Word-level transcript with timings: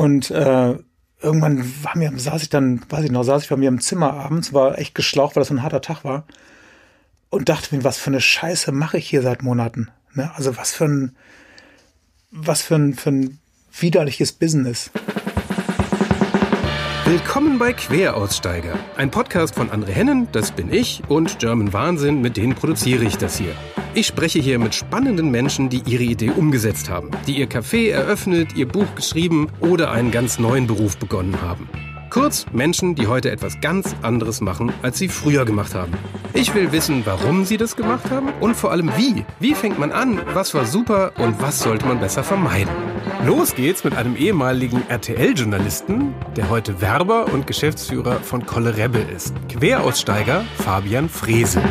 Und 0.00 0.30
äh, 0.30 0.78
irgendwann 1.20 1.62
war 1.84 1.94
mir, 1.94 2.10
saß 2.16 2.40
ich 2.40 2.48
dann, 2.48 2.80
weiß 2.88 3.04
ich 3.04 3.10
noch, 3.10 3.22
saß 3.22 3.42
ich 3.42 3.50
bei 3.50 3.58
mir 3.58 3.68
im 3.68 3.82
Zimmer 3.82 4.14
abends, 4.14 4.54
war 4.54 4.78
echt 4.78 4.94
geschlaucht, 4.94 5.36
weil 5.36 5.42
das 5.42 5.50
ein 5.50 5.62
harter 5.62 5.82
Tag 5.82 6.04
war. 6.04 6.24
Und 7.28 7.50
dachte 7.50 7.76
mir, 7.76 7.84
was 7.84 7.98
für 7.98 8.08
eine 8.08 8.22
Scheiße 8.22 8.72
mache 8.72 8.96
ich 8.96 9.06
hier 9.06 9.20
seit 9.20 9.42
Monaten? 9.42 9.90
Ne? 10.14 10.30
Also 10.34 10.56
was 10.56 10.72
für 10.72 10.86
ein, 10.86 11.16
was 12.30 12.62
für 12.62 12.76
ein, 12.76 12.94
für 12.94 13.10
ein 13.10 13.40
widerliches 13.78 14.32
Business. 14.32 14.90
Willkommen 17.10 17.58
bei 17.58 17.72
Queraussteiger, 17.72 18.78
ein 18.96 19.10
Podcast 19.10 19.56
von 19.56 19.68
André 19.68 19.88
Hennen, 19.88 20.28
das 20.30 20.52
bin 20.52 20.72
ich, 20.72 21.02
und 21.08 21.40
German 21.40 21.72
Wahnsinn, 21.72 22.20
mit 22.20 22.36
denen 22.36 22.54
produziere 22.54 23.02
ich 23.02 23.18
das 23.18 23.36
hier. 23.36 23.52
Ich 23.94 24.06
spreche 24.06 24.38
hier 24.38 24.60
mit 24.60 24.76
spannenden 24.76 25.28
Menschen, 25.28 25.70
die 25.70 25.82
ihre 25.86 26.04
Idee 26.04 26.30
umgesetzt 26.30 26.88
haben, 26.88 27.10
die 27.26 27.36
ihr 27.40 27.48
Café 27.48 27.90
eröffnet, 27.90 28.54
ihr 28.54 28.68
Buch 28.68 28.94
geschrieben 28.94 29.48
oder 29.58 29.90
einen 29.90 30.12
ganz 30.12 30.38
neuen 30.38 30.68
Beruf 30.68 30.98
begonnen 30.98 31.42
haben. 31.42 31.68
Kurz 32.10 32.46
Menschen, 32.52 32.96
die 32.96 33.06
heute 33.06 33.30
etwas 33.30 33.60
ganz 33.60 33.94
anderes 34.02 34.40
machen, 34.40 34.72
als 34.82 34.98
sie 34.98 35.06
früher 35.06 35.44
gemacht 35.44 35.76
haben. 35.76 35.92
Ich 36.34 36.52
will 36.56 36.72
wissen, 36.72 37.02
warum 37.06 37.44
sie 37.44 37.56
das 37.56 37.76
gemacht 37.76 38.10
haben 38.10 38.30
und 38.40 38.56
vor 38.56 38.72
allem 38.72 38.90
wie. 38.96 39.24
Wie 39.38 39.54
fängt 39.54 39.78
man 39.78 39.92
an, 39.92 40.20
was 40.34 40.52
war 40.52 40.66
super 40.66 41.12
und 41.18 41.40
was 41.40 41.60
sollte 41.60 41.86
man 41.86 42.00
besser 42.00 42.24
vermeiden. 42.24 42.72
Los 43.24 43.54
geht's 43.54 43.84
mit 43.84 43.94
einem 43.96 44.16
ehemaligen 44.16 44.82
RTL-Journalisten, 44.88 46.12
der 46.34 46.50
heute 46.50 46.80
Werber 46.80 47.32
und 47.32 47.46
Geschäftsführer 47.46 48.18
von 48.18 48.44
Kolle 48.44 48.76
Rebbe 48.76 48.98
ist. 48.98 49.32
Queraussteiger 49.48 50.44
Fabian 50.56 51.08
Frese. 51.08 51.62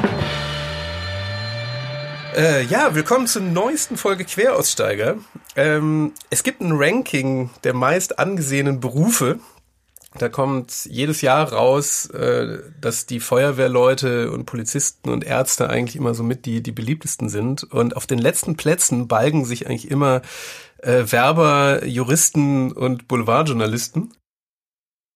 Äh, 2.38 2.64
ja, 2.64 2.96
willkommen 2.96 3.28
zur 3.28 3.42
neuesten 3.42 3.98
Folge 3.98 4.24
Queraussteiger. 4.24 5.18
Ähm, 5.58 6.14
es 6.30 6.44
gibt 6.44 6.62
ein 6.62 6.72
Ranking 6.72 7.50
der 7.66 7.74
meist 7.74 8.20
angesehenen 8.20 8.80
Berufe. 8.80 9.40
Da 10.18 10.28
kommt 10.28 10.86
jedes 10.86 11.22
Jahr 11.22 11.54
raus, 11.54 12.08
äh, 12.08 12.60
dass 12.82 13.06
die 13.06 13.20
Feuerwehrleute 13.20 14.32
und 14.32 14.46
Polizisten 14.46 15.10
und 15.10 15.24
Ärzte 15.24 15.70
eigentlich 15.70 15.96
immer 15.96 16.16
so 16.16 16.24
mit 16.24 16.46
die, 16.46 16.64
die 16.64 16.72
beliebtesten 16.72 17.30
sind. 17.30 17.64
Und 17.64 17.96
auf 17.96 18.08
den 18.08 18.18
letzten 18.18 18.58
Plätzen 18.58 19.08
balgen 19.08 19.46
sich 19.46 19.68
eigentlich 19.68 19.92
immer 19.92 20.22
äh, 20.80 21.04
Werber, 21.12 21.86
Juristen 21.86 22.72
und 22.72 23.08
Boulevardjournalisten. 23.08 24.14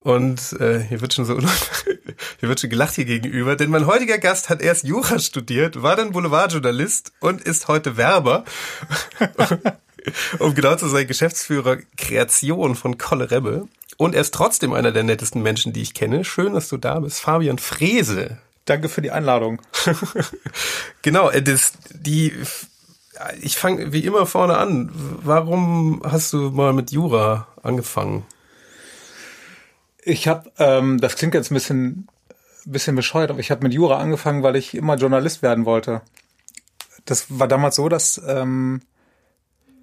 Und 0.03 0.53
äh, 0.59 0.81
hier 0.81 1.01
wird 1.01 1.13
schon 1.13 1.25
so 1.25 1.39
hier 2.39 2.49
wird 2.49 2.59
schon 2.59 2.69
gelacht 2.69 2.95
hier 2.95 3.05
gegenüber, 3.05 3.55
denn 3.55 3.71
mein 3.71 3.87
heutiger 3.87 4.17
Gast 4.17 4.49
hat 4.49 4.61
erst 4.61 4.83
Jura 4.83 5.17
studiert, 5.17 5.81
war 5.81 5.95
dann 5.95 6.11
Boulevardjournalist 6.11 7.13
und 7.19 7.41
ist 7.41 7.67
heute 7.67 7.95
Werber. 7.97 8.43
um 10.39 10.53
genau 10.53 10.75
zu 10.75 10.87
sein, 10.87 11.07
Geschäftsführer 11.07 11.77
Kreation 11.97 12.75
von 12.75 12.97
Kolle 12.97 13.31
Rebbe. 13.31 13.67
Und 13.97 14.15
er 14.15 14.21
ist 14.21 14.33
trotzdem 14.33 14.73
einer 14.73 14.91
der 14.91 15.03
nettesten 15.03 15.41
Menschen, 15.41 15.73
die 15.73 15.81
ich 15.81 15.93
kenne. 15.93 16.23
Schön, 16.23 16.53
dass 16.53 16.69
du 16.69 16.77
da 16.77 16.99
bist. 16.99 17.19
Fabian 17.19 17.59
Frese. 17.59 18.37
Danke 18.65 18.89
für 18.89 19.01
die 19.01 19.11
Einladung. 19.11 19.61
genau, 21.01 21.29
äh, 21.29 21.41
das, 21.41 21.73
die, 21.91 22.33
ich 23.41 23.57
fange 23.57 23.91
wie 23.91 24.05
immer 24.05 24.25
vorne 24.25 24.57
an. 24.57 24.89
Warum 24.93 26.01
hast 26.05 26.33
du 26.33 26.49
mal 26.51 26.73
mit 26.73 26.91
Jura 26.91 27.47
angefangen? 27.61 28.25
Ich 30.03 30.27
habe, 30.27 30.51
ähm, 30.59 30.99
das 30.99 31.15
klingt 31.15 31.33
jetzt 31.33 31.51
ein 31.51 31.55
bisschen, 31.55 32.07
bisschen 32.65 32.95
bescheuert, 32.95 33.31
aber 33.31 33.39
ich 33.39 33.51
habe 33.51 33.63
mit 33.63 33.73
Jura 33.73 33.97
angefangen, 33.97 34.43
weil 34.43 34.55
ich 34.55 34.75
immer 34.75 34.95
Journalist 34.95 35.41
werden 35.41 35.65
wollte. 35.65 36.01
Das 37.05 37.25
war 37.27 37.47
damals 37.47 37.75
so, 37.75 37.89
dass 37.89 38.21
ähm, 38.25 38.81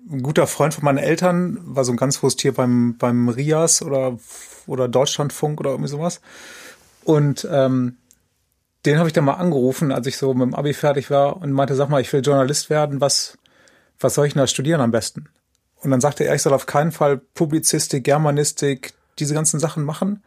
ein 0.09 0.23
guter 0.23 0.47
Freund 0.47 0.75
von 0.75 0.85
meinen 0.85 0.99
Eltern 0.99 1.59
war 1.63 1.85
so 1.85 1.93
ein 1.93 1.97
ganz 1.97 2.23
hohes 2.23 2.37
Tier 2.37 2.53
beim, 2.53 2.97
beim 2.97 3.29
Rias 3.29 3.83
oder, 3.83 4.19
oder 4.67 4.89
Deutschlandfunk 4.89 5.61
oder 5.61 5.71
irgendwie 5.71 5.91
sowas. 5.91 6.21
Und 7.05 7.47
ähm, 7.51 7.97
den 8.87 8.99
habe 8.99 9.09
ich 9.09 9.13
dann 9.13 9.25
mal 9.25 9.35
angerufen, 9.35 9.93
als 9.93 10.07
ich 10.07 10.17
so 10.17 10.33
mit 10.33 10.43
dem 10.43 10.55
Abi 10.55 10.73
fertig 10.73 11.11
war 11.11 11.37
und 11.37 11.53
meinte, 11.53 11.75
sag 11.75 11.89
mal, 11.89 12.01
ich 12.01 12.13
will 12.13 12.23
Journalist 12.23 12.71
werden, 12.71 13.01
was, 13.01 13.39
was 13.99 14.15
soll 14.15 14.27
ich 14.27 14.33
denn 14.33 14.41
da 14.41 14.47
studieren 14.47 14.81
am 14.81 14.91
besten? 14.91 15.29
Und 15.83 15.91
dann 15.91 16.01
sagte 16.01 16.25
er, 16.25 16.35
ich 16.35 16.43
soll 16.43 16.53
auf 16.53 16.67
keinen 16.67 16.93
Fall 16.93 17.19
Publizistik, 17.19 18.05
Germanistik, 18.05 18.93
diese 19.19 19.35
ganzen 19.35 19.61
Sachen 19.61 19.85
machen. 19.85 20.23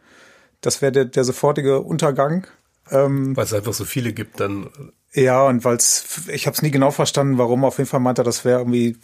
Das 0.60 0.82
wäre 0.82 0.92
der, 0.92 1.04
der 1.04 1.24
sofortige 1.24 1.80
Untergang. 1.80 2.46
Ähm, 2.90 3.36
weil 3.36 3.44
es 3.44 3.54
einfach 3.54 3.74
so 3.74 3.84
viele 3.84 4.12
gibt, 4.12 4.40
dann. 4.40 4.68
Ja, 5.14 5.46
und 5.46 5.64
weil 5.64 5.76
es, 5.76 6.26
ich 6.28 6.46
habe 6.46 6.56
es 6.56 6.62
nie 6.62 6.72
genau 6.72 6.90
verstanden, 6.90 7.38
warum. 7.38 7.64
Auf 7.64 7.78
jeden 7.78 7.88
Fall 7.88 8.00
meinte 8.00 8.22
er, 8.22 8.24
das 8.24 8.44
wäre 8.44 8.58
irgendwie, 8.58 8.96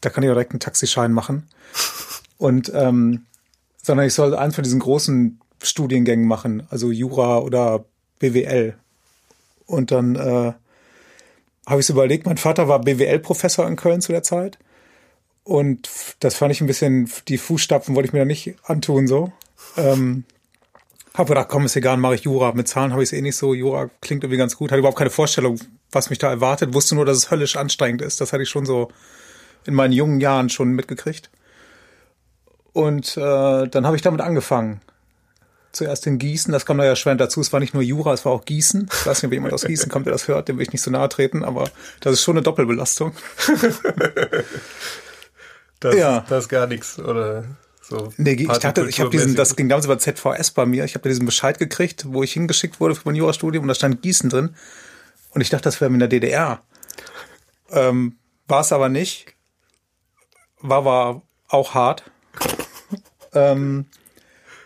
da 0.00 0.08
kann 0.08 0.24
ich 0.24 0.28
direkt 0.28 0.52
einen 0.52 0.60
Taxischein 0.60 1.12
machen. 1.12 1.48
Und 2.38 2.72
ähm, 2.74 3.26
sondern 3.82 4.06
ich 4.06 4.14
soll 4.14 4.34
einen 4.34 4.52
von 4.52 4.64
diesen 4.64 4.80
großen 4.80 5.38
Studiengängen 5.62 6.26
machen, 6.26 6.66
also 6.70 6.90
Jura 6.90 7.40
oder 7.40 7.84
BWL. 8.18 8.76
Und 9.66 9.90
dann 9.90 10.14
äh, 10.14 10.52
habe 11.66 11.80
ich 11.80 11.86
es 11.86 11.90
überlegt, 11.90 12.24
mein 12.24 12.38
Vater 12.38 12.66
war 12.66 12.80
BWL-Professor 12.80 13.66
in 13.68 13.76
Köln 13.76 14.00
zu 14.00 14.12
der 14.12 14.22
Zeit. 14.22 14.58
Und 15.44 15.90
das 16.20 16.34
fand 16.34 16.52
ich 16.52 16.60
ein 16.60 16.66
bisschen, 16.66 17.10
die 17.28 17.38
Fußstapfen 17.38 17.94
wollte 17.94 18.08
ich 18.08 18.12
mir 18.12 18.20
da 18.20 18.24
nicht 18.24 18.56
antun, 18.64 19.06
so. 19.06 19.32
Ähm, 19.76 20.24
hab 21.14 21.26
gedacht, 21.26 21.48
komm, 21.48 21.64
ist 21.64 21.76
egal, 21.76 21.96
mache 21.96 22.14
ich 22.14 22.22
Jura. 22.22 22.52
Mit 22.52 22.68
Zahlen 22.68 22.92
habe 22.92 23.02
ich 23.02 23.08
es 23.08 23.12
eh 23.12 23.20
nicht 23.20 23.36
so. 23.36 23.52
Jura 23.52 23.90
klingt 24.00 24.22
irgendwie 24.22 24.38
ganz 24.38 24.56
gut. 24.56 24.70
Hatte 24.70 24.78
überhaupt 24.78 24.98
keine 24.98 25.10
Vorstellung, 25.10 25.58
was 25.90 26.10
mich 26.10 26.18
da 26.18 26.30
erwartet. 26.30 26.72
Wusste 26.72 26.94
nur, 26.94 27.04
dass 27.04 27.16
es 27.16 27.30
höllisch 27.30 27.56
anstrengend 27.56 28.02
ist. 28.02 28.20
Das 28.20 28.32
hatte 28.32 28.44
ich 28.44 28.48
schon 28.48 28.64
so 28.64 28.90
in 29.66 29.74
meinen 29.74 29.92
jungen 29.92 30.20
Jahren 30.20 30.48
schon 30.48 30.70
mitgekriegt. 30.70 31.30
Und 32.72 33.16
äh, 33.16 33.68
dann 33.68 33.86
habe 33.86 33.96
ich 33.96 34.02
damit 34.02 34.20
angefangen. 34.20 34.80
Zuerst 35.72 36.06
in 36.06 36.18
Gießen, 36.18 36.52
das 36.52 36.66
kam 36.66 36.78
da 36.78 36.84
ja 36.84 36.96
schwer 36.96 37.14
dazu. 37.14 37.40
Es 37.40 37.52
war 37.52 37.60
nicht 37.60 37.74
nur 37.74 37.82
Jura, 37.82 38.12
es 38.12 38.24
war 38.24 38.32
auch 38.32 38.44
Gießen. 38.44 38.88
Ich 38.92 39.06
weiß 39.06 39.22
nicht, 39.22 39.28
ob 39.28 39.32
jemand 39.32 39.52
aus 39.52 39.64
Gießen 39.64 39.90
kommt, 39.90 40.06
der 40.06 40.12
das 40.12 40.26
hört, 40.26 40.48
dem 40.48 40.58
will 40.58 40.64
ich 40.64 40.72
nicht 40.72 40.82
so 40.82 40.90
nahe 40.90 41.08
treten, 41.08 41.44
aber 41.44 41.70
das 42.00 42.14
ist 42.14 42.22
schon 42.22 42.36
eine 42.36 42.42
Doppelbelastung. 42.42 43.12
Das, 45.80 45.94
ja. 45.94 46.26
das 46.28 46.44
ist 46.44 46.48
gar 46.50 46.66
nichts, 46.66 46.98
oder? 46.98 47.44
So 47.90 48.12
nee, 48.16 48.32
ich 48.32 48.46
dachte, 48.46 48.88
ich 48.88 49.00
habe 49.00 49.10
diesen, 49.10 49.34
das 49.34 49.56
ging 49.56 49.68
damals 49.68 49.84
über 49.84 49.98
ZVS 49.98 50.52
bei 50.52 50.64
mir. 50.64 50.84
Ich 50.84 50.94
habe 50.94 51.02
da 51.02 51.08
diesen 51.08 51.26
Bescheid 51.26 51.58
gekriegt, 51.58 52.06
wo 52.08 52.22
ich 52.22 52.32
hingeschickt 52.32 52.78
wurde 52.78 52.94
für 52.94 53.02
mein 53.04 53.16
Jurastudium 53.16 53.62
und 53.62 53.68
da 53.68 53.74
stand 53.74 54.00
Gießen 54.00 54.30
drin. 54.30 54.54
Und 55.30 55.40
ich 55.40 55.50
dachte, 55.50 55.64
das 55.64 55.80
wäre 55.80 55.92
in 55.92 55.98
der 55.98 56.08
DDR. 56.08 56.62
Ähm, 57.70 58.16
war 58.46 58.60
es 58.60 58.72
aber 58.72 58.88
nicht. 58.88 59.34
War 60.60 60.78
aber 60.78 61.22
auch 61.48 61.74
hart. 61.74 62.04
ähm, 63.34 63.86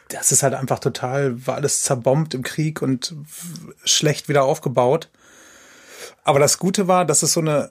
das 0.09 0.31
ist 0.31 0.43
halt 0.43 0.53
einfach 0.53 0.79
total, 0.79 1.47
war 1.47 1.55
alles 1.55 1.83
zerbombt 1.83 2.35
im 2.35 2.43
Krieg 2.43 2.83
und 2.83 3.17
schlecht 3.85 4.29
wieder 4.29 4.45
aufgebaut. 4.45 5.09
Aber 6.25 6.39
das 6.39 6.59
Gute 6.59 6.89
war, 6.89 7.07
dass 7.07 7.23
es 7.23 7.33
so 7.33 7.41
eine 7.41 7.71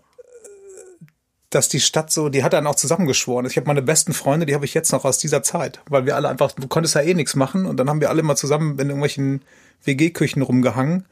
dass 1.56 1.70
die 1.70 1.80
Stadt 1.80 2.12
so, 2.12 2.30
die 2.30 2.44
hat 2.44 2.54
dann 2.54 2.68
auch 2.68 2.76
zusammengeschworen. 2.76 3.46
Ich 3.46 3.58
habe 3.58 3.68
meine 3.68 3.82
besten 3.82 4.14
Freunde, 4.14 4.46
die 4.46 4.56
habe 4.56 4.66
ich 4.66 4.74
jetzt 4.74 4.92
noch 4.92 5.06
aus 5.06 5.18
dieser 5.18 5.44
Zeit, 5.44 5.82
weil 5.88 6.06
wir 6.06 6.16
alle 6.16 6.30
einfach, 6.30 6.52
du 6.52 6.68
konntest 6.68 6.96
ja 6.96 7.02
eh 7.02 7.14
nichts 7.14 7.36
machen 7.36 7.66
und 7.66 7.78
dann 7.78 7.90
haben 7.90 8.02
wir 8.02 8.10
alle 8.10 8.24
mal 8.24 8.36
zusammen 8.36 8.74
in 8.80 8.88
irgendwelchen 8.88 9.44
WG-Küchen 9.84 10.42
rumgehangen 10.42 11.06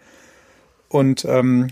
und 0.90 1.25
ähm, 1.25 1.69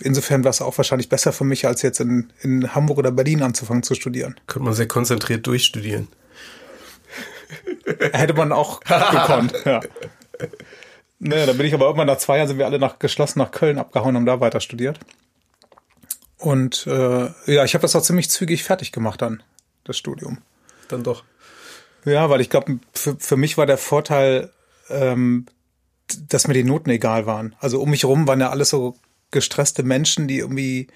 insofern 0.00 0.44
war 0.44 0.50
es 0.50 0.62
auch 0.62 0.76
wahrscheinlich 0.76 1.08
besser 1.08 1.32
für 1.32 1.44
mich, 1.44 1.66
als 1.66 1.82
jetzt 1.82 2.00
in, 2.00 2.32
in 2.40 2.74
Hamburg 2.74 2.98
oder 2.98 3.10
Berlin 3.10 3.42
anzufangen 3.42 3.82
zu 3.82 3.94
studieren. 3.94 4.36
Könnte 4.46 4.64
man 4.64 4.74
sehr 4.74 4.88
konzentriert 4.88 5.46
durchstudieren. 5.46 6.08
Hätte 8.12 8.34
man 8.34 8.52
auch 8.52 8.80
gekonnt, 8.80 9.54
ja. 9.64 9.80
Naja, 11.18 11.46
da 11.46 11.52
bin 11.52 11.66
ich 11.66 11.74
aber 11.74 11.86
irgendwann 11.86 12.08
nach 12.08 12.18
zwei 12.18 12.38
Jahren 12.38 12.48
sind 12.48 12.58
wir 12.58 12.66
alle 12.66 12.80
nach 12.80 12.98
geschlossen 12.98 13.38
nach 13.38 13.52
Köln 13.52 13.78
abgehauen 13.78 14.16
und 14.16 14.26
da 14.26 14.40
weiter 14.40 14.60
studiert. 14.60 14.98
Und 16.42 16.88
äh, 16.88 17.30
ja, 17.46 17.64
ich 17.64 17.74
habe 17.74 17.82
das 17.82 17.94
auch 17.94 18.02
ziemlich 18.02 18.28
zügig 18.28 18.64
fertig 18.64 18.90
gemacht 18.90 19.22
dann, 19.22 19.44
das 19.84 19.96
Studium. 19.96 20.38
Dann 20.88 21.04
doch. 21.04 21.22
Ja, 22.04 22.30
weil 22.30 22.40
ich 22.40 22.50
glaube, 22.50 22.80
für, 22.92 23.16
für 23.16 23.36
mich 23.36 23.56
war 23.58 23.66
der 23.66 23.78
Vorteil, 23.78 24.50
ähm, 24.90 25.46
dass 26.28 26.48
mir 26.48 26.54
die 26.54 26.64
Noten 26.64 26.90
egal 26.90 27.26
waren. 27.26 27.54
Also 27.60 27.80
um 27.80 27.90
mich 27.90 28.04
rum 28.04 28.26
waren 28.26 28.40
ja 28.40 28.50
alles 28.50 28.70
so 28.70 28.96
gestresste 29.30 29.84
Menschen, 29.84 30.26
die 30.26 30.38
irgendwie 30.38 30.88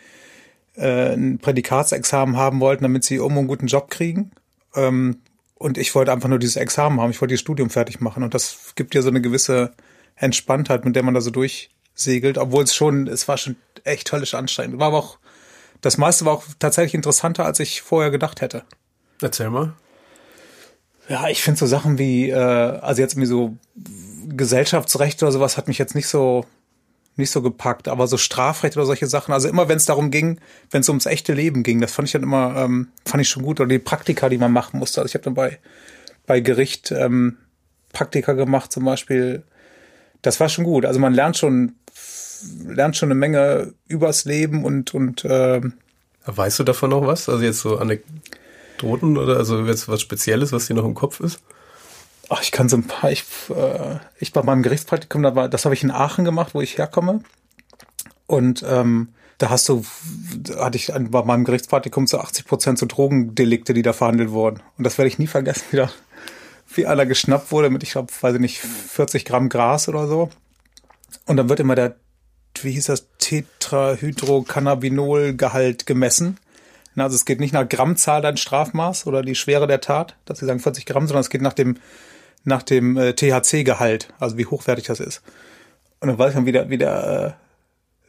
äh, 0.74 1.14
ein 1.14 1.38
Prädikatsexamen 1.38 2.36
haben 2.36 2.58
wollten, 2.58 2.82
damit 2.82 3.04
sie 3.04 3.14
irgendwo 3.14 3.38
einen 3.38 3.48
guten 3.48 3.68
Job 3.68 3.88
kriegen. 3.88 4.32
Ähm, 4.74 5.20
und 5.54 5.78
ich 5.78 5.94
wollte 5.94 6.10
einfach 6.10 6.28
nur 6.28 6.40
dieses 6.40 6.56
Examen 6.56 7.00
haben. 7.00 7.12
Ich 7.12 7.20
wollte 7.20 7.34
das 7.34 7.40
Studium 7.40 7.70
fertig 7.70 8.00
machen. 8.00 8.24
Und 8.24 8.34
das 8.34 8.72
gibt 8.74 8.96
ja 8.96 9.02
so 9.02 9.10
eine 9.10 9.20
gewisse 9.20 9.74
Entspanntheit, 10.16 10.84
mit 10.84 10.96
der 10.96 11.04
man 11.04 11.14
da 11.14 11.20
so 11.20 11.30
durchsegelt. 11.30 12.36
Obwohl 12.36 12.64
es 12.64 12.74
schon, 12.74 13.06
es 13.06 13.28
war 13.28 13.38
schon 13.38 13.54
echt 13.84 14.10
höllisch 14.10 14.34
anstrengend. 14.34 14.80
War 14.80 14.88
aber 14.88 14.98
auch 14.98 15.18
das 15.80 15.98
meiste 15.98 16.24
war 16.24 16.34
auch 16.34 16.44
tatsächlich 16.58 16.94
interessanter, 16.94 17.44
als 17.44 17.60
ich 17.60 17.82
vorher 17.82 18.10
gedacht 18.10 18.40
hätte. 18.40 18.64
Erzähl 19.20 19.50
mal. 19.50 19.74
Ja, 21.08 21.28
ich 21.28 21.42
finde 21.42 21.58
so 21.58 21.66
Sachen 21.66 21.98
wie, 21.98 22.30
äh, 22.30 22.34
also 22.34 23.00
jetzt 23.00 23.12
irgendwie 23.14 23.28
so 23.28 23.56
Gesellschaftsrecht 24.28 25.22
oder 25.22 25.32
sowas 25.32 25.56
hat 25.56 25.68
mich 25.68 25.78
jetzt 25.78 25.94
nicht 25.94 26.08
so 26.08 26.44
nicht 27.16 27.30
so 27.30 27.40
gepackt, 27.40 27.88
aber 27.88 28.06
so 28.06 28.18
Strafrecht 28.18 28.76
oder 28.76 28.84
solche 28.84 29.06
Sachen, 29.06 29.32
also 29.32 29.48
immer 29.48 29.68
wenn 29.68 29.78
es 29.78 29.86
darum 29.86 30.10
ging, 30.10 30.38
wenn 30.70 30.82
es 30.82 30.88
ums 30.88 31.06
echte 31.06 31.32
Leben 31.32 31.62
ging, 31.62 31.80
das 31.80 31.92
fand 31.92 32.08
ich 32.08 32.12
dann 32.12 32.22
immer, 32.22 32.54
ähm, 32.56 32.88
fand 33.06 33.22
ich 33.22 33.28
schon 33.28 33.42
gut. 33.42 33.58
Oder 33.58 33.70
die 33.70 33.78
Praktika, 33.78 34.28
die 34.28 34.38
man 34.38 34.52
machen 34.52 34.78
musste. 34.78 35.00
Also 35.00 35.08
ich 35.08 35.14
habe 35.14 35.24
dann 35.24 35.34
bei, 35.34 35.58
bei 36.26 36.40
Gericht 36.40 36.92
ähm, 36.92 37.38
Praktika 37.92 38.34
gemacht 38.34 38.70
zum 38.70 38.84
Beispiel. 38.84 39.44
Das 40.20 40.40
war 40.40 40.50
schon 40.50 40.64
gut. 40.64 40.84
Also 40.84 41.00
man 41.00 41.14
lernt 41.14 41.38
schon 41.38 41.76
lernt 42.66 42.96
schon 42.96 43.08
eine 43.08 43.18
Menge 43.18 43.74
übers 43.88 44.24
Leben 44.24 44.64
und 44.64 44.94
und 44.94 45.24
äh, 45.24 45.60
Weißt 46.26 46.58
du 46.58 46.64
davon 46.64 46.90
noch 46.90 47.06
was? 47.06 47.28
Also 47.28 47.44
jetzt 47.44 47.60
so 47.60 47.78
Anekdoten 47.78 49.16
oder 49.16 49.36
also 49.36 49.64
jetzt 49.64 49.88
was 49.88 50.00
Spezielles, 50.00 50.52
was 50.52 50.66
dir 50.66 50.74
noch 50.74 50.84
im 50.84 50.94
Kopf 50.94 51.20
ist? 51.20 51.40
Ach, 52.28 52.42
ich 52.42 52.50
kann 52.50 52.68
so 52.68 52.76
ein 52.76 52.84
paar. 52.84 53.12
Ich, 53.12 53.24
äh, 53.50 53.98
ich 54.18 54.32
bei 54.32 54.42
meinem 54.42 54.64
Gerichtspraktikum, 54.64 55.22
da 55.22 55.36
war, 55.36 55.48
das 55.48 55.64
habe 55.64 55.74
ich 55.74 55.84
in 55.84 55.92
Aachen 55.92 56.24
gemacht, 56.24 56.54
wo 56.54 56.60
ich 56.60 56.78
herkomme. 56.78 57.20
Und 58.26 58.64
ähm, 58.68 59.08
da 59.38 59.50
hast 59.50 59.68
du, 59.68 59.84
da 60.36 60.64
hatte 60.64 60.76
ich 60.78 60.92
bei 60.92 61.22
meinem 61.22 61.44
Gerichtspraktikum 61.44 62.08
zu 62.08 62.18
80 62.18 62.46
Prozent 62.46 62.78
so 62.78 62.86
Drogendelikte, 62.86 63.74
die 63.74 63.82
da 63.82 63.92
verhandelt 63.92 64.30
wurden. 64.30 64.62
Und 64.76 64.84
das 64.84 64.98
werde 64.98 65.08
ich 65.08 65.20
nie 65.20 65.28
vergessen, 65.28 65.64
wieder, 65.70 65.90
wie 66.74 66.86
einer 66.86 67.06
geschnappt 67.06 67.52
wurde 67.52 67.70
mit, 67.70 67.84
ich 67.84 67.92
glaube, 67.92 68.12
weiß 68.20 68.34
ich 68.34 68.40
nicht, 68.40 68.58
40 68.58 69.24
Gramm 69.24 69.48
Gras 69.48 69.88
oder 69.88 70.08
so. 70.08 70.30
Und 71.26 71.36
dann 71.36 71.48
wird 71.48 71.60
immer 71.60 71.76
der, 71.76 71.94
wie 72.64 72.72
hieß 72.72 72.86
das, 72.86 73.06
Tetrahydrocannabinol-Gehalt 73.18 75.86
gemessen. 75.86 76.38
Also 76.96 77.14
es 77.14 77.24
geht 77.24 77.40
nicht 77.40 77.52
nach 77.52 77.68
Grammzahl 77.68 78.22
dein 78.22 78.36
Strafmaß 78.36 79.06
oder 79.06 79.22
die 79.22 79.34
Schwere 79.34 79.66
der 79.66 79.80
Tat, 79.80 80.16
dass 80.24 80.38
sie 80.38 80.46
sagen 80.46 80.60
40 80.60 80.86
Gramm, 80.86 81.06
sondern 81.06 81.20
es 81.20 81.30
geht 81.30 81.42
nach 81.42 81.52
dem, 81.52 81.76
nach 82.44 82.62
dem 82.62 82.96
äh, 82.96 83.12
THC-Gehalt, 83.12 84.08
also 84.18 84.38
wie 84.38 84.46
hochwertig 84.46 84.86
das 84.86 85.00
ist. 85.00 85.22
Und 86.00 86.08
dann 86.08 86.18
weiß 86.18 86.34
man, 86.34 86.46
wie 86.46 86.52
der, 86.52 86.70
wie 86.70 86.78
der 86.78 87.36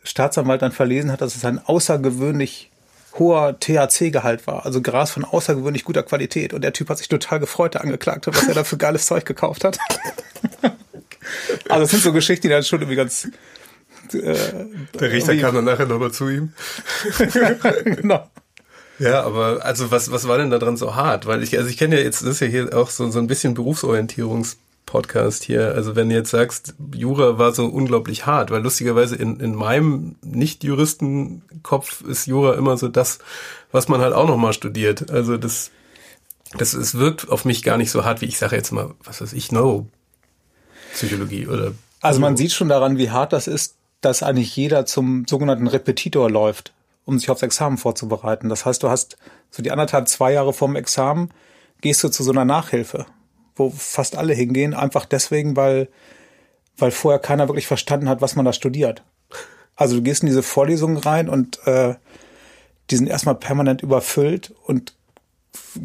äh, 0.04 0.08
Staatsanwalt 0.08 0.62
dann 0.62 0.72
verlesen 0.72 1.12
hat, 1.12 1.22
dass 1.22 1.36
es 1.36 1.44
ein 1.44 1.60
außergewöhnlich 1.60 2.72
hoher 3.20 3.60
THC-Gehalt 3.60 4.48
war. 4.48 4.66
Also 4.66 4.82
Gras 4.82 5.12
von 5.12 5.26
außergewöhnlich 5.26 5.84
guter 5.84 6.04
Qualität. 6.04 6.54
Und 6.54 6.64
der 6.64 6.74
Typ 6.74 6.90
hat 6.90 6.98
sich 6.98 7.08
total 7.08 7.40
gefreut, 7.40 7.74
der 7.74 7.82
Angeklagte, 7.82 8.34
was 8.34 8.48
er 8.48 8.54
da 8.54 8.64
für 8.64 8.78
geiles 8.78 9.06
Zeug 9.06 9.26
gekauft 9.26 9.64
hat. 9.64 9.78
also 11.70 11.82
das 11.82 11.92
sind 11.92 12.04
so 12.04 12.14
Geschichten, 12.14 12.48
die 12.48 12.54
dann 12.54 12.64
schon 12.64 12.80
irgendwie 12.80 12.96
ganz... 12.96 13.28
Äh, 14.14 14.36
der 15.00 15.12
Richter 15.12 15.36
kam 15.38 15.56
dann 15.56 15.66
nachher 15.66 15.86
nochmal 15.86 16.12
zu 16.12 16.30
ihm. 16.30 16.54
genau. 17.84 18.30
Ja, 19.00 19.24
aber 19.24 19.60
also 19.64 19.92
was, 19.92 20.12
was 20.12 20.28
war 20.28 20.38
denn 20.38 20.50
da 20.50 20.58
dran 20.58 20.78
so 20.78 20.96
hart? 20.96 21.28
Weil 21.28 21.44
ich, 21.44 21.58
also 21.58 21.70
ich 21.70 21.78
kenne 21.78 21.98
ja 21.98 22.04
jetzt, 22.04 22.22
das 22.22 22.30
ist 22.30 22.40
ja 22.40 22.48
hier 22.48 22.76
auch 22.76 22.90
so, 22.90 23.10
so 23.12 23.20
ein 23.20 23.28
bisschen 23.28 23.56
Berufsorientierungs- 23.56 24.58
Podcast 24.88 25.44
hier. 25.44 25.76
Also 25.76 25.96
wenn 25.96 26.10
du 26.10 26.16
jetzt 26.16 26.32
sagst, 26.32 26.74
Jura 26.96 27.38
war 27.38 27.54
so 27.54 27.68
unglaublich 27.68 28.26
hart, 28.26 28.50
weil 28.50 28.64
lustigerweise 28.64 29.16
in, 29.16 29.40
in 29.40 29.54
meinem 29.54 30.16
Nicht-Juristen-Kopf 30.24 32.02
ist 32.02 32.26
Jura 32.26 32.56
immer 32.56 32.78
so 32.78 32.88
das, 32.88 33.20
was 33.72 33.88
man 33.88 34.02
halt 34.02 34.14
auch 34.16 34.28
nochmal 34.28 34.54
studiert. 34.54 35.12
Also 35.12 35.38
das, 35.38 35.70
das 36.58 36.74
es 36.74 36.96
wirkt 36.96 37.30
auf 37.30 37.46
mich 37.46 37.62
gar 37.62 37.78
nicht 37.78 37.92
so 37.92 38.04
hart, 38.04 38.22
wie 38.22 38.26
ich 38.26 38.40
sage 38.40 38.56
jetzt 38.56 38.72
mal, 38.72 38.96
was 39.04 39.22
weiß 39.22 39.34
ich, 39.34 39.52
Neuropsychologie 39.52 41.46
oder. 41.48 41.74
Also 42.02 42.20
man 42.20 42.38
sieht 42.38 42.54
schon 42.54 42.70
daran, 42.70 42.98
wie 42.98 43.12
hart 43.12 43.34
das 43.34 43.48
ist, 43.48 43.76
dass 44.02 44.24
eigentlich 44.24 44.56
jeder 44.56 44.86
zum 44.86 45.26
sogenannten 45.28 45.68
Repetitor 45.68 46.30
läuft, 46.30 46.74
um 47.06 47.18
sich 47.20 47.30
aufs 47.30 47.44
Examen 47.44 47.78
vorzubereiten. 47.78 48.50
Das 48.50 48.66
heißt, 48.66 48.84
du 48.84 48.90
hast 48.90 49.18
so 49.50 49.64
die 49.64 49.72
anderthalb, 49.72 50.08
zwei 50.08 50.34
Jahre 50.34 50.54
vorm 50.54 50.76
Examen, 50.76 51.32
gehst 51.82 52.04
du 52.04 52.10
zu 52.10 52.24
so 52.24 52.32
einer 52.32 52.46
Nachhilfe 52.46 53.06
wo 53.58 53.70
fast 53.70 54.16
alle 54.16 54.34
hingehen, 54.34 54.74
einfach 54.74 55.06
deswegen, 55.06 55.56
weil, 55.56 55.90
weil 56.78 56.92
vorher 56.92 57.20
keiner 57.20 57.48
wirklich 57.50 57.68
verstanden 57.68 58.10
hat, 58.10 58.22
was 58.22 58.36
man 58.36 58.46
da 58.46 58.54
studiert. 58.54 59.04
Also 59.76 59.98
du 59.98 60.02
gehst 60.02 60.24
in 60.24 60.28
diese 60.28 60.44
Vorlesungen 60.44 60.98
rein 60.98 61.30
und 61.30 61.60
äh, 61.68 61.96
die 62.90 62.96
sind 62.96 63.08
erstmal 63.08 63.36
permanent 63.36 63.82
überfüllt 63.82 64.54
und 64.66 64.94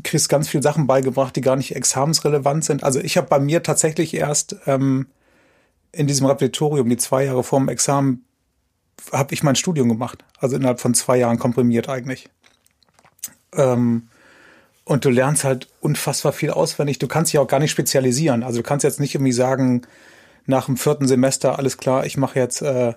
kriegst 0.02 0.28
ganz 0.28 0.48
viele 0.48 0.62
Sachen 0.62 0.86
beigebracht, 0.86 1.34
die 1.36 1.40
gar 1.40 1.56
nicht 1.56 1.74
examensrelevant 1.74 2.64
sind. 2.64 2.84
Also 2.84 3.00
ich 3.00 3.16
habe 3.16 3.28
bei 3.28 3.38
mir 3.38 3.62
tatsächlich 3.62 4.14
erst 4.14 4.56
ähm, 4.66 5.06
in 5.92 6.06
diesem 6.06 6.26
Repetitorium, 6.26 6.88
die 6.88 6.96
zwei 6.96 7.24
Jahre 7.24 7.44
vor 7.44 7.58
dem 7.58 7.68
Examen, 7.68 8.24
habe 9.12 9.34
ich 9.34 9.42
mein 9.42 9.56
Studium 9.56 9.88
gemacht. 9.88 10.24
Also 10.38 10.56
innerhalb 10.56 10.80
von 10.80 10.94
zwei 10.94 11.18
Jahren 11.18 11.38
komprimiert 11.38 11.88
eigentlich. 11.88 12.28
Ähm, 13.54 14.08
und 14.84 15.04
du 15.04 15.10
lernst 15.10 15.44
halt 15.44 15.68
unfassbar 15.80 16.32
viel 16.32 16.50
auswendig. 16.50 16.98
Du 16.98 17.08
kannst 17.08 17.32
dich 17.32 17.38
auch 17.38 17.46
gar 17.46 17.60
nicht 17.60 17.70
spezialisieren. 17.70 18.42
Also 18.42 18.58
du 18.58 18.62
kannst 18.62 18.84
jetzt 18.84 19.00
nicht 19.00 19.14
irgendwie 19.14 19.32
sagen, 19.32 19.82
nach 20.46 20.66
dem 20.66 20.76
vierten 20.76 21.06
Semester, 21.06 21.58
alles 21.58 21.76
klar, 21.76 22.04
ich 22.04 22.16
mache 22.16 22.38
jetzt, 22.38 22.62
äh, 22.62 22.94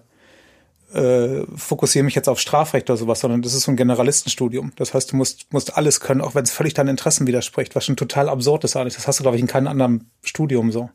äh, 0.94 1.46
fokussiere 1.56 2.04
mich 2.04 2.16
jetzt 2.16 2.30
auf 2.30 2.40
Strafrecht 2.40 2.90
oder 2.90 2.98
sowas, 2.98 3.20
sondern 3.20 3.42
das 3.42 3.54
ist 3.54 3.64
so 3.64 3.72
ein 3.72 3.78
Generalistenstudium. 3.78 4.72
Das 4.78 4.94
heißt, 4.94 5.12
du 5.12 5.16
musst, 5.16 5.52
musst 5.52 5.78
alles 5.78 6.00
können, 6.00 6.22
auch 6.22 6.34
wenn 6.34 6.44
es 6.44 6.52
völlig 6.52 6.74
deinen 6.74 6.90
Interessen 6.90 7.28
widerspricht, 7.28 7.76
was 7.76 7.86
schon 7.86 7.98
total 7.98 8.30
absurd 8.30 8.64
ist 8.64 8.76
eigentlich. 8.76 8.96
Das 8.96 9.08
hast 9.08 9.20
du, 9.20 9.24
glaube 9.24 9.38
ich, 9.38 9.42
in 9.42 9.48
keinem 9.48 9.68
anderen 9.68 10.10
Studium 10.24 10.72
so. 10.72 10.90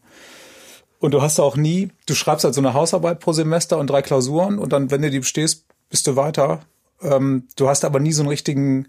Und 1.01 1.13
du 1.13 1.23
hast 1.23 1.41
auch 1.41 1.57
nie, 1.57 1.91
du 2.07 2.15
schreibst 2.15 2.45
halt 2.45 2.55
so 2.55 2.61
eine 2.61 2.75
Hausarbeit 2.75 3.21
pro 3.21 3.33
Semester 3.33 3.79
und 3.79 3.89
drei 3.89 4.03
Klausuren 4.03 4.59
und 4.59 4.73
dann, 4.73 4.91
wenn 4.91 5.01
du 5.01 5.11
die 5.11 5.21
bestehst, 5.21 5.65
bist 5.89 6.07
du 6.07 6.15
weiter. 6.15 6.61
Ähm, 7.03 7.49
du 7.57 7.69
hast 7.69 7.85
aber 7.85 7.99
nie 7.99 8.13
so 8.13 8.23
einen 8.23 8.29
richtigen 8.29 8.87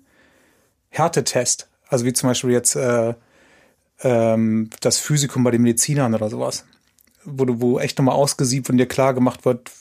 Härtetest. 0.90 1.70
Also 1.88 2.06
wie 2.06 2.12
zum 2.12 2.30
Beispiel 2.30 2.52
jetzt 2.52 2.76
äh, 2.76 3.14
ähm, 4.02 4.70
das 4.82 5.00
Physikum 5.00 5.46
bei 5.46 5.52
den 5.52 5.62
Medizinern 5.62 6.14
oder 6.14 6.30
sowas. 6.30 6.66
Wo 7.24 7.46
du, 7.46 7.62
wo 7.62 7.80
echt 7.80 7.98
nochmal 7.98 8.16
ausgesiebt 8.16 8.70
und 8.70 8.78
dir 8.78 8.88
klar 8.88 9.14
gemacht 9.14 9.46
wird, 9.46 9.72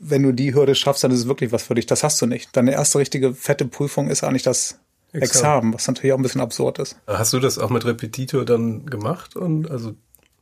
wenn 0.00 0.24
du 0.24 0.32
die 0.32 0.54
Hürde 0.54 0.74
schaffst, 0.74 1.04
dann 1.04 1.12
ist 1.12 1.20
es 1.20 1.28
wirklich 1.28 1.52
was 1.52 1.62
für 1.62 1.76
dich. 1.76 1.86
Das 1.86 2.02
hast 2.02 2.20
du 2.20 2.26
nicht. 2.26 2.56
Deine 2.56 2.72
erste 2.72 2.98
richtige 2.98 3.32
fette 3.32 3.64
Prüfung 3.64 4.08
ist 4.08 4.24
eigentlich 4.24 4.42
das 4.42 4.80
Examen, 5.12 5.22
Examen 5.22 5.74
was 5.74 5.86
natürlich 5.86 6.12
auch 6.12 6.18
ein 6.18 6.22
bisschen 6.22 6.40
absurd 6.40 6.80
ist. 6.80 6.96
Hast 7.06 7.32
du 7.32 7.38
das 7.38 7.58
auch 7.58 7.70
mit 7.70 7.84
Repetitor 7.84 8.44
dann 8.44 8.86
gemacht? 8.86 9.36
Und 9.36 9.70
also 9.70 9.94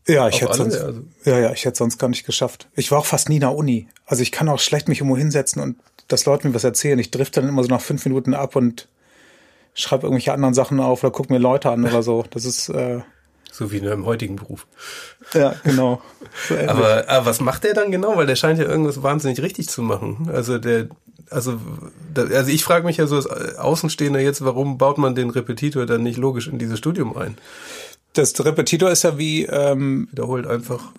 ja, 0.06 0.28
ich 0.28 0.40
hätte 0.40 0.54
sonst, 0.54 0.76
also 0.76 1.00
ja, 1.24 1.38
ja, 1.38 1.52
ich 1.52 1.64
hätte 1.64 1.78
sonst 1.78 1.98
gar 1.98 2.08
nicht 2.08 2.26
geschafft. 2.26 2.68
Ich 2.74 2.90
war 2.90 2.98
auch 2.98 3.06
fast 3.06 3.28
nie 3.28 3.36
in 3.36 3.40
der 3.40 3.54
Uni. 3.54 3.88
Also 4.06 4.22
ich 4.22 4.32
kann 4.32 4.48
auch 4.48 4.58
schlecht 4.58 4.88
mich 4.88 4.98
irgendwo 4.98 5.16
hinsetzen 5.16 5.62
und 5.62 5.76
das 6.08 6.26
Leuten 6.26 6.48
mir 6.48 6.54
was 6.54 6.64
erzählen. 6.64 6.98
Ich 6.98 7.10
drifte 7.10 7.40
dann 7.40 7.48
immer 7.48 7.62
so 7.62 7.70
nach 7.70 7.80
fünf 7.80 8.04
Minuten 8.04 8.34
ab 8.34 8.56
und 8.56 8.88
schreibe 9.74 10.04
irgendwelche 10.04 10.32
anderen 10.32 10.54
Sachen 10.54 10.78
auf 10.80 11.02
oder 11.02 11.10
gucke 11.10 11.32
mir 11.32 11.38
Leute 11.38 11.70
an 11.70 11.84
oder 11.84 12.02
so. 12.02 12.24
Das 12.30 12.44
ist 12.44 12.68
äh, 12.68 13.00
so 13.54 13.70
wie 13.70 13.78
in 13.78 13.86
einem 13.86 14.04
heutigen 14.04 14.34
Beruf. 14.34 14.66
Ja, 15.32 15.54
genau. 15.62 16.02
So 16.48 16.56
aber, 16.66 17.08
aber 17.08 17.26
was 17.26 17.40
macht 17.40 17.62
der 17.62 17.72
dann 17.72 17.92
genau? 17.92 18.16
Weil 18.16 18.26
der 18.26 18.34
scheint 18.34 18.58
ja 18.58 18.64
irgendwas 18.64 19.02
wahnsinnig 19.02 19.40
richtig 19.40 19.68
zu 19.68 19.80
machen. 19.80 20.28
Also 20.32 20.58
der, 20.58 20.88
also, 21.30 21.60
also 22.16 22.50
ich 22.50 22.64
frage 22.64 22.84
mich 22.84 22.96
ja 22.96 23.06
so 23.06 23.14
als 23.14 23.56
Außenstehender 23.56 24.18
jetzt, 24.18 24.44
warum 24.44 24.76
baut 24.76 24.98
man 24.98 25.14
den 25.14 25.30
Repetitor 25.30 25.86
dann 25.86 26.02
nicht 26.02 26.16
logisch 26.16 26.48
in 26.48 26.58
dieses 26.58 26.78
Studium 26.78 27.16
ein? 27.16 27.38
Das 28.14 28.32
Repetitor 28.44 28.90
ist 28.90 29.02
ja 29.02 29.18
wie 29.18 29.44
ähm, 29.44 30.08
wiederholt 30.10 30.46
einfach. 30.46 30.92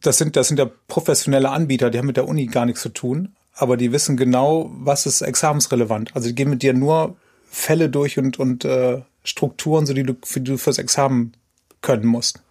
Das 0.00 0.18
sind 0.18 0.36
das 0.36 0.48
sind 0.48 0.58
ja 0.58 0.68
professionelle 0.88 1.50
Anbieter, 1.50 1.90
die 1.90 1.98
haben 1.98 2.06
mit 2.06 2.16
der 2.16 2.26
Uni 2.26 2.46
gar 2.46 2.66
nichts 2.66 2.82
zu 2.82 2.88
tun, 2.88 3.36
aber 3.54 3.76
die 3.76 3.92
wissen 3.92 4.16
genau, 4.16 4.70
was 4.74 5.06
ist 5.06 5.20
examensrelevant. 5.20 6.14
Also 6.14 6.28
die 6.28 6.34
gehen 6.34 6.50
mit 6.50 6.62
dir 6.62 6.74
nur 6.74 7.16
Fälle 7.48 7.88
durch 7.88 8.18
und, 8.18 8.38
und 8.38 8.64
äh, 8.64 9.02
Strukturen, 9.24 9.86
so 9.86 9.94
die 9.94 10.02
du, 10.02 10.16
für 10.24 10.40
die 10.40 10.52
du 10.52 10.58
fürs 10.58 10.78
Examen 10.78 11.32
können 11.80 12.06
musst. 12.06 12.42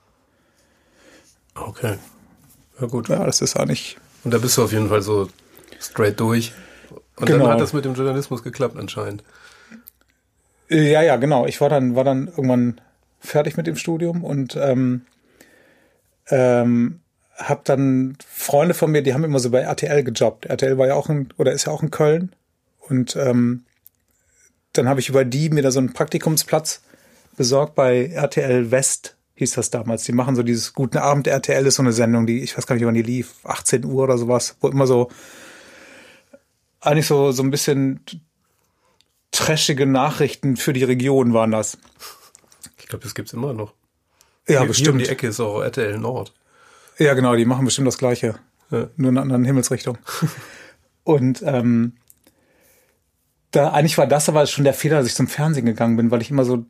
Okay. 1.53 1.97
Ja, 2.79 2.88
gut. 2.88 3.09
Ja, 3.09 3.25
das 3.25 3.41
ist 3.41 3.55
eigentlich. 3.55 3.97
Und 4.24 4.33
da 4.33 4.38
bist 4.38 4.57
du 4.57 4.63
auf 4.63 4.71
jeden 4.71 4.89
Fall 4.89 5.01
so 5.01 5.29
straight 5.79 6.19
durch. 6.19 6.53
Und 7.15 7.27
genau. 7.27 7.45
dann 7.45 7.53
hat 7.53 7.62
das 7.62 7.74
mit 7.74 7.85
dem 7.85 7.93
Journalismus 7.93 8.43
geklappt 8.43 8.77
anscheinend. 8.77 9.24
Ja, 10.69 11.01
ja, 11.01 11.15
genau. 11.15 11.45
Ich 11.45 11.62
war 11.62 11.69
dann, 11.69 11.95
war 11.95 12.03
dann 12.03 12.27
irgendwann 12.27 12.81
fertig 13.25 13.58
mit 13.58 13.67
dem 13.67 13.75
Studium 13.75 14.24
und 14.24 14.55
ähm, 14.55 15.01
ähm, 16.29 17.00
habe 17.38 17.62
dann 17.63 18.17
Freunde 18.27 18.74
von 18.74 18.91
mir, 18.91 19.01
die 19.01 19.13
haben 19.13 19.24
immer 19.24 19.39
so 19.39 19.50
bei 19.50 19.60
RTL 19.60 20.03
gejobbt. 20.03 20.46
RTL 20.46 20.77
war 20.77 20.88
ja 20.88 20.96
auch 20.96 21.10
in, 21.10 21.29
oder 21.38 21.51
ist 21.51 21.65
ja 21.65 21.74
auch 21.74 21.84
in 21.84 21.91
Köln. 21.91 22.32
Und 22.79 23.15
ähm, 23.15 23.65
dann 24.74 24.88
habe 24.88 25.00
ich 25.00 25.10
über 25.10 25.25
die 25.25 25.50
mir 25.50 25.62
da 25.62 25.72
so 25.72 25.79
einen 25.79 25.94
Praktikumsplatz 25.94 26.82
besorgt 27.36 27.75
bei 27.75 28.08
RTL 28.08 28.72
West, 28.72 29.17
hieß 29.36 29.53
das 29.53 29.70
damals. 29.70 30.03
Die 30.03 30.13
machen 30.13 30.36
so 30.36 30.44
dieses 30.44 30.74
Guten 30.74 30.98
Abend 30.98 31.27
RTL 31.27 31.65
ist 31.65 31.75
so 31.75 31.84
eine 31.84 31.91
Sendung, 31.91 32.25
die, 32.25 32.41
ich 32.41 32.58
weiß 32.58 32.67
gar 32.67 32.75
nicht, 32.75 32.86
wann 32.86 32.94
die 32.94 33.01
lief, 33.01 33.36
18 33.44 33.84
Uhr 33.84 34.03
oder 34.03 34.17
sowas, 34.17 34.55
wo 34.62 34.70
immer 34.70 34.88
so 34.88 35.10
eigentlich 36.79 37.08
so, 37.08 37.32
so 37.32 37.44
ein 37.44 37.51
bisschen 37.51 38.00
trashige 39.32 39.86
Nachrichten 39.86 40.55
für 40.55 40.72
die 40.72 40.84
Region 40.84 41.34
waren 41.34 41.51
das. 41.51 41.77
Ich 42.86 42.89
glaube, 42.89 43.01
das 43.01 43.15
gibt's 43.15 43.34
immer 43.34 43.51
noch. 43.51 43.74
Ja, 44.48 44.60
hier, 44.60 44.68
bestimmt. 44.68 44.86
Hier 44.86 44.94
um 44.94 45.00
die 45.00 45.10
Ecke 45.10 45.27
ist 45.27 45.39
auch 45.39 45.60
RTL 45.60 45.98
Nord. 45.98 46.36
Ja, 47.00 47.15
genau, 47.15 47.36
die 47.36 47.44
machen 47.44 47.65
bestimmt 47.65 47.88
das 47.88 47.98
Gleiche. 47.98 48.36
Ja. 48.70 48.89
Nur 48.96 49.10
in 49.10 49.18
einer 49.18 49.24
anderen 49.24 49.44
Himmelsrichtung. 49.44 49.98
Und 51.04 51.42
ähm, 51.44 51.94
da, 53.50 53.72
eigentlich 53.72 53.98
war 53.98 54.06
das 54.06 54.30
aber 54.30 54.46
schon 54.46 54.65
der 54.65 54.75
Fehler, 54.75 54.98
dass 54.98 55.08
ich 55.08 55.15
zum 55.15 55.27
Fernsehen 55.27 55.65
gegangen 55.65 55.98
bin, 55.98 56.12
weil 56.12 56.22
ich 56.22 56.30
immer 56.30 56.46
so 56.46 56.68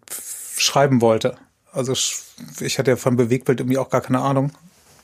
schreiben 0.55 1.01
wollte. 1.01 1.35
Also 1.73 1.91
ich 2.61 2.79
hatte 2.79 2.91
ja 2.91 2.95
von 2.95 3.17
Bewegtbild 3.17 3.59
irgendwie 3.59 3.77
auch 3.77 3.89
gar 3.89 3.99
keine 3.99 4.21
Ahnung. 4.21 4.53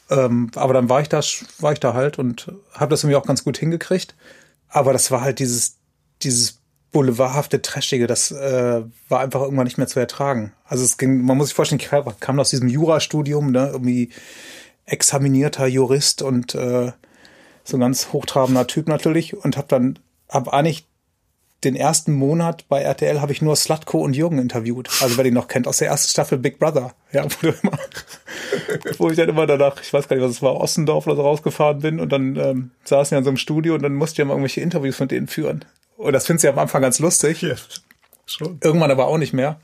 Ähm, 0.09 0.49
aber 0.55 0.73
dann 0.73 0.87
war 0.87 1.01
ich 1.01 1.09
da, 1.09 1.19
war 1.59 1.73
ich 1.73 1.81
da 1.81 1.93
halt 1.93 2.19
und 2.19 2.53
habe 2.71 2.91
das 2.91 3.03
irgendwie 3.03 3.17
auch 3.17 3.27
ganz 3.27 3.43
gut 3.43 3.57
hingekriegt. 3.57 4.15
Aber 4.69 4.93
das 4.93 5.11
war 5.11 5.19
halt 5.19 5.39
dieses, 5.39 5.75
dieses 6.21 6.60
boulevardhafte, 6.91 7.61
trashige, 7.61 8.07
das 8.07 8.31
äh, 8.31 8.81
war 9.07 9.19
einfach 9.19 9.41
irgendwann 9.41 9.65
nicht 9.65 9.77
mehr 9.77 9.87
zu 9.87 9.99
ertragen. 9.99 10.53
Also 10.65 10.83
es 10.83 10.97
ging, 10.97 11.21
man 11.21 11.37
muss 11.37 11.47
sich 11.47 11.55
vorstellen, 11.55 11.81
ich 11.81 11.89
kam 12.19 12.39
aus 12.39 12.49
diesem 12.49 12.67
Jurastudium, 12.67 13.51
ne, 13.51 13.69
irgendwie 13.71 14.09
examinierter 14.85 15.67
Jurist 15.67 16.21
und 16.21 16.53
äh, 16.55 16.91
so 17.63 17.77
ein 17.77 17.79
ganz 17.79 18.11
hochtrabender 18.11 18.67
Typ 18.67 18.87
natürlich 18.87 19.35
und 19.35 19.57
habe 19.57 19.67
dann 19.67 19.99
hab 20.27 20.53
eigentlich 20.53 20.85
den 21.63 21.75
ersten 21.75 22.13
Monat 22.13 22.67
bei 22.69 22.81
RTL 22.81 23.21
habe 23.21 23.31
ich 23.31 23.41
nur 23.41 23.55
Slutko 23.55 23.99
und 23.99 24.15
Jürgen 24.15 24.39
interviewt. 24.39 24.89
Also 25.01 25.17
wer 25.17 25.23
die 25.23 25.31
noch 25.31 25.47
kennt, 25.47 25.67
aus 25.67 25.77
der 25.77 25.89
ersten 25.89 26.09
Staffel 26.09 26.39
Big 26.39 26.57
Brother. 26.57 26.95
Ja, 27.11 27.25
wo, 27.41 27.47
immer, 27.47 27.77
wo 28.97 29.09
ich 29.09 29.15
dann 29.15 29.29
immer 29.29 29.45
danach, 29.45 29.79
ich 29.81 29.93
weiß 29.93 30.07
gar 30.07 30.15
nicht, 30.15 30.25
was 30.25 30.31
es 30.31 30.41
war, 30.41 30.59
Ossendorf 30.59 31.05
oder 31.05 31.17
so 31.17 31.21
rausgefahren 31.21 31.79
bin 31.79 31.99
und 31.99 32.11
dann 32.11 32.35
ähm, 32.35 32.71
saßen 32.83 33.11
wir 33.11 33.19
in 33.19 33.23
so 33.23 33.29
einem 33.29 33.37
Studio 33.37 33.75
und 33.75 33.83
dann 33.83 33.93
musste 33.93 34.15
ich 34.15 34.17
ja 34.19 34.25
mal 34.25 34.33
irgendwelche 34.33 34.61
Interviews 34.61 34.95
von 34.95 35.07
denen 35.07 35.27
führen. 35.27 35.63
Und 36.01 36.13
das 36.13 36.25
findest 36.25 36.43
du 36.43 36.47
ja 36.47 36.53
am 36.53 36.59
Anfang 36.59 36.81
ganz 36.81 36.99
lustig. 36.99 37.41
Ja, 37.41 37.55
schon. 38.25 38.59
Irgendwann 38.63 38.91
aber 38.91 39.07
auch 39.07 39.17
nicht 39.17 39.33
mehr. 39.33 39.59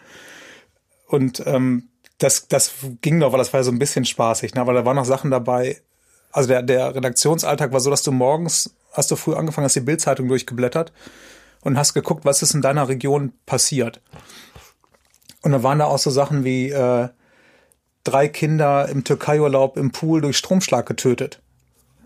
Und 1.08 1.42
ähm, 1.46 1.90
das, 2.20 2.48
das 2.48 2.74
ging 3.02 3.18
noch, 3.18 3.32
weil 3.32 3.40
das 3.40 3.54
war 3.54 3.62
ja 3.62 3.64
so 3.64 3.72
ein 3.72 3.80
bisschen 3.80 4.06
spaßig, 4.06 4.54
ne? 4.54 4.62
Aber 4.62 4.74
da 4.74 4.86
waren 4.86 4.96
noch 4.96 5.06
Sachen 5.06 5.32
dabei. 5.32 5.82
Also 6.32 6.50
der, 6.50 6.62
der 6.62 6.94
Redaktionsalltag 6.96 7.72
war 7.72 7.80
so, 7.80 7.90
dass 7.90 8.04
du 8.04 8.12
morgens, 8.12 8.76
hast 8.94 9.10
du 9.10 9.16
früh 9.16 9.34
angefangen, 9.34 9.66
hast 9.66 9.76
die 9.76 9.82
Bildzeitung 9.82 10.28
durchgeblättert 10.28 10.94
und 11.62 11.78
hast 11.78 11.94
geguckt, 11.94 12.26
was 12.26 12.42
ist 12.42 12.54
in 12.54 12.62
deiner 12.62 12.88
Region 12.88 13.34
passiert. 13.46 14.02
Und 15.42 15.52
dann 15.54 15.64
waren 15.64 15.80
da 15.80 15.86
auch 15.86 16.00
so 16.00 16.12
Sachen 16.12 16.44
wie 16.44 16.70
äh, 16.70 17.10
drei 18.04 18.28
Kinder 18.28 18.90
im 18.90 19.04
Türkeiurlaub 19.04 19.78
im 19.78 19.92
Pool 19.92 20.22
durch 20.22 20.38
Stromschlag 20.38 20.86
getötet. 20.86 21.42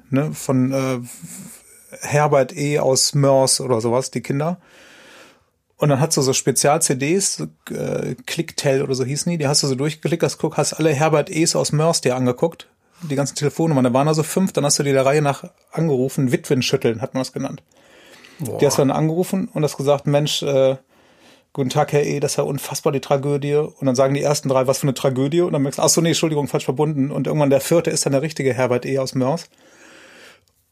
Ne? 0.10 0.32
Von 0.34 0.72
äh, 0.72 1.00
Herbert 2.01 2.55
E. 2.55 2.79
aus 2.79 3.13
Mörs 3.13 3.62
oder 3.62 3.81
sowas, 3.81 4.12
die 4.12 4.22
Kinder. 4.22 4.60
Und 5.77 5.89
dann 5.89 6.00
hast 6.00 6.15
du 6.15 6.22
so 6.22 6.34
Spezial-CDs, 6.34 7.48
äh, 7.72 8.15
Clicktel 8.25 8.84
oder 8.84 8.93
so 8.93 9.03
hießen 9.03 9.31
die, 9.31 9.38
die 9.39 9.48
hast 9.48 9.63
du 9.63 9.67
so 9.67 9.75
durchgeklickt, 9.75 10.22
hast, 10.22 10.38
guck, 10.38 10.58
hast 10.58 10.74
alle 10.74 10.93
Herbert 10.93 11.29
E's 11.29 11.55
aus 11.55 11.72
Mörs 11.72 12.01
dir 12.01 12.15
angeguckt, 12.15 12.67
die 13.01 13.15
ganzen 13.15 13.36
Telefonnummern, 13.36 13.84
da 13.84 13.93
waren 13.93 14.08
also 14.08 14.22
fünf, 14.22 14.53
dann 14.53 14.63
hast 14.63 14.77
du 14.77 14.84
die 14.84 14.91
der 14.91 15.08
Reihe 15.08 15.24
nach 15.24 15.43
angerufen, 15.72 16.31
Witwen 16.31 16.62
schütteln, 16.62 17.01
hat 17.01 17.15
man 17.15 17.22
das 17.22 17.34
genannt. 17.34 17.63
Boah. 18.41 18.58
Die 18.60 18.65
hast 18.65 18.77
du 18.77 18.81
dann 18.81 18.91
angerufen 18.91 19.50
und 19.51 19.63
hast 19.63 19.77
gesagt, 19.77 20.08
Mensch, 20.08 20.43
äh, 20.43 20.77
guten 21.53 21.70
Tag, 21.70 21.91
Herr 21.93 22.03
E., 22.03 22.20
das 22.20 22.34
ist 22.34 22.38
ja 22.38 22.43
unfassbar, 22.43 22.91
die 22.91 23.01
Tragödie. 23.01 23.55
Und 23.55 23.86
dann 23.86 23.96
sagen 23.96 24.13
die 24.13 24.22
ersten 24.22 24.50
drei, 24.50 24.67
was 24.67 24.79
für 24.79 24.84
eine 24.84 24.93
Tragödie. 24.93 25.41
Und 25.41 25.53
dann 25.53 25.62
merkst 25.62 25.79
du, 25.79 25.84
ach 25.84 25.89
so, 25.89 26.01
nee, 26.01 26.10
Entschuldigung, 26.10 26.48
falsch 26.48 26.65
verbunden. 26.65 27.12
Und 27.12 27.27
irgendwann 27.27 27.50
der 27.50 27.62
vierte 27.62 27.91
ist 27.91 28.05
dann 28.05 28.13
der 28.13 28.22
richtige 28.22 28.53
Herbert 28.53 28.86
E. 28.86 29.00
aus 29.00 29.15
Mörs. 29.15 29.50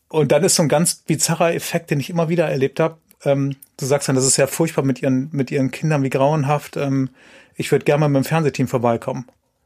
Und 0.09 0.31
dann 0.31 0.43
ist 0.43 0.55
so 0.55 0.63
ein 0.63 0.69
ganz 0.69 0.95
bizarrer 0.95 1.53
Effekt, 1.53 1.91
den 1.91 1.99
ich 1.99 2.09
immer 2.09 2.29
wieder 2.29 2.49
erlebt 2.49 2.79
habe. 2.79 2.97
Ähm, 3.23 3.55
du 3.77 3.85
sagst 3.85 4.07
dann, 4.07 4.15
das 4.15 4.25
ist 4.25 4.37
ja 4.37 4.47
furchtbar 4.47 4.83
mit 4.83 5.01
ihren, 5.01 5.29
mit 5.31 5.51
ihren 5.51 5.71
Kindern, 5.71 6.03
wie 6.03 6.09
grauenhaft. 6.09 6.77
Ähm, 6.77 7.09
ich 7.55 7.71
würde 7.71 7.85
gerne 7.85 8.01
mal 8.01 8.09
mit 8.09 8.23
dem 8.23 8.27
Fernsehteam 8.27 8.67
vorbeikommen. 8.67 9.25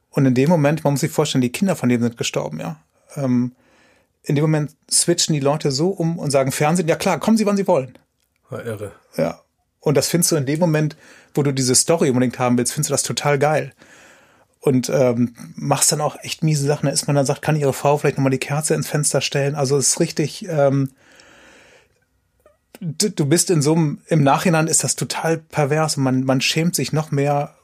Und 0.10 0.26
in 0.26 0.36
dem 0.36 0.50
Moment, 0.50 0.84
man 0.84 0.94
muss 0.94 1.02
sich 1.02 1.12
vorstellen, 1.12 1.42
die 1.42 1.52
Kinder 1.52 1.76
von 1.76 1.90
denen 1.90 2.04
sind 2.04 2.18
gestorben, 2.18 2.60
ja. 2.60 2.80
Ähm, 3.16 3.54
in 4.24 4.36
dem 4.36 4.44
Moment 4.44 4.72
switchen 4.90 5.34
die 5.34 5.40
Leute 5.40 5.72
so 5.72 5.90
um 5.90 6.18
und 6.18 6.32
sagen 6.32 6.52
Fernsehen, 6.52 6.88
ja 6.88 6.96
klar, 6.96 7.20
kommen 7.20 7.38
Sie, 7.38 7.46
wann 7.46 7.58
Sie 7.58 7.68
wollen. 7.68 7.98
War 8.50 8.66
irre. 8.66 8.92
Ja. 9.18 9.42
Und 9.80 9.96
das 9.98 10.08
findest 10.08 10.32
du 10.32 10.36
in 10.38 10.46
dem 10.46 10.60
Moment, 10.60 10.96
wo 11.34 11.44
du 11.44 11.52
diese 11.52 11.76
Story 11.76 12.10
unbedingt 12.10 12.40
haben 12.40 12.58
willst, 12.58 12.74
findest 12.74 12.90
du 12.90 12.94
das 12.94 13.04
total 13.04 13.38
geil. 13.38 13.74
Und 14.64 14.90
ähm, 14.90 15.36
machst 15.56 15.92
dann 15.92 16.00
auch 16.00 16.16
echt 16.22 16.42
miese 16.42 16.66
Sachen. 16.66 16.86
Da 16.86 16.94
ist 16.94 17.06
man 17.06 17.18
dann 17.18 17.26
sagt, 17.26 17.42
kann 17.42 17.58
ihre 17.58 17.74
Frau 17.74 17.98
vielleicht 17.98 18.18
nochmal 18.18 18.32
die 18.32 18.38
Kerze 18.38 18.74
ins 18.74 18.88
Fenster 18.88 19.20
stellen? 19.20 19.56
Also 19.56 19.76
es 19.76 19.90
ist 19.90 20.00
richtig, 20.00 20.48
ähm, 20.48 20.92
du, 22.80 23.26
bist 23.26 23.50
in 23.50 23.62
so 23.62 23.74
einem, 23.74 24.00
im 24.08 24.24
Nachhinein 24.24 24.68
ist 24.68 24.86
das 24.86 24.96
total 24.96 25.38
pervers 25.38 25.98
und 25.98 26.04
man, 26.04 26.24
man 26.24 26.40
schämt 26.40 26.76
sich 26.76 26.94
noch 26.94 27.12
mehr 27.12 27.56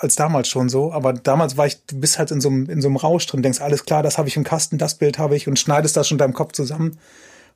als 0.00 0.16
damals 0.16 0.48
schon 0.48 0.70
so, 0.70 0.94
aber 0.94 1.12
damals 1.12 1.58
war 1.58 1.66
ich, 1.66 1.84
du 1.84 2.00
bist 2.00 2.18
halt 2.18 2.30
in 2.30 2.40
so 2.40 2.48
einem, 2.48 2.70
in 2.70 2.80
so 2.80 2.88
einem 2.88 2.96
Rausch 2.96 3.26
drin, 3.26 3.42
denkst, 3.42 3.60
alles 3.60 3.84
klar, 3.84 4.02
das 4.02 4.16
habe 4.16 4.28
ich 4.28 4.36
im 4.36 4.42
Kasten, 4.42 4.78
das 4.78 4.94
Bild 4.96 5.18
habe 5.18 5.36
ich 5.36 5.48
und 5.48 5.58
schneidest 5.58 5.94
das 5.94 6.08
schon 6.08 6.16
in 6.16 6.20
deinem 6.20 6.32
Kopf 6.32 6.52
zusammen 6.52 6.98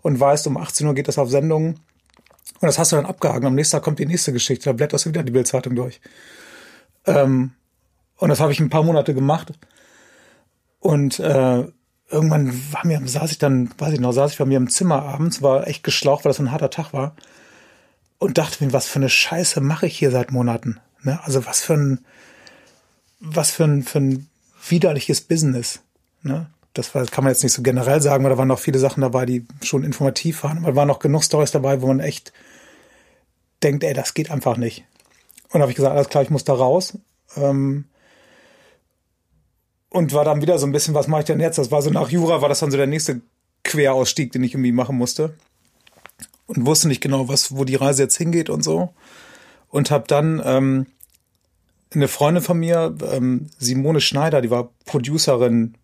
und 0.02 0.20
weißt, 0.20 0.46
um 0.46 0.58
18 0.58 0.86
Uhr 0.86 0.94
geht 0.94 1.08
das 1.08 1.18
auf 1.18 1.30
Sendung 1.30 1.68
und 2.60 2.66
das 2.66 2.78
hast 2.78 2.92
du 2.92 2.96
dann 2.96 3.06
abgehakt. 3.06 3.44
Am 3.44 3.54
nächsten 3.54 3.76
Tag 3.76 3.82
kommt 3.82 3.98
die 3.98 4.06
nächste 4.06 4.32
Geschichte, 4.32 4.66
da 4.66 4.72
blätterst 4.72 5.06
du 5.06 5.08
wieder 5.08 5.22
die 5.22 5.32
Bildzeitung 5.32 5.74
durch. 5.74 6.00
Ähm, 7.06 7.52
und 8.20 8.28
das 8.28 8.40
habe 8.40 8.52
ich 8.52 8.60
ein 8.60 8.70
paar 8.70 8.84
Monate 8.84 9.14
gemacht 9.14 9.52
und 10.78 11.18
äh, 11.18 11.64
irgendwann 12.10 12.72
war 12.72 12.86
mir, 12.86 13.00
saß 13.04 13.32
ich 13.32 13.38
dann, 13.38 13.70
weiß 13.78 13.94
ich 13.94 14.00
noch, 14.00 14.12
saß 14.12 14.32
ich 14.32 14.38
bei 14.38 14.44
mir 14.44 14.58
im 14.58 14.68
Zimmer 14.68 15.02
abends, 15.02 15.42
war 15.42 15.66
echt 15.66 15.82
geschlaucht, 15.82 16.24
weil 16.24 16.30
das 16.30 16.38
ein 16.38 16.52
harter 16.52 16.70
Tag 16.70 16.92
war 16.92 17.14
und 18.18 18.38
dachte 18.38 18.64
mir, 18.64 18.72
was 18.72 18.86
für 18.86 18.98
eine 18.98 19.08
Scheiße 19.08 19.60
mache 19.60 19.86
ich 19.86 19.98
hier 19.98 20.10
seit 20.10 20.30
Monaten. 20.30 20.80
Ne? 21.02 21.18
Also 21.24 21.46
was 21.46 21.60
für 21.60 21.74
ein, 21.74 22.04
was 23.18 23.50
für 23.50 23.64
ein, 23.64 23.82
für 23.82 23.98
ein 23.98 24.28
widerliches 24.68 25.22
Business. 25.22 25.80
Ne? 26.22 26.50
Das 26.74 26.94
war, 26.94 27.06
kann 27.06 27.24
man 27.24 27.32
jetzt 27.32 27.42
nicht 27.42 27.54
so 27.54 27.62
generell 27.62 28.00
sagen, 28.00 28.22
weil 28.22 28.30
da 28.30 28.38
waren 28.38 28.48
noch 28.48 28.58
viele 28.58 28.78
Sachen 28.78 29.00
dabei, 29.00 29.24
die 29.24 29.46
schon 29.62 29.82
informativ 29.82 30.44
waren. 30.44 30.58
Aber 30.58 30.72
da 30.72 30.76
waren 30.76 30.88
noch 30.88 30.98
genug 30.98 31.24
Stories 31.24 31.50
dabei, 31.50 31.80
wo 31.80 31.86
man 31.86 32.00
echt 32.00 32.32
denkt, 33.62 33.82
ey, 33.82 33.94
das 33.94 34.14
geht 34.14 34.30
einfach 34.30 34.56
nicht. 34.56 34.84
Und 35.44 35.54
da 35.54 35.60
habe 35.60 35.72
ich 35.72 35.76
gesagt, 35.76 35.94
alles 35.94 36.08
klar, 36.08 36.22
ich 36.22 36.30
muss 36.30 36.44
da 36.44 36.52
raus. 36.52 36.98
Ähm, 37.36 37.86
und 39.90 40.14
war 40.14 40.24
dann 40.24 40.40
wieder 40.40 40.58
so 40.58 40.66
ein 40.66 40.72
bisschen, 40.72 40.94
was 40.94 41.08
mache 41.08 41.20
ich 41.20 41.26
denn 41.26 41.40
jetzt? 41.40 41.58
Das 41.58 41.70
war 41.70 41.82
so 41.82 41.90
nach 41.90 42.08
Jura, 42.08 42.40
war 42.40 42.48
das 42.48 42.60
dann 42.60 42.70
so 42.70 42.76
der 42.76 42.86
nächste 42.86 43.20
Querausstieg, 43.64 44.32
den 44.32 44.44
ich 44.44 44.54
irgendwie 44.54 44.72
machen 44.72 44.96
musste. 44.96 45.34
Und 46.46 46.66
wusste 46.66 46.88
nicht 46.88 47.00
genau, 47.00 47.28
was, 47.28 47.56
wo 47.56 47.64
die 47.64 47.76
Reise 47.76 48.02
jetzt 48.02 48.16
hingeht 48.16 48.50
und 48.50 48.62
so. 48.62 48.90
Und 49.68 49.90
habe 49.90 50.04
dann 50.06 50.40
ähm, 50.44 50.86
eine 51.94 52.08
Freundin 52.08 52.42
von 52.42 52.58
mir, 52.58 52.96
ähm, 53.12 53.46
Simone 53.58 54.00
Schneider, 54.00 54.40
die 54.40 54.50
war 54.50 54.70
Producerin 54.84 55.74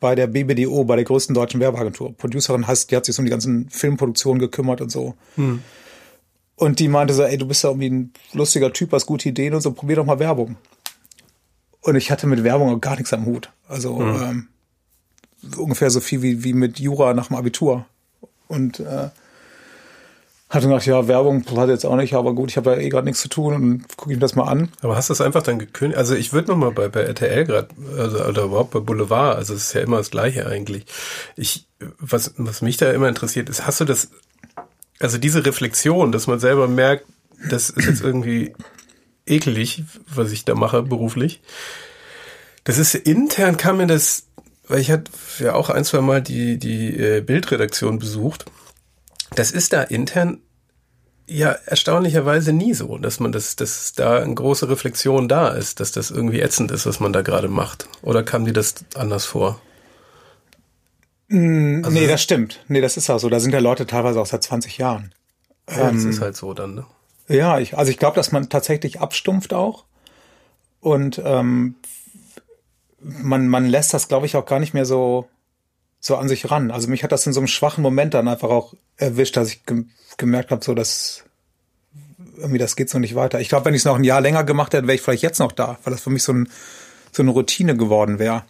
bei 0.00 0.14
der 0.14 0.26
BBDO, 0.26 0.84
bei 0.84 0.96
der 0.96 1.04
größten 1.04 1.34
deutschen 1.34 1.60
Werbeagentur. 1.60 2.16
Producerin 2.16 2.66
heißt, 2.66 2.90
die 2.90 2.96
hat 2.96 3.04
sich 3.04 3.18
um 3.18 3.24
die 3.24 3.30
ganzen 3.30 3.70
Filmproduktionen 3.70 4.38
gekümmert 4.38 4.80
und 4.80 4.90
so. 4.90 5.14
Hm. 5.36 5.62
Und 6.56 6.78
die 6.78 6.88
meinte 6.88 7.14
so, 7.14 7.22
ey, 7.22 7.38
du 7.38 7.46
bist 7.46 7.64
ja 7.64 7.70
irgendwie 7.70 7.90
ein 7.90 8.12
lustiger 8.32 8.72
Typ, 8.72 8.92
hast 8.92 9.06
gute 9.06 9.28
Ideen 9.28 9.54
und 9.54 9.60
so, 9.60 9.72
probier 9.72 9.96
doch 9.96 10.04
mal 10.04 10.18
Werbung. 10.18 10.56
Und 11.84 11.96
ich 11.96 12.10
hatte 12.10 12.26
mit 12.26 12.42
Werbung 12.44 12.74
auch 12.74 12.80
gar 12.80 12.96
nichts 12.96 13.12
am 13.12 13.26
Hut. 13.26 13.50
Also 13.68 13.98
hm. 13.98 14.22
ähm, 14.22 14.48
ungefähr 15.58 15.90
so 15.90 16.00
viel 16.00 16.22
wie, 16.22 16.42
wie 16.42 16.54
mit 16.54 16.80
Jura 16.80 17.12
nach 17.12 17.28
dem 17.28 17.36
Abitur. 17.36 17.84
Und 18.48 18.80
äh, 18.80 19.10
hatte 20.48 20.68
gedacht, 20.68 20.86
ja, 20.86 21.06
Werbung 21.08 21.44
hat 21.56 21.68
jetzt 21.68 21.84
auch 21.84 21.96
nicht, 21.96 22.14
aber 22.14 22.32
gut, 22.34 22.50
ich 22.50 22.56
habe 22.56 22.72
ja 22.72 22.78
eh 22.78 22.88
gerade 22.88 23.04
nichts 23.04 23.20
zu 23.20 23.28
tun 23.28 23.54
und 23.54 23.96
gucke 23.96 24.12
ich 24.12 24.16
mir 24.16 24.20
das 24.20 24.34
mal 24.34 24.44
an. 24.44 24.70
Aber 24.80 24.96
hast 24.96 25.10
du 25.10 25.12
es 25.12 25.20
einfach 25.20 25.42
dann 25.42 25.58
gekündigt? 25.58 25.98
Also 25.98 26.14
ich 26.14 26.32
würde 26.32 26.52
nochmal 26.52 26.70
bei, 26.70 26.88
bei 26.88 27.00
RTL 27.02 27.44
gerade, 27.44 27.68
also, 27.98 28.24
oder 28.24 28.44
überhaupt 28.44 28.70
bei 28.70 28.80
Boulevard, 28.80 29.36
also 29.36 29.52
es 29.52 29.64
ist 29.64 29.72
ja 29.74 29.82
immer 29.82 29.98
das 29.98 30.10
Gleiche 30.10 30.46
eigentlich. 30.46 30.86
Ich, 31.36 31.66
was, 31.98 32.32
was 32.38 32.62
mich 32.62 32.78
da 32.78 32.90
immer 32.92 33.08
interessiert 33.08 33.50
ist, 33.50 33.66
hast 33.66 33.80
du 33.80 33.84
das, 33.84 34.08
also 35.00 35.18
diese 35.18 35.44
Reflexion, 35.44 36.12
dass 36.12 36.28
man 36.28 36.38
selber 36.38 36.66
merkt, 36.66 37.04
das 37.50 37.68
ist 37.68 37.86
jetzt 37.86 38.02
irgendwie 38.02 38.54
ekelig, 39.26 39.84
was 40.06 40.32
ich 40.32 40.44
da 40.44 40.54
mache 40.54 40.82
beruflich. 40.82 41.40
Das 42.64 42.78
ist 42.78 42.94
intern 42.94 43.56
kam 43.56 43.76
mir 43.78 43.86
das, 43.86 44.26
weil 44.66 44.80
ich 44.80 44.90
hatte 44.90 45.10
ja 45.38 45.54
auch 45.54 45.70
ein, 45.70 45.84
zwei 45.84 46.00
Mal 46.00 46.22
die, 46.22 46.58
die 46.58 46.96
äh, 46.96 47.20
Bildredaktion 47.20 47.98
besucht 47.98 48.46
das 49.34 49.50
ist 49.50 49.72
da 49.72 49.82
intern 49.82 50.38
ja 51.26 51.52
erstaunlicherweise 51.52 52.52
nie 52.52 52.74
so, 52.74 52.98
dass 52.98 53.20
man 53.20 53.32
das, 53.32 53.56
dass 53.56 53.92
da 53.94 54.20
eine 54.20 54.34
große 54.34 54.68
Reflexion 54.68 55.28
da 55.28 55.48
ist, 55.48 55.80
dass 55.80 55.92
das 55.92 56.10
irgendwie 56.10 56.40
ätzend 56.40 56.70
ist, 56.70 56.86
was 56.86 57.00
man 57.00 57.12
da 57.12 57.22
gerade 57.22 57.48
macht. 57.48 57.88
Oder 58.02 58.22
kam 58.22 58.44
dir 58.44 58.52
das 58.52 58.74
anders 58.94 59.24
vor? 59.24 59.60
Mm, 61.28 61.82
also 61.82 61.98
nee, 61.98 62.06
das 62.06 62.22
stimmt. 62.22 62.62
Nee, 62.68 62.82
das 62.82 62.96
ist 62.96 63.08
auch 63.08 63.18
so. 63.18 63.30
Da 63.30 63.40
sind 63.40 63.52
ja 63.52 63.60
Leute 63.60 63.86
teilweise 63.86 64.20
auch 64.20 64.26
seit 64.26 64.42
20 64.42 64.76
Jahren. 64.78 65.14
Ja, 65.70 65.88
ähm, 65.88 65.96
das 65.96 66.04
ist 66.04 66.20
halt 66.20 66.36
so 66.36 66.52
dann, 66.52 66.74
ne? 66.74 66.84
Ja, 67.28 67.58
ich, 67.58 67.76
also 67.76 67.90
ich 67.90 67.98
glaube, 67.98 68.16
dass 68.16 68.32
man 68.32 68.48
tatsächlich 68.48 69.00
abstumpft 69.00 69.54
auch. 69.54 69.84
Und 70.80 71.20
ähm, 71.24 71.76
man, 73.00 73.48
man 73.48 73.66
lässt 73.66 73.94
das, 73.94 74.08
glaube 74.08 74.26
ich, 74.26 74.36
auch 74.36 74.46
gar 74.46 74.58
nicht 74.58 74.74
mehr 74.74 74.84
so 74.84 75.28
so 76.04 76.16
an 76.16 76.28
sich 76.28 76.50
ran. 76.50 76.70
Also 76.70 76.88
mich 76.88 77.02
hat 77.02 77.12
das 77.12 77.26
in 77.26 77.32
so 77.32 77.40
einem 77.40 77.46
schwachen 77.46 77.80
Moment 77.80 78.12
dann 78.12 78.28
einfach 78.28 78.50
auch 78.50 78.74
erwischt, 78.98 79.38
dass 79.38 79.48
ich 79.48 79.64
ge 79.64 79.84
gemerkt 80.18 80.50
habe, 80.50 80.62
so 80.62 80.74
dass 80.74 81.24
irgendwie 82.36 82.58
das 82.58 82.76
geht 82.76 82.90
so 82.90 82.98
nicht 82.98 83.14
weiter. 83.14 83.40
Ich 83.40 83.48
glaube, 83.48 83.64
wenn 83.64 83.74
ich 83.74 83.80
es 83.80 83.84
noch 83.86 83.96
ein 83.96 84.04
Jahr 84.04 84.20
länger 84.20 84.44
gemacht 84.44 84.74
hätte, 84.74 84.86
wäre 84.86 84.96
ich 84.96 85.00
vielleicht 85.00 85.22
jetzt 85.22 85.38
noch 85.38 85.50
da, 85.50 85.78
weil 85.82 85.92
das 85.92 86.02
für 86.02 86.10
mich 86.10 86.22
so, 86.22 86.32
ein, 86.32 86.48
so 87.10 87.22
eine 87.22 87.30
Routine 87.30 87.74
geworden 87.76 88.18
wäre. 88.18 88.44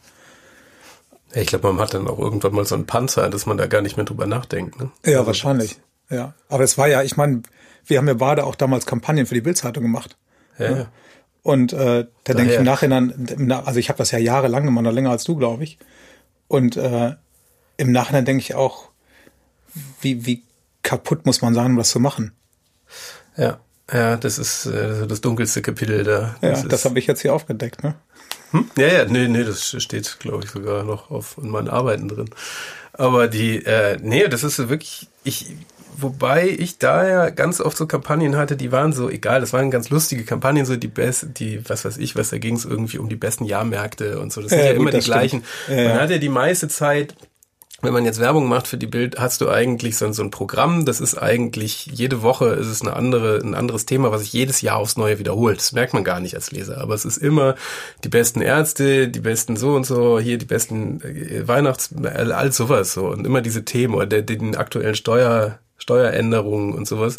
Ich 1.32 1.46
glaube, 1.46 1.72
man 1.72 1.80
hat 1.80 1.94
dann 1.94 2.08
auch 2.08 2.18
irgendwann 2.18 2.54
mal 2.54 2.64
so 2.64 2.74
einen 2.74 2.86
Panzer, 2.86 3.30
dass 3.30 3.46
man 3.46 3.56
da 3.56 3.66
gar 3.66 3.82
nicht 3.82 3.96
mehr 3.96 4.04
drüber 4.04 4.26
nachdenkt. 4.26 4.80
Ne? 4.80 4.90
Ja, 5.04 5.18
also 5.18 5.28
wahrscheinlich. 5.28 5.78
Ja, 6.10 6.34
aber 6.48 6.64
es 6.64 6.76
war 6.76 6.88
ja, 6.88 7.02
ich 7.02 7.16
meine, 7.16 7.42
wir 7.86 7.98
haben 7.98 8.08
ja 8.08 8.14
beide 8.14 8.44
auch 8.44 8.54
damals 8.54 8.86
Kampagnen 8.86 9.26
für 9.26 9.34
die 9.34 9.40
Bildzeitung 9.40 9.82
gemacht. 9.82 10.16
Ja. 10.58 10.70
Ne? 10.70 10.86
Und 11.42 11.72
äh, 11.72 12.06
da 12.24 12.34
denke 12.34 12.52
ich 12.52 12.58
im 12.58 12.64
Nachhinein, 12.64 13.52
also 13.66 13.78
ich 13.78 13.90
habe 13.90 13.98
das 13.98 14.10
ja 14.10 14.18
jahrelang 14.18 14.64
gemacht, 14.64 14.84
noch 14.84 14.92
länger 14.92 15.10
als 15.10 15.24
du, 15.24 15.36
glaube 15.36 15.64
ich. 15.64 15.78
Und 16.48 16.76
äh, 16.76 17.14
im 17.76 17.92
Nachhinein 17.92 18.24
denke 18.24 18.40
ich 18.40 18.54
auch, 18.54 18.88
wie, 20.00 20.24
wie 20.24 20.42
kaputt 20.82 21.26
muss 21.26 21.42
man 21.42 21.52
sein, 21.52 21.72
um 21.72 21.76
das 21.76 21.90
zu 21.90 22.00
machen. 22.00 22.32
Ja. 23.36 23.60
Ja, 23.92 24.16
das 24.16 24.38
ist 24.38 24.64
äh, 24.64 25.06
das 25.06 25.20
dunkelste 25.20 25.60
Kapitel 25.60 26.04
da. 26.04 26.36
Das 26.40 26.62
ja, 26.62 26.68
das 26.68 26.86
habe 26.86 26.98
ich 26.98 27.06
jetzt 27.06 27.20
hier 27.20 27.34
aufgedeckt, 27.34 27.82
ne? 27.82 27.94
Hm? 28.52 28.70
Ja, 28.78 28.86
ja, 28.86 29.04
nee, 29.04 29.28
nee, 29.28 29.44
das 29.44 29.76
steht, 29.82 30.20
glaube 30.20 30.44
ich, 30.44 30.50
sogar 30.50 30.84
noch 30.84 31.10
auf 31.10 31.36
in 31.36 31.50
meinen 31.50 31.68
Arbeiten 31.68 32.08
drin. 32.08 32.30
Aber 32.94 33.28
die, 33.28 33.62
äh, 33.64 33.98
nee, 34.00 34.26
das 34.28 34.42
ist 34.42 34.56
wirklich, 34.70 35.08
ich, 35.22 35.52
wobei 35.96 36.48
ich 36.48 36.78
da 36.78 37.06
ja 37.06 37.30
ganz 37.30 37.60
oft 37.60 37.76
so 37.76 37.86
Kampagnen 37.86 38.36
hatte, 38.36 38.56
die 38.56 38.72
waren 38.72 38.92
so 38.92 39.08
egal, 39.08 39.40
das 39.40 39.52
waren 39.52 39.70
ganz 39.70 39.90
lustige 39.90 40.24
Kampagnen, 40.24 40.66
so 40.66 40.76
die 40.76 40.88
best, 40.88 41.38
die, 41.38 41.68
was 41.68 41.84
weiß 41.84 41.98
ich, 41.98 42.16
was 42.16 42.30
da 42.30 42.38
ging 42.38 42.56
es 42.56 42.64
irgendwie 42.64 42.98
um 42.98 43.08
die 43.08 43.16
besten 43.16 43.44
Jahrmärkte 43.44 44.20
und 44.20 44.32
so. 44.32 44.40
Das 44.40 44.50
sind 44.50 44.60
ja, 44.60 44.66
ja 44.66 44.72
gut, 44.72 44.82
immer 44.82 44.90
die 44.90 45.04
gleichen. 45.04 45.44
Ja, 45.68 45.88
Man 45.88 46.00
hat 46.00 46.10
ja 46.10 46.18
die 46.18 46.28
meiste 46.28 46.68
Zeit 46.68 47.14
wenn 47.84 47.92
man 47.92 48.04
jetzt 48.04 48.18
Werbung 48.18 48.48
macht 48.48 48.66
für 48.66 48.76
die 48.76 48.86
Bild, 48.86 49.18
hast 49.18 49.40
du 49.40 49.48
eigentlich 49.48 49.96
so, 49.96 50.10
so 50.12 50.22
ein 50.22 50.30
Programm, 50.30 50.84
das 50.84 51.00
ist 51.00 51.16
eigentlich, 51.16 51.86
jede 51.86 52.22
Woche 52.22 52.46
ist 52.48 52.66
es 52.66 52.82
eine 52.82 52.94
andere, 52.94 53.38
ein 53.38 53.54
anderes 53.54 53.86
Thema, 53.86 54.10
was 54.10 54.22
sich 54.22 54.32
jedes 54.32 54.62
Jahr 54.62 54.78
aufs 54.78 54.96
Neue 54.96 55.18
wiederholt. 55.18 55.58
Das 55.58 55.72
merkt 55.72 55.94
man 55.94 56.04
gar 56.04 56.20
nicht 56.20 56.34
als 56.34 56.50
Leser, 56.50 56.78
aber 56.78 56.94
es 56.94 57.04
ist 57.04 57.18
immer 57.18 57.54
die 58.02 58.08
besten 58.08 58.40
Ärzte, 58.40 59.08
die 59.08 59.20
besten 59.20 59.56
so 59.56 59.74
und 59.74 59.84
so, 59.84 60.18
hier 60.18 60.38
die 60.38 60.46
besten 60.46 61.00
äh, 61.02 61.46
Weihnachts, 61.46 61.90
all 62.02 62.52
sowas 62.52 62.94
so 62.94 63.08
und 63.08 63.26
immer 63.26 63.42
diese 63.42 63.64
Themen 63.64 63.94
oder 63.94 64.22
den 64.22 64.56
aktuellen 64.56 64.94
Steuer, 64.94 65.58
Steueränderungen 65.84 66.72
und 66.72 66.88
sowas. 66.88 67.18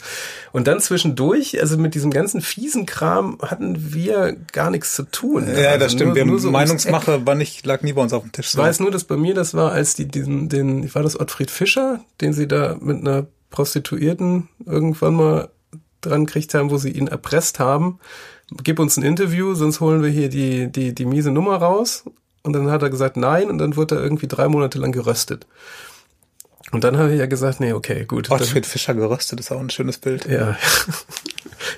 Und 0.52 0.66
dann 0.66 0.80
zwischendurch, 0.80 1.62
also 1.62 1.78
mit 1.78 1.94
diesem 1.94 2.10
ganzen 2.10 2.42
fiesen 2.42 2.88
Kram 2.88 3.38
hatten 3.40 3.94
wir 3.94 4.36
gar 4.52 4.72
nichts 4.72 4.96
zu 4.96 5.04
tun. 5.04 5.48
Ja, 5.48 5.70
also 5.70 5.80
das 5.80 5.92
stimmt. 5.92 6.08
Nur, 6.10 6.16
wir 6.16 6.26
nur 6.26 6.40
so 6.40 6.50
Meinungsmache 6.50 7.28
war 7.28 7.36
nicht, 7.36 7.64
lag 7.68 7.84
nie 7.84 7.94
bei 7.94 8.02
uns 8.02 8.12
auf 8.12 8.24
dem 8.24 8.32
Tisch. 8.32 8.50
Ich 8.50 8.58
weiß 8.58 8.80
nur, 8.80 8.90
dass 8.90 9.04
bei 9.04 9.18
mir 9.18 9.36
das 9.36 9.54
war, 9.54 9.72
als 9.72 9.94
die 9.94 10.08
diesen, 10.08 10.50
den, 10.50 10.94
war 10.96 11.04
das 11.04 11.20
Ottfried 11.20 11.52
Fischer, 11.52 12.00
den 12.22 12.34
sie 12.34 12.48
da 12.48 12.76
mit 12.80 13.02
einer 13.02 13.28
Prostituierten 13.52 14.50
irgendwann 14.66 15.14
mal 15.14 15.50
dran 16.02 16.26
gekriegt 16.26 16.56
haben, 16.56 16.72
wo 16.72 16.78
sie 16.78 16.90
ihn 16.90 17.08
erpresst 17.08 17.60
haben. 17.60 18.00
Gib 18.64 18.80
uns 18.80 18.98
ein 18.98 19.04
Interview, 19.04 19.54
sonst 19.54 19.80
holen 19.80 20.02
wir 20.02 20.10
hier 20.10 20.30
die, 20.30 20.72
die, 20.72 20.96
die 20.96 21.06
miese 21.06 21.30
Nummer 21.30 21.58
raus. 21.58 22.04
Und 22.42 22.54
dann 22.54 22.72
hat 22.72 22.82
er 22.82 22.90
gesagt, 22.90 23.16
nein, 23.16 23.48
und 23.52 23.60
dann 23.60 23.76
wurde 23.76 23.96
er 23.96 24.04
irgendwie 24.04 24.28
drei 24.28 24.48
Monate 24.48 24.80
lang 24.80 24.92
geröstet. 24.92 25.46
Und 26.76 26.84
dann 26.84 26.98
habe 26.98 27.14
ich 27.14 27.20
ja 27.20 27.26
gesagt, 27.26 27.62
nee, 27.62 27.72
okay, 27.72 28.04
gut. 28.04 28.30
Ottfried 28.30 28.66
Fischer 28.66 28.94
geröstet 28.94 29.40
ist 29.40 29.50
auch 29.50 29.62
ein 29.62 29.70
schönes 29.70 29.98
Bild. 29.98 30.26
Ja. 30.26 30.58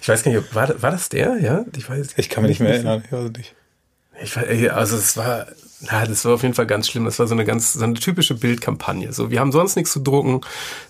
Ich 0.01 0.09
weiß 0.09 0.23
gar 0.23 0.31
nicht, 0.31 0.53
war, 0.53 0.81
war 0.81 0.91
das 0.91 1.09
der? 1.09 1.37
Ja, 1.39 1.63
ich 1.75 1.89
weiß. 1.89 2.09
Ich 2.17 2.29
kann 2.29 2.43
mich 2.43 2.49
nicht 2.49 2.59
mehr 2.59 2.73
erinnern. 2.73 3.03
Ich 3.05 3.11
weiß 3.11 3.31
nicht. 3.31 3.55
Ich 4.21 4.35
weiß, 4.35 4.69
also 4.71 4.97
es 4.97 5.15
war, 5.15 5.47
na, 5.81 6.05
das 6.05 6.25
war 6.25 6.33
auf 6.33 6.41
jeden 6.41 6.55
Fall 6.55 6.65
ganz 6.65 6.87
schlimm. 6.89 7.05
Das 7.05 7.19
war 7.19 7.27
so 7.27 7.35
eine 7.35 7.45
ganz, 7.45 7.73
so 7.73 7.83
eine 7.83 7.93
typische 7.93 8.33
Bildkampagne. 8.33 9.13
So, 9.13 9.31
wir 9.31 9.39
haben 9.39 9.51
sonst 9.51 9.75
nichts 9.75 9.93
zu 9.93 9.99
drucken, 9.99 10.41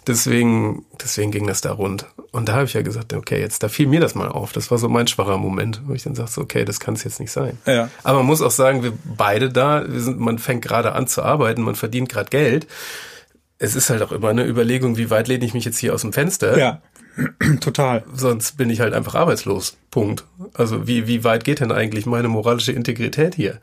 deswegen, 0.08 0.86
deswegen 1.02 1.32
ging 1.32 1.46
das 1.46 1.62
da 1.62 1.74
rund. 1.74 2.06
Und 2.32 2.50
da 2.50 2.54
habe 2.54 2.66
ich 2.66 2.74
ja 2.74 2.82
gesagt, 2.82 3.14
okay, 3.14 3.40
jetzt 3.40 3.62
da 3.62 3.70
fiel 3.70 3.88
mir 3.88 4.00
das 4.00 4.16
mal 4.16 4.30
auf. 4.30 4.52
Das 4.52 4.72
war 4.72 4.78
so 4.78 4.90
mein 4.90 5.08
schwacher 5.08 5.38
Moment, 5.38 5.82
wo 5.86 5.94
ich 5.94 6.04
dann 6.04 6.16
sagte, 6.16 6.42
okay, 6.42 6.66
das 6.66 6.80
kann 6.80 6.96
es 6.96 7.04
jetzt 7.04 7.20
nicht 7.20 7.32
sein. 7.32 7.58
Ja. 7.66 7.90
Aber 8.04 8.20
man 8.20 8.28
muss 8.28 8.42
auch 8.42 8.52
sagen, 8.52 8.84
wir 8.84 8.94
beide 9.04 9.50
da, 9.50 9.84
wir 9.88 10.02
sind, 10.02 10.20
man 10.20 10.40
fängt 10.40 10.64
gerade 10.64 10.94
an 10.94 11.08
zu 11.08 11.22
arbeiten, 11.22 11.62
man 11.62 11.76
verdient 11.76 12.10
gerade 12.10 12.30
Geld 12.30 12.68
es 13.60 13.76
ist 13.76 13.90
halt 13.90 14.02
auch 14.02 14.12
immer 14.12 14.30
eine 14.30 14.46
Überlegung, 14.46 14.98
wie 14.98 15.10
weit 15.10 15.28
lehne 15.28 15.46
ich 15.46 15.54
mich 15.54 15.66
jetzt 15.66 15.80
hier 15.80 15.94
aus 15.94 16.02
dem 16.02 16.14
Fenster? 16.14 16.58
Ja, 16.58 16.82
total. 17.62 18.04
Sonst 18.14 18.58
bin 18.58 18.70
ich 18.70 18.80
halt 18.80 18.94
einfach 18.94 19.16
arbeitslos. 19.16 19.78
Punkt. 19.92 20.26
Also 20.54 20.88
wie, 20.88 21.08
wie 21.08 21.24
weit 21.24 21.44
geht 21.44 21.60
denn 21.60 21.72
eigentlich 21.72 22.06
meine 22.06 22.28
moralische 22.28 22.72
Integrität 22.72 23.36
hier? 23.36 23.60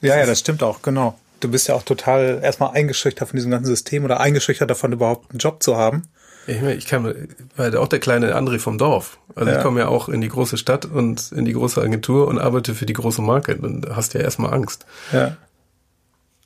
Ja, 0.00 0.16
ja, 0.18 0.26
das 0.26 0.40
stimmt 0.40 0.62
auch, 0.62 0.82
genau. 0.82 1.18
Du 1.40 1.50
bist 1.50 1.68
ja 1.68 1.74
auch 1.74 1.82
total 1.82 2.40
erstmal 2.42 2.72
eingeschüchtert 2.72 3.28
von 3.28 3.36
diesem 3.36 3.50
ganzen 3.50 3.66
System 3.66 4.04
oder 4.04 4.20
eingeschüchtert 4.20 4.70
davon, 4.70 4.92
überhaupt 4.92 5.30
einen 5.30 5.38
Job 5.38 5.62
zu 5.62 5.76
haben. 5.76 6.04
Ich, 6.46 6.60
meine, 6.60 6.74
ich 6.74 6.86
kann, 6.86 7.04
war 7.04 7.64
halt 7.64 7.76
auch 7.76 7.88
der 7.88 7.98
kleine 7.98 8.34
André 8.34 8.58
vom 8.58 8.78
Dorf. 8.78 9.18
Also 9.34 9.50
ja. 9.50 9.58
ich 9.58 9.62
komme 9.62 9.80
ja 9.80 9.88
auch 9.88 10.08
in 10.08 10.20
die 10.20 10.28
große 10.28 10.56
Stadt 10.56 10.86
und 10.86 11.32
in 11.32 11.44
die 11.44 11.52
große 11.52 11.80
Agentur 11.80 12.28
und 12.28 12.38
arbeite 12.38 12.74
für 12.74 12.86
die 12.86 12.92
große 12.92 13.22
Marke. 13.22 13.56
Dann 13.56 13.86
hast 13.94 14.14
du 14.14 14.18
ja 14.18 14.24
erstmal 14.24 14.52
Angst. 14.52 14.86
Ja. 15.12 15.36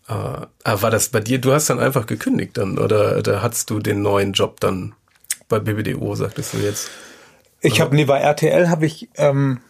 Aber 0.07 0.51
ah, 0.65 0.83
war 0.83 0.91
das 0.91 1.09
bei 1.09 1.21
dir, 1.21 1.41
du 1.41 1.53
hast 1.53 1.71
dann 1.71 1.81
einfach 1.81 2.07
gekündigt 2.07 2.59
dann 2.59 2.79
oder, 2.79 3.17
oder 3.17 3.43
hattest 3.43 3.71
du 3.71 3.79
den 3.79 4.03
neuen 4.03 4.35
Job 4.35 4.61
dann 4.61 4.95
bei 5.49 5.59
BBDO, 5.59 6.15
sagtest 6.15 6.53
du 6.53 6.59
jetzt? 6.59 6.91
Ich 7.61 7.81
habe, 7.81 7.95
nee, 7.97 8.05
bei 8.05 8.19
RTL 8.19 8.69
habe 8.69 8.85
ich, 8.85 9.09
ähm, 9.15 9.61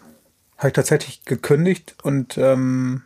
hab 0.58 0.66
ich 0.66 0.72
tatsächlich 0.72 1.24
gekündigt 1.24 1.94
und 2.02 2.36
ähm, 2.36 3.02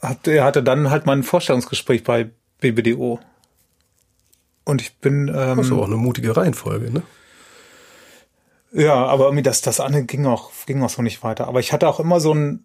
hatte, 0.00 0.42
hatte 0.42 0.64
dann 0.64 0.90
halt 0.90 1.06
mal 1.06 1.12
ein 1.12 1.22
Vorstellungsgespräch 1.22 2.02
bei 2.02 2.30
BBDO. 2.60 3.20
Und 4.64 4.80
ich 4.80 4.96
bin. 4.98 5.28
Ähm, 5.28 5.56
das 5.56 5.66
ist 5.66 5.72
auch 5.72 5.86
eine 5.86 5.96
mutige 5.96 6.36
Reihenfolge, 6.36 6.90
ne? 6.92 7.02
Ja, 8.72 8.94
aber 8.94 9.26
irgendwie 9.26 9.42
das, 9.42 9.60
das 9.60 9.80
andere 9.80 10.04
ging 10.04 10.26
auch, 10.26 10.50
ging 10.66 10.82
auch 10.82 10.90
so 10.90 11.02
nicht 11.02 11.22
weiter. 11.22 11.46
Aber 11.46 11.60
ich 11.60 11.72
hatte 11.72 11.88
auch 11.88 12.00
immer 12.00 12.20
so 12.20 12.34
ein, 12.34 12.64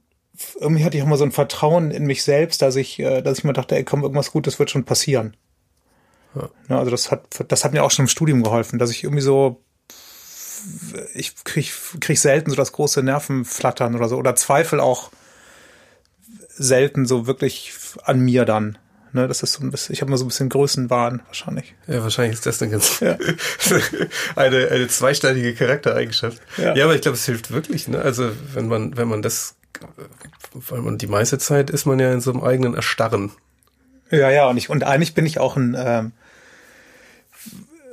irgendwie 0.59 0.83
hatte 0.83 0.97
ich 0.97 1.03
auch 1.03 1.07
mal 1.07 1.17
so 1.17 1.23
ein 1.23 1.31
Vertrauen 1.31 1.91
in 1.91 2.05
mich 2.05 2.23
selbst, 2.23 2.61
dass 2.61 2.75
ich, 2.75 2.99
äh, 2.99 3.21
dass 3.21 3.39
ich 3.39 3.43
mir 3.43 3.53
dachte, 3.53 3.75
ey, 3.75 3.83
komm, 3.83 4.03
irgendwas 4.03 4.31
Gutes 4.31 4.59
wird 4.59 4.69
schon 4.69 4.85
passieren. 4.85 5.35
Ja. 6.35 6.49
ja. 6.69 6.79
also 6.79 6.91
das 6.91 7.11
hat, 7.11 7.45
das 7.47 7.63
hat 7.63 7.73
mir 7.73 7.83
auch 7.83 7.91
schon 7.91 8.03
im 8.03 8.09
Studium 8.09 8.43
geholfen, 8.43 8.79
dass 8.79 8.91
ich 8.91 9.03
irgendwie 9.03 9.21
so, 9.21 9.61
ich 11.13 11.43
krieg, 11.43 11.71
krieg 11.99 12.17
selten 12.17 12.49
so 12.49 12.55
das 12.55 12.71
große 12.71 13.03
Nervenflattern 13.03 13.95
oder 13.95 14.09
so, 14.09 14.17
oder 14.17 14.35
Zweifel 14.35 14.79
auch 14.79 15.11
selten 16.49 17.05
so 17.05 17.27
wirklich 17.27 17.73
an 18.03 18.19
mir 18.19 18.45
dann. 18.45 18.77
Ne, 19.13 19.27
das 19.27 19.41
ist 19.41 19.53
so 19.53 19.63
ein 19.63 19.71
bisschen, 19.71 19.93
ich 19.93 20.01
habe 20.01 20.11
mal 20.11 20.17
so 20.17 20.25
ein 20.25 20.27
bisschen 20.27 20.49
Größenwahn 20.49 21.21
wahrscheinlich. 21.27 21.75
Ja, 21.87 22.03
wahrscheinlich 22.03 22.33
ist 22.33 22.45
das 22.45 22.61
eine 22.61 22.71
ganz 22.71 22.99
ja. 22.99 23.17
eine, 24.35 24.67
eine 24.67 24.87
zweisteilige 24.89 25.55
Charaktereigenschaft. 25.55 26.41
Ja. 26.57 26.75
ja, 26.75 26.83
aber 26.83 26.93
ich 26.93 27.01
glaube, 27.01 27.15
es 27.15 27.25
hilft 27.25 27.51
wirklich. 27.51 27.87
Ne? 27.87 28.01
Also 28.01 28.31
wenn 28.53 28.67
man 28.67 28.97
wenn 28.97 29.07
man 29.07 29.21
das 29.21 29.55
weil 30.53 30.81
man 30.81 30.97
die 30.97 31.07
meiste 31.07 31.37
Zeit 31.37 31.69
ist 31.69 31.85
man 31.85 31.99
ja 31.99 32.11
in 32.11 32.21
so 32.21 32.31
einem 32.31 32.43
eigenen 32.43 32.73
Erstarren. 32.73 33.31
Ja, 34.09 34.29
ja, 34.29 34.47
und 34.47 34.57
ich, 34.57 34.69
und 34.69 34.83
eigentlich 34.83 35.13
bin 35.13 35.25
ich 35.25 35.39
auch 35.39 35.57
ein, 35.57 35.75
ähm, 35.77 36.11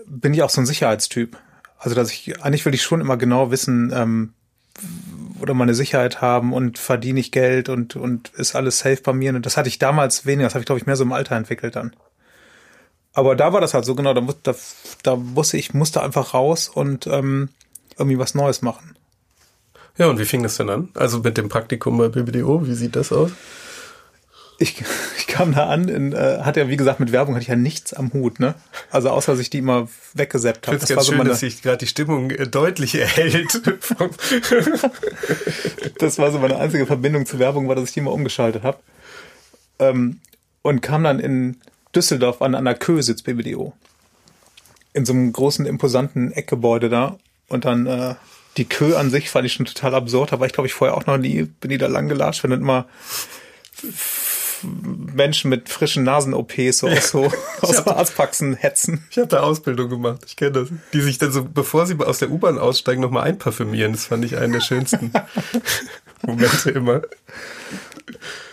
bin 0.07 0.35
ich 0.35 0.43
auch 0.43 0.51
so 0.51 0.61
ein 0.61 0.67
Sicherheitstyp. 0.67 1.37
Also, 1.79 1.95
dass 1.95 2.11
ich, 2.13 2.43
eigentlich 2.43 2.65
will 2.65 2.75
ich 2.75 2.83
schon 2.83 3.01
immer 3.01 3.17
genau 3.17 3.51
wissen, 3.51 3.93
ähm, 3.95 4.35
oder 5.41 5.55
meine 5.55 5.75
Sicherheit 5.75 6.21
haben 6.21 6.53
und 6.53 6.79
verdiene 6.79 7.21
ich 7.21 7.33
Geld 7.33 7.69
und, 7.69 7.97
und 7.97 8.31
ist 8.31 8.55
alles 8.55 8.79
safe 8.79 9.03
bei 9.03 9.13
mir. 9.13 9.35
Und 9.35 9.45
das 9.45 9.57
hatte 9.57 9.69
ich 9.69 9.79
damals 9.79 10.27
weniger, 10.27 10.47
das 10.47 10.55
habe 10.55 10.63
ich, 10.63 10.67
glaube 10.67 10.79
ich, 10.79 10.87
mehr 10.87 10.97
so 10.97 11.05
im 11.05 11.13
Alter 11.13 11.37
entwickelt 11.37 11.77
dann. 11.77 11.95
Aber 13.13 13.37
da 13.37 13.53
war 13.53 13.61
das 13.61 13.75
halt 13.75 13.85
so 13.85 13.95
genau, 13.95 14.15
da, 14.15 14.27
da, 14.43 14.55
da 15.03 15.17
wusste 15.17 15.57
ich, 15.57 15.75
musste 15.75 16.03
einfach 16.03 16.35
raus 16.35 16.69
und 16.69 17.07
ähm, 17.07 17.51
irgendwie 17.97 18.19
was 18.19 18.35
Neues 18.35 18.63
machen. 18.63 18.97
Ja, 19.97 20.09
und 20.09 20.19
wie 20.19 20.25
fing 20.25 20.43
das 20.43 20.57
denn 20.57 20.71
an? 20.71 20.89
Also 20.95 21.21
mit 21.21 21.37
dem 21.37 21.49
Praktikum 21.49 21.99
bei 21.99 22.09
BBDO, 22.09 22.67
wie 22.67 22.75
sieht 22.75 22.97
das 22.97 23.13
aus? 23.13 23.31
Ich, 24.59 24.83
ich 25.19 25.27
kam 25.27 25.53
da 25.53 25.69
an, 25.69 25.89
in, 25.89 26.13
äh, 26.13 26.39
hatte 26.43 26.61
ja 26.61 26.69
wie 26.69 26.77
gesagt 26.77 27.01
mit 27.01 27.11
Werbung 27.11 27.35
hatte 27.35 27.43
ich 27.43 27.49
ja 27.49 27.57
nichts 27.57 27.93
am 27.93 28.13
Hut, 28.13 28.39
ne? 28.39 28.55
Also 28.91 29.11
außer 29.11 29.33
dass 29.33 29.41
ich 29.41 29.51
die 29.51 29.59
immer 29.59 29.89
weggesäppt 30.15 30.69
habe. 30.69 30.79
Das 30.79 30.89
ganz 30.89 30.97
war 30.97 31.05
so 31.05 31.11
schön, 31.11 31.19
meine, 31.19 31.31
dass 31.31 31.41
sich 31.41 31.61
gerade 31.63 31.79
die 31.79 31.87
Stimmung 31.87 32.31
äh, 32.31 32.47
deutlich 32.47 32.95
erhält. 32.95 33.61
das 35.99 36.19
war 36.19 36.31
so 36.31 36.39
meine 36.39 36.57
einzige 36.59 36.87
Verbindung 36.87 37.27
zur 37.27 37.41
Werbung, 37.41 37.67
war, 37.69 37.75
dass 37.75 37.85
ich 37.85 37.93
die 37.93 38.01
immer 38.01 38.13
umgeschaltet 38.13 38.63
habe. 38.63 38.79
Ähm, 39.81 40.21
und 40.63 40.83
kam 40.83 41.05
dann 41.05 41.19
in 41.19 41.57
Düsseldorf 41.95 42.41
an, 42.41 42.55
an 42.55 42.65
der 42.65 42.75
Kösitz 42.75 43.23
BBDO. 43.23 43.73
In 44.93 45.05
so 45.05 45.13
einem 45.13 45.33
großen, 45.33 45.67
imposanten 45.67 46.33
Eckgebäude 46.33 46.89
da. 46.89 47.19
Und 47.49 47.65
dann 47.65 47.87
äh, 47.87 48.15
die 48.57 48.65
Kö 48.65 48.97
an 48.97 49.11
sich 49.11 49.31
fand 49.31 49.47
ich 49.47 49.53
schon 49.53 49.67
total 49.67 49.95
absurd, 49.95 50.33
aber 50.33 50.47
ich 50.47 50.53
glaube, 50.53 50.67
ich 50.67 50.75
vorher 50.75 50.97
auch 50.97 51.07
noch 51.07 51.19
nie, 51.19 51.43
bin 51.43 51.71
die 51.71 51.79
da 51.79 51.87
lang 51.87 52.09
gelatscht, 52.09 52.43
wenn 52.45 52.51
dann 52.51 52.61
immer 52.61 52.87
Menschen 54.63 55.51
mit 55.51 55.69
frischen 55.69 56.05
Nasen-OPs 56.05 56.79
so 56.79 56.89
aus 56.89 57.11
so 57.11 57.33
aus 57.61 57.79
hab, 57.79 57.89
Arztpraxen 57.89 58.55
hetzen. 58.55 59.05
Ich 59.11 59.19
habe 59.19 59.29
da 59.29 59.41
Ausbildung 59.41 59.91
gemacht, 59.91 60.23
ich 60.27 60.37
kenne 60.37 60.53
das. 60.53 60.69
Die 60.93 61.01
sich 61.01 61.19
dann 61.19 61.33
so, 61.33 61.45
bevor 61.45 61.87
sie 61.87 61.97
aus 61.99 62.19
der 62.19 62.31
U-Bahn 62.31 62.59
aussteigen, 62.59 63.03
nochmal 63.03 63.25
einparfümieren. 63.25 63.93
Das 63.93 64.07
fand 64.07 64.25
ich 64.25 64.37
einen 64.37 64.53
der 64.53 64.61
schönsten 64.61 65.13
Momente 66.23 66.71
immer. 66.71 67.03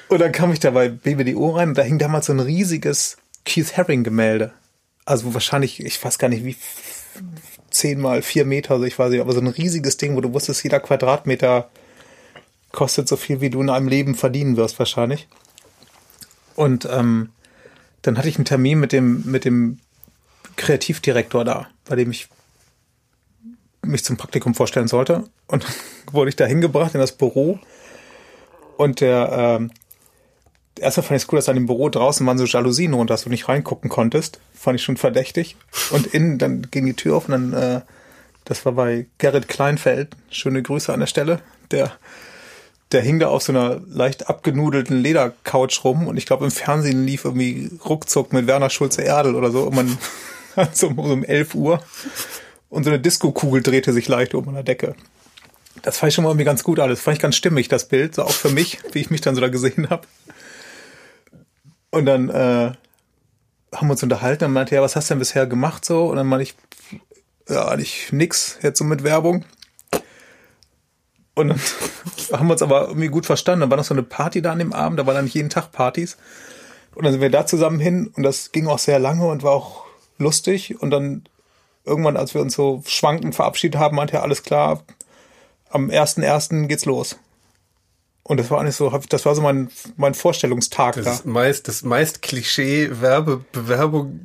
Und 0.10 0.20
dann 0.20 0.32
kam 0.32 0.52
ich 0.52 0.60
da 0.60 0.72
bei 0.72 0.90
BBDO 0.90 1.52
rein 1.52 1.70
und 1.70 1.78
da 1.78 1.84
hing 1.84 2.00
damals 2.00 2.26
so 2.26 2.34
ein 2.34 2.40
riesiges 2.40 3.18
Keith 3.46 3.78
Haring-Gemälde. 3.78 4.52
Also 5.06 5.34
wahrscheinlich, 5.34 5.84
ich 5.84 6.04
weiß 6.04 6.20
gar 6.20 6.28
nicht, 6.28 6.44
wie 6.44 6.58
zehn 7.72 8.00
mal 8.00 8.22
vier 8.22 8.46
Meter, 8.46 8.76
also 8.76 8.86
ich 8.86 9.00
weiß 9.00 9.12
nicht, 9.12 9.22
aber 9.22 9.34
so 9.34 9.40
ein 9.40 9.48
riesiges 9.48 9.98
Ding, 9.98 10.16
wo 10.16 10.22
du 10.22 10.34
wusstest, 10.34 10.64
jeder 10.64 10.80
Quadratmeter 10.80 11.70
kostet 12.72 13.08
so 13.08 13.16
viel, 13.16 13.42
wie 13.42 13.50
du 13.50 13.62
in 13.62 13.70
einem 13.70 13.88
Leben 13.88 14.16
verdienen 14.16 14.58
wirst, 14.58 14.78
wahrscheinlich. 14.80 15.28
Und 16.56 16.88
ähm, 16.92 17.30
dann 18.02 18.18
hatte 18.18 18.30
ich 18.30 18.36
einen 18.36 18.46
Termin 18.46 18.80
mit 18.80 18.92
dem, 18.92 19.24
mit 19.26 19.46
dem 19.46 19.80
Kreativdirektor 20.56 21.46
da, 21.46 21.68
bei 21.86 21.96
dem 21.96 22.12
ich 22.12 22.28
mich 23.84 24.04
zum 24.04 24.18
Praktikum 24.18 24.54
vorstellen 24.54 24.88
sollte. 24.88 25.24
Und 25.48 25.66
wurde 26.12 26.30
ich 26.30 26.36
da 26.36 26.46
hingebracht 26.46 26.94
in 26.94 27.00
das 27.00 27.14
Büro. 27.14 27.60
Und 28.78 29.02
der, 29.02 29.60
ähm, 29.60 29.72
erstmal 30.82 31.06
fand 31.06 31.18
ich 31.18 31.24
es 31.24 31.32
cool, 31.32 31.38
dass 31.38 31.50
an 31.50 31.56
dem 31.56 31.68
Büro 31.68 31.90
draußen 31.90 32.26
waren 32.26 32.38
so 32.38 32.46
Jalousien 32.46 32.94
runter, 32.94 33.14
dass 33.14 33.24
du 33.24 33.30
nicht 33.30 33.48
reingucken 33.48 33.90
konntest. 33.90 34.40
Fand 34.54 34.80
ich 34.80 34.84
schon 34.84 34.98
verdächtig. 34.98 35.56
Und 35.92 36.08
innen, 36.08 36.38
dann 36.38 36.68
ging 36.72 36.86
die 36.86 36.94
Tür 36.94 37.16
auf 37.16 37.28
und 37.28 37.32
dann 37.32 37.54
äh, 37.54 37.82
Das 38.46 38.66
war 38.66 38.74
bei 38.74 39.06
Gerrit 39.18 39.48
Kleinfeld. 39.48 40.10
Schöne 40.30 40.62
Grüße 40.62 40.92
an 40.92 41.00
der 41.00 41.08
Stelle. 41.08 41.40
Der, 41.72 41.92
der 42.92 43.02
hing 43.02 43.20
da 43.20 43.28
auf 43.28 43.44
so 43.44 43.54
einer 43.54 43.80
leicht 43.88 44.28
abgenudelten 44.28 45.02
Ledercouch 45.02 45.84
rum 45.84 46.08
und 46.08 46.18
ich 46.18 46.26
glaube 46.26 46.46
im 46.46 46.52
Fernsehen 46.52 47.06
lief 47.06 47.24
irgendwie 47.24 47.70
ruckzuck 47.88 48.34
mit 48.34 48.48
Werner 48.48 48.70
Schulze-Erdel 48.70 49.36
oder 49.36 49.52
so. 49.52 49.64
Und 49.64 49.76
man 49.76 49.98
so 50.74 50.88
um 50.88 51.24
11 51.24 51.56
Uhr 51.56 51.82
und 52.70 52.84
so 52.84 52.90
eine 52.90 53.00
Disco-Kugel 53.00 53.62
drehte 53.62 53.94
sich 53.94 54.08
leicht 54.08 54.34
oben 54.36 54.50
an 54.50 54.56
der 54.56 54.64
Decke. 54.64 54.96
Das 55.84 55.98
fand 55.98 56.10
ich 56.10 56.16
schon 56.16 56.24
mal 56.24 56.32
irgendwie 56.32 56.46
ganz 56.46 56.64
gut 56.64 56.80
alles. 56.80 57.02
Fand 57.02 57.18
ich 57.18 57.22
ganz 57.22 57.36
stimmig, 57.36 57.68
das 57.68 57.88
Bild, 57.88 58.16
so 58.16 58.24
auch 58.24 58.32
für 58.32 58.50
mich, 58.50 58.80
wie 58.92 59.00
ich 59.00 59.10
mich 59.10 59.22
dann 59.22 59.36
so 59.36 59.42
da 59.42 59.48
gesehen 59.48 59.90
habe. 59.90 60.06
Und 61.92 62.06
dann 62.06 62.30
äh, 62.30 62.72
haben 63.74 63.88
wir 63.88 63.92
uns 63.92 64.04
unterhalten 64.04 64.46
und 64.46 64.54
meinte, 64.54 64.76
ja, 64.76 64.82
was 64.82 64.96
hast 64.96 65.10
du 65.10 65.14
denn 65.14 65.20
bisher 65.20 65.46
gemacht 65.46 65.86
so? 65.86 66.08
Und 66.08 66.16
dann 66.16 66.28
meinte 66.28 66.44
ich, 66.44 66.56
ja, 67.50 67.68
eigentlich 67.68 68.12
nix, 68.12 68.58
jetzt 68.62 68.80
so 68.80 68.84
mit 68.84 69.04
Werbung. 69.04 69.46
Und 71.36 71.50
dann 71.50 71.60
haben 72.32 72.48
wir 72.48 72.54
uns 72.54 72.62
aber 72.62 72.88
irgendwie 72.88 73.08
gut 73.08 73.26
verstanden. 73.26 73.62
Dann 73.62 73.70
war 73.70 73.78
noch 73.78 73.84
so 73.84 73.94
eine 73.94 74.04
Party 74.04 74.42
da 74.42 74.52
an 74.52 74.60
dem 74.60 74.74
Abend, 74.74 75.00
da 75.00 75.06
waren 75.06 75.16
dann 75.16 75.26
nicht 75.26 75.36
jeden 75.36 75.50
Tag 75.50 75.72
Partys. 75.72 76.18
Und 76.96 77.06
dann 77.06 77.14
sind 77.14 77.22
wir 77.22 77.30
da 77.30 77.46
zusammen 77.46 77.80
hin 77.80 78.12
und 78.16 78.24
das 78.24 78.52
ging 78.52 78.68
auch 78.68 78.80
sehr 78.80 79.00
lange 79.00 79.26
und 79.28 79.44
war 79.44 79.54
auch 79.54 79.86
lustig. 80.18 80.82
Und 80.82 80.92
dann 80.92 81.24
irgendwann, 81.86 82.18
als 82.18 82.34
wir 82.34 82.42
uns 82.42 82.54
so 82.54 82.84
schwankend 82.86 83.36
verabschiedet 83.36 83.80
haben, 83.80 83.96
meinte 83.96 84.18
er, 84.18 84.24
alles 84.24 84.44
klar, 84.44 84.84
am 85.70 85.90
1.1. 85.90 86.68
geht's 86.68 86.86
los. 86.86 87.18
Und 88.24 88.38
das 88.38 88.52
war 88.52 88.60
eigentlich 88.60 88.76
so, 88.76 88.90
das 89.10 89.26
war 89.26 89.36
so 89.36 89.42
mein, 89.42 89.70
mein 89.98 90.14
Vorstellungstag 90.14 90.96
das 90.96 91.06
da. 91.06 91.14
Ist 91.14 91.26
meist, 91.26 91.68
das 91.68 91.84
meist 91.84 92.22
Klischee-Werbebewerbung, 92.22 94.22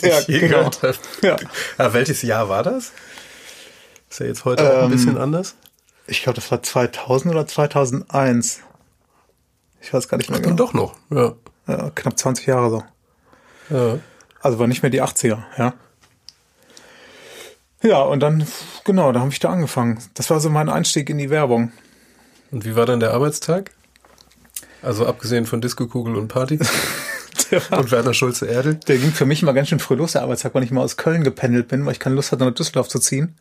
die 0.00 0.06
ja, 0.06 0.18
ich 0.18 0.28
je 0.28 0.40
genau. 0.40 0.58
gehört 0.58 0.82
habe. 0.82 0.98
Ja. 1.22 1.36
Aber 1.78 1.94
welches 1.94 2.22
Jahr 2.22 2.48
war 2.48 2.62
das? 2.62 2.92
Ist 4.10 4.20
ja 4.20 4.26
jetzt 4.26 4.44
heute 4.44 4.64
ähm, 4.64 4.70
auch 4.70 4.82
ein 4.84 4.90
bisschen 4.90 5.16
ähm, 5.16 5.22
anders. 5.22 5.54
Ich 6.06 6.24
glaube, 6.24 6.36
das 6.36 6.50
war 6.50 6.62
2000 6.62 7.32
oder 7.32 7.46
2001. 7.46 8.60
Ich 9.80 9.94
weiß 9.94 10.08
gar 10.08 10.18
nicht 10.18 10.28
mehr. 10.28 10.40
Ach, 10.40 10.42
genau. 10.42 10.56
doch 10.56 10.74
noch, 10.74 10.96
ja. 11.10 11.34
ja. 11.68 11.90
Knapp 11.94 12.18
20 12.18 12.46
Jahre 12.46 12.70
so. 12.70 12.82
Ja. 13.70 13.98
Also 14.40 14.58
war 14.58 14.66
nicht 14.66 14.82
mehr 14.82 14.90
die 14.90 15.02
80er, 15.02 15.38
ja. 15.56 15.74
Ja, 17.82 18.02
und 18.02 18.20
dann, 18.20 18.46
genau, 18.84 19.12
da 19.12 19.20
habe 19.20 19.30
ich 19.30 19.38
da 19.38 19.50
angefangen. 19.50 20.02
Das 20.14 20.28
war 20.28 20.40
so 20.40 20.50
mein 20.50 20.68
Einstieg 20.68 21.08
in 21.08 21.18
die 21.18 21.30
Werbung. 21.30 21.72
Und 22.50 22.64
wie 22.64 22.76
war 22.76 22.86
dann 22.86 23.00
der 23.00 23.12
Arbeitstag? 23.12 23.70
Also 24.82 25.06
abgesehen 25.06 25.46
von 25.46 25.60
Disco-Kugel 25.60 26.16
und 26.16 26.28
Party? 26.28 26.58
und 27.70 27.90
Werner 27.90 28.14
Schulze-Erdel? 28.14 28.76
Der 28.76 28.98
ging 28.98 29.12
für 29.12 29.26
mich 29.26 29.42
immer 29.42 29.52
ganz 29.52 29.68
schön 29.68 29.78
früh 29.78 29.94
los, 29.94 30.12
der 30.12 30.22
Arbeitstag, 30.22 30.54
weil 30.54 30.62
ich 30.62 30.70
mal 30.70 30.82
aus 30.82 30.96
Köln 30.96 31.22
gependelt 31.22 31.68
bin, 31.68 31.84
weil 31.84 31.92
ich 31.92 32.00
keine 32.00 32.14
Lust 32.14 32.32
hatte, 32.32 32.44
nach 32.44 32.54
Düsseldorf 32.54 32.88
zu 32.88 32.98
ziehen. 32.98 33.36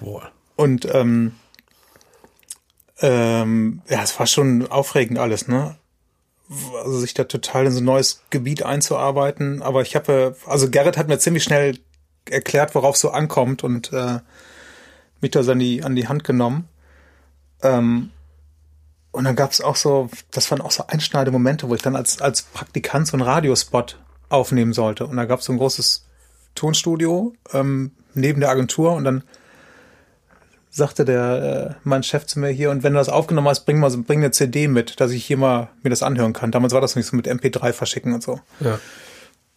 Boah. 0.00 0.30
Und 0.56 0.88
ähm, 0.94 1.32
ähm, 3.00 3.82
ja, 3.88 4.02
es 4.02 4.18
war 4.18 4.26
schon 4.26 4.66
aufregend 4.66 5.18
alles, 5.18 5.48
ne? 5.48 5.76
Also 6.82 6.98
sich 6.98 7.12
da 7.12 7.24
total 7.24 7.66
in 7.66 7.72
so 7.72 7.80
ein 7.80 7.84
neues 7.84 8.22
Gebiet 8.30 8.62
einzuarbeiten. 8.62 9.62
Aber 9.62 9.82
ich 9.82 9.96
habe, 9.96 10.36
also 10.46 10.70
Gerrit 10.70 10.96
hat 10.96 11.08
mir 11.08 11.18
ziemlich 11.18 11.42
schnell 11.42 11.78
erklärt, 12.30 12.74
worauf 12.74 12.94
es 12.94 13.00
so 13.00 13.10
ankommt 13.10 13.64
und 13.64 13.92
äh, 13.92 14.20
mich 15.20 15.32
da 15.32 15.40
an 15.40 15.58
die, 15.58 15.82
an 15.82 15.96
die 15.96 16.08
Hand 16.08 16.24
genommen. 16.24 16.68
Ähm, 17.62 18.10
und 19.16 19.24
dann 19.24 19.34
gab 19.34 19.50
es 19.50 19.60
auch 19.60 19.76
so, 19.76 20.10
das 20.30 20.50
waren 20.50 20.60
auch 20.60 20.70
so 20.70 20.86
einschneidende 20.86 21.32
Momente, 21.32 21.68
wo 21.68 21.74
ich 21.74 21.82
dann 21.82 21.96
als, 21.96 22.20
als 22.20 22.42
Praktikant 22.42 23.06
so 23.06 23.14
einen 23.14 23.22
Radiospot 23.22 23.98
aufnehmen 24.28 24.72
sollte. 24.72 25.06
Und 25.06 25.16
da 25.16 25.24
gab 25.24 25.40
es 25.40 25.46
so 25.46 25.52
ein 25.52 25.58
großes 25.58 26.04
Tonstudio 26.54 27.32
ähm, 27.52 27.92
neben 28.14 28.40
der 28.40 28.50
Agentur 28.50 28.92
und 28.92 29.04
dann 29.04 29.22
sagte 30.70 31.06
der 31.06 31.76
äh, 31.78 31.80
mein 31.84 32.02
Chef 32.02 32.26
zu 32.26 32.38
mir 32.38 32.50
hier 32.50 32.70
und 32.70 32.82
wenn 32.82 32.92
du 32.92 32.98
das 32.98 33.08
aufgenommen 33.08 33.48
hast, 33.48 33.64
bring 33.64 33.78
mal 33.78 33.90
so, 33.90 34.02
bring 34.02 34.18
eine 34.18 34.30
CD 34.30 34.68
mit, 34.68 35.00
dass 35.00 35.10
ich 35.12 35.24
hier 35.24 35.38
mal 35.38 35.70
mir 35.82 35.88
das 35.88 36.02
anhören 36.02 36.34
kann. 36.34 36.50
Damals 36.50 36.74
war 36.74 36.82
das 36.82 36.96
nicht 36.96 37.06
so 37.06 37.16
mit 37.16 37.26
MP3 37.26 37.72
verschicken 37.72 38.12
und 38.12 38.22
so. 38.22 38.40
Ja. 38.60 38.78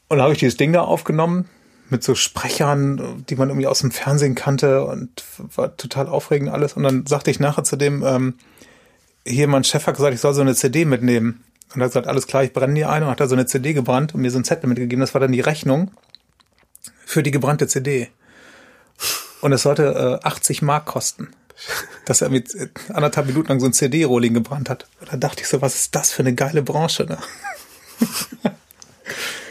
Und 0.07 0.17
dann 0.17 0.21
habe 0.21 0.33
ich 0.33 0.39
dieses 0.39 0.55
Ding 0.55 0.71
da 0.71 0.81
aufgenommen 0.81 1.49
mit 1.89 2.03
so 2.03 2.15
Sprechern, 2.15 3.25
die 3.27 3.35
man 3.35 3.49
irgendwie 3.49 3.67
aus 3.67 3.79
dem 3.79 3.91
Fernsehen 3.91 4.35
kannte 4.35 4.85
und 4.85 5.23
war 5.55 5.75
total 5.75 6.07
aufregend 6.07 6.49
alles. 6.49 6.73
Und 6.73 6.83
dann 6.83 7.05
sagte 7.05 7.31
ich 7.31 7.39
nachher 7.41 7.65
zu 7.65 7.75
dem, 7.75 8.03
ähm, 8.03 8.35
hier 9.29 9.47
mein 9.47 9.63
Chef 9.63 9.85
hat 9.87 9.95
gesagt, 9.95 10.13
ich 10.13 10.21
soll 10.21 10.33
so 10.33 10.41
eine 10.41 10.55
CD 10.55 10.85
mitnehmen. 10.85 11.43
Und 11.73 11.81
er 11.81 11.85
hat 11.85 11.91
gesagt, 11.91 12.07
alles 12.07 12.27
klar, 12.27 12.43
ich 12.43 12.53
brenne 12.53 12.73
die 12.73 12.85
ein 12.85 13.03
und 13.03 13.09
hat 13.09 13.19
da 13.19 13.27
so 13.27 13.35
eine 13.35 13.45
CD 13.45 13.73
gebrannt 13.73 14.15
und 14.15 14.21
mir 14.21 14.31
so 14.31 14.39
ein 14.39 14.43
Zettel 14.43 14.67
mitgegeben. 14.67 15.01
Das 15.01 15.13
war 15.13 15.21
dann 15.21 15.31
die 15.31 15.41
Rechnung 15.41 15.91
für 17.05 17.21
die 17.21 17.31
gebrannte 17.31 17.67
CD. 17.67 18.09
Und 19.41 19.53
es 19.53 19.61
sollte 19.63 20.19
äh, 20.23 20.27
80 20.27 20.61
Mark 20.61 20.85
kosten. 20.85 21.29
Dass 22.05 22.21
er 22.21 22.29
mit 22.29 22.55
äh, 22.55 22.69
anderthalb 22.93 23.27
Minuten 23.27 23.49
lang 23.49 23.59
so 23.59 23.65
ein 23.65 23.73
CD-Rolling 23.73 24.33
gebrannt 24.33 24.69
hat. 24.69 24.87
Und 25.01 25.11
da 25.11 25.17
dachte 25.17 25.41
ich 25.41 25.47
so, 25.47 25.61
was 25.61 25.75
ist 25.75 25.95
das 25.95 26.11
für 26.11 26.23
eine 26.23 26.33
geile 26.33 26.63
Branche, 26.63 27.03
ne? 27.03 27.17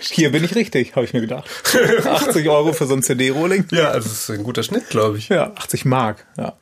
Hier 0.01 0.33
bin 0.33 0.43
ich 0.43 0.55
richtig, 0.55 0.97
habe 0.97 1.05
ich 1.05 1.13
mir 1.13 1.21
gedacht. 1.21 1.49
80 2.05 2.49
Euro 2.49 2.73
für 2.73 2.87
so 2.87 2.95
ein 2.95 3.03
CD-Rolling. 3.03 3.67
Ja, 3.71 3.93
das 3.93 4.07
ist 4.07 4.31
ein 4.31 4.43
guter 4.43 4.63
Schnitt, 4.63 4.89
glaube 4.89 5.19
ich. 5.19 5.29
Ja, 5.29 5.53
80 5.57 5.85
Mark, 5.85 6.27
ja. 6.37 6.55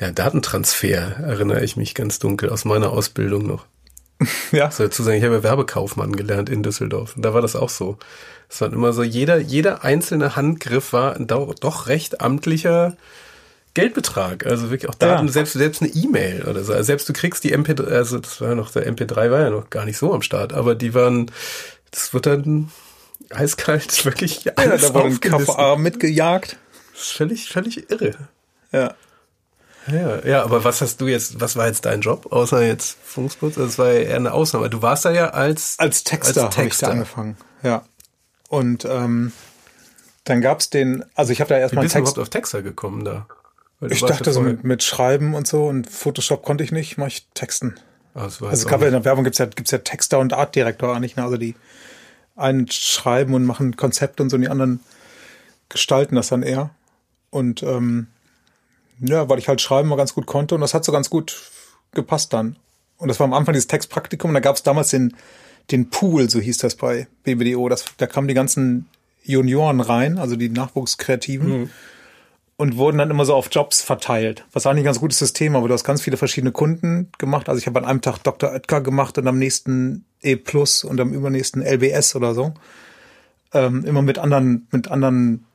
Ja, 0.00 0.10
Datentransfer 0.10 1.16
erinnere 1.18 1.62
ich 1.62 1.76
mich 1.76 1.94
ganz 1.94 2.18
dunkel 2.18 2.48
aus 2.48 2.64
meiner 2.64 2.90
Ausbildung 2.90 3.46
noch. 3.46 3.66
Ja. 4.52 4.70
So 4.70 4.86
zu 4.88 5.02
sagen, 5.02 5.16
ich 5.16 5.24
habe 5.24 5.42
Werbekaufmann 5.42 6.14
gelernt 6.14 6.50
in 6.50 6.62
Düsseldorf. 6.62 7.16
Und 7.16 7.22
da 7.22 7.32
war 7.32 7.40
das 7.40 7.56
auch 7.56 7.70
so. 7.70 7.98
Es 8.50 8.60
war 8.60 8.72
immer 8.72 8.92
so, 8.92 9.02
jeder, 9.02 9.38
jeder 9.38 9.84
einzelne 9.84 10.36
Handgriff 10.36 10.92
war 10.92 11.18
doch 11.18 11.86
recht 11.86 12.20
amtlicher 12.20 12.96
Geldbetrag. 13.74 14.44
Also 14.46 14.70
wirklich 14.70 14.90
auch 14.90 14.94
Daten, 14.94 15.26
ja. 15.26 15.32
selbst, 15.32 15.52
selbst 15.52 15.82
eine 15.82 15.90
E-Mail 15.92 16.42
oder 16.42 16.64
so. 16.64 16.72
Also 16.72 16.84
selbst 16.84 17.08
du 17.08 17.12
kriegst 17.12 17.44
die 17.44 17.56
MP3, 17.56 17.84
also 17.86 18.18
das 18.18 18.40
war 18.40 18.50
ja 18.50 18.54
noch, 18.54 18.70
der 18.72 18.90
MP3 18.92 19.30
war 19.30 19.40
ja 19.40 19.50
noch 19.50 19.70
gar 19.70 19.84
nicht 19.84 19.96
so 19.96 20.12
am 20.12 20.22
Start, 20.22 20.52
aber 20.52 20.74
die 20.74 20.92
waren, 20.92 21.30
das 21.92 22.12
wird 22.12 22.26
dann 22.26 22.70
eiskalt 23.30 24.04
wirklich 24.04 24.44
ja, 24.44 24.52
alles 24.56 24.82
da 24.82 24.94
wurde 24.94 25.06
ein 25.06 25.20
KVA 25.20 25.76
mitgejagt. 25.76 26.58
Das 26.92 27.02
ist 27.02 27.12
völlig, 27.12 27.48
völlig 27.48 27.90
irre. 27.90 28.12
Ja. 28.72 28.94
Ja, 29.86 30.24
ja, 30.26 30.42
aber 30.44 30.62
was 30.64 30.80
hast 30.80 31.00
du 31.00 31.08
jetzt, 31.08 31.40
was 31.40 31.56
war 31.56 31.66
jetzt 31.66 31.84
dein 31.86 32.00
Job, 32.00 32.30
außer 32.32 32.62
jetzt 32.62 32.98
Funksputz? 33.02 33.54
Das 33.54 33.78
war 33.78 33.88
ja 33.92 34.00
eher 34.00 34.16
eine 34.16 34.32
Ausnahme. 34.32 34.68
Du 34.70 34.82
warst 34.82 35.04
da 35.04 35.10
ja 35.10 35.30
als 35.30 35.78
Als 35.78 36.04
Texter, 36.04 36.46
als 36.46 36.54
Texter. 36.54 36.86
ich 36.86 36.90
da 36.90 36.92
angefangen. 36.92 37.36
Ja. 37.62 37.84
Und 38.48 38.84
ähm, 38.84 39.32
dann 40.24 40.40
gab's 40.40 40.70
den, 40.70 41.04
also 41.14 41.32
ich 41.32 41.40
habe 41.40 41.48
da 41.48 41.58
erstmal 41.58 41.82
Wie 41.82 41.86
bist 41.86 41.94
Text. 41.94 42.12
du 42.12 42.20
überhaupt 42.20 42.28
auf 42.28 42.30
Texter 42.30 42.62
gekommen 42.62 43.04
da? 43.04 43.26
Ich 43.88 44.04
dachte 44.04 44.32
so 44.32 44.42
mit, 44.42 44.64
mit 44.64 44.82
Schreiben 44.82 45.34
und 45.34 45.46
so 45.46 45.66
und 45.66 45.88
Photoshop 45.88 46.44
konnte 46.44 46.62
ich 46.62 46.72
nicht, 46.72 46.98
mache 46.98 47.08
ich 47.08 47.26
Texten. 47.32 47.76
Ah, 48.14 48.24
also 48.24 48.48
es 48.48 48.66
gab 48.66 48.80
ja 48.82 48.88
in 48.88 48.92
der 48.92 49.04
Werbung 49.04 49.24
gibt's 49.24 49.38
ja, 49.38 49.46
gibt's 49.46 49.70
ja 49.70 49.78
Texter 49.78 50.18
und 50.18 50.34
Artdirektor 50.34 50.94
eigentlich, 50.94 51.16
ne? 51.16 51.24
also 51.24 51.38
die 51.38 51.54
einen 52.36 52.70
schreiben 52.70 53.34
und 53.34 53.44
machen 53.44 53.76
Konzepte 53.76 54.22
und 54.22 54.30
so 54.30 54.36
und 54.36 54.42
die 54.42 54.48
anderen 54.48 54.80
gestalten 55.68 56.16
das 56.16 56.28
dann 56.28 56.42
eher. 56.42 56.70
Und 57.30 57.62
ähm, 57.62 58.08
ja, 59.00 59.28
weil 59.28 59.38
ich 59.38 59.48
halt 59.48 59.60
schreiben 59.60 59.88
mal 59.88 59.96
ganz 59.96 60.14
gut 60.14 60.26
konnte 60.26 60.54
und 60.54 60.60
das 60.60 60.74
hat 60.74 60.84
so 60.84 60.92
ganz 60.92 61.10
gut 61.10 61.50
gepasst 61.92 62.32
dann. 62.32 62.56
Und 62.98 63.08
das 63.08 63.18
war 63.18 63.24
am 63.24 63.32
Anfang 63.32 63.54
dieses 63.54 63.66
Textpraktikum 63.66 64.30
und 64.30 64.34
da 64.34 64.40
gab 64.40 64.56
es 64.56 64.62
damals 64.62 64.90
den, 64.90 65.16
den 65.70 65.90
Pool, 65.90 66.28
so 66.28 66.38
hieß 66.38 66.58
das 66.58 66.74
bei 66.76 67.06
BBDO. 67.24 67.68
Das, 67.68 67.84
da 67.96 68.06
kamen 68.06 68.28
die 68.28 68.34
ganzen 68.34 68.88
Junioren 69.24 69.80
rein, 69.80 70.18
also 70.18 70.36
die 70.36 70.48
Nachwuchskreativen. 70.48 71.62
Mhm 71.62 71.70
und 72.60 72.76
wurden 72.76 72.98
dann 72.98 73.08
immer 73.08 73.24
so 73.24 73.34
auf 73.34 73.48
Jobs 73.50 73.80
verteilt. 73.80 74.44
Was 74.52 74.66
eigentlich 74.66 74.82
ein 74.82 74.84
ganz 74.84 75.00
gutes 75.00 75.18
System, 75.18 75.56
aber 75.56 75.66
du 75.66 75.72
hast 75.72 75.82
ganz 75.82 76.02
viele 76.02 76.18
verschiedene 76.18 76.52
Kunden 76.52 77.10
gemacht. 77.16 77.48
Also 77.48 77.58
ich 77.58 77.66
habe 77.66 77.78
an 77.78 77.86
einem 77.86 78.02
Tag 78.02 78.18
Dr. 78.18 78.52
Oetker 78.52 78.82
gemacht 78.82 79.16
und 79.16 79.26
am 79.26 79.38
nächsten 79.38 80.04
E 80.20 80.36
Plus 80.36 80.84
und 80.84 81.00
am 81.00 81.14
übernächsten 81.14 81.62
LBS 81.62 82.16
oder 82.16 82.34
so. 82.34 82.52
Ähm, 83.54 83.86
immer 83.86 84.02
mit 84.02 84.18
anderen, 84.18 84.68
mit 84.72 84.88
anderen 84.88 85.46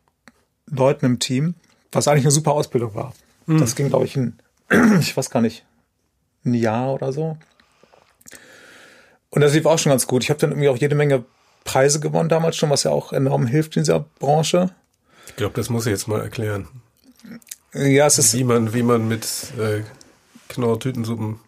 Leuten 0.65 1.05
im 1.05 1.19
Team, 1.19 1.53
was 1.91 2.07
eigentlich 2.07 2.25
eine 2.25 2.31
super 2.31 2.53
Ausbildung 2.53 2.95
war. 2.95 3.13
Mhm. 3.45 3.59
Das 3.59 3.75
ging, 3.75 3.89
glaube 3.89 4.05
ich, 4.05 4.15
ein, 4.15 4.39
ich 4.99 5.15
weiß 5.15 5.29
gar 5.29 5.41
nicht, 5.41 5.65
ein 6.45 6.53
Jahr 6.53 6.93
oder 6.93 7.11
so. 7.11 7.37
Und 9.29 9.41
das 9.41 9.53
lief 9.53 9.65
auch 9.65 9.79
schon 9.79 9.89
ganz 9.89 10.07
gut. 10.07 10.23
Ich 10.23 10.29
habe 10.29 10.39
dann 10.39 10.51
irgendwie 10.51 10.69
auch 10.69 10.77
jede 10.77 10.95
Menge 10.95 11.25
Preise 11.63 11.99
gewonnen 11.99 12.29
damals 12.29 12.55
schon, 12.55 12.69
was 12.69 12.83
ja 12.83 12.91
auch 12.91 13.11
enorm 13.11 13.47
hilft 13.47 13.75
in 13.75 13.83
dieser 13.83 14.05
Branche. 14.19 14.69
Ich 15.27 15.35
glaube, 15.35 15.55
das 15.55 15.69
muss 15.69 15.85
ich 15.85 15.91
jetzt 15.91 16.07
mal 16.07 16.21
erklären. 16.21 16.67
Ja, 17.73 18.05
es 18.05 18.17
ist. 18.17 18.33
Wie 18.35 18.43
man, 18.43 18.73
wie 18.73 18.83
man 18.83 19.07
mit 19.07 19.25
äh, 19.59 19.81
Knorr-Tütensuppen 20.49 21.39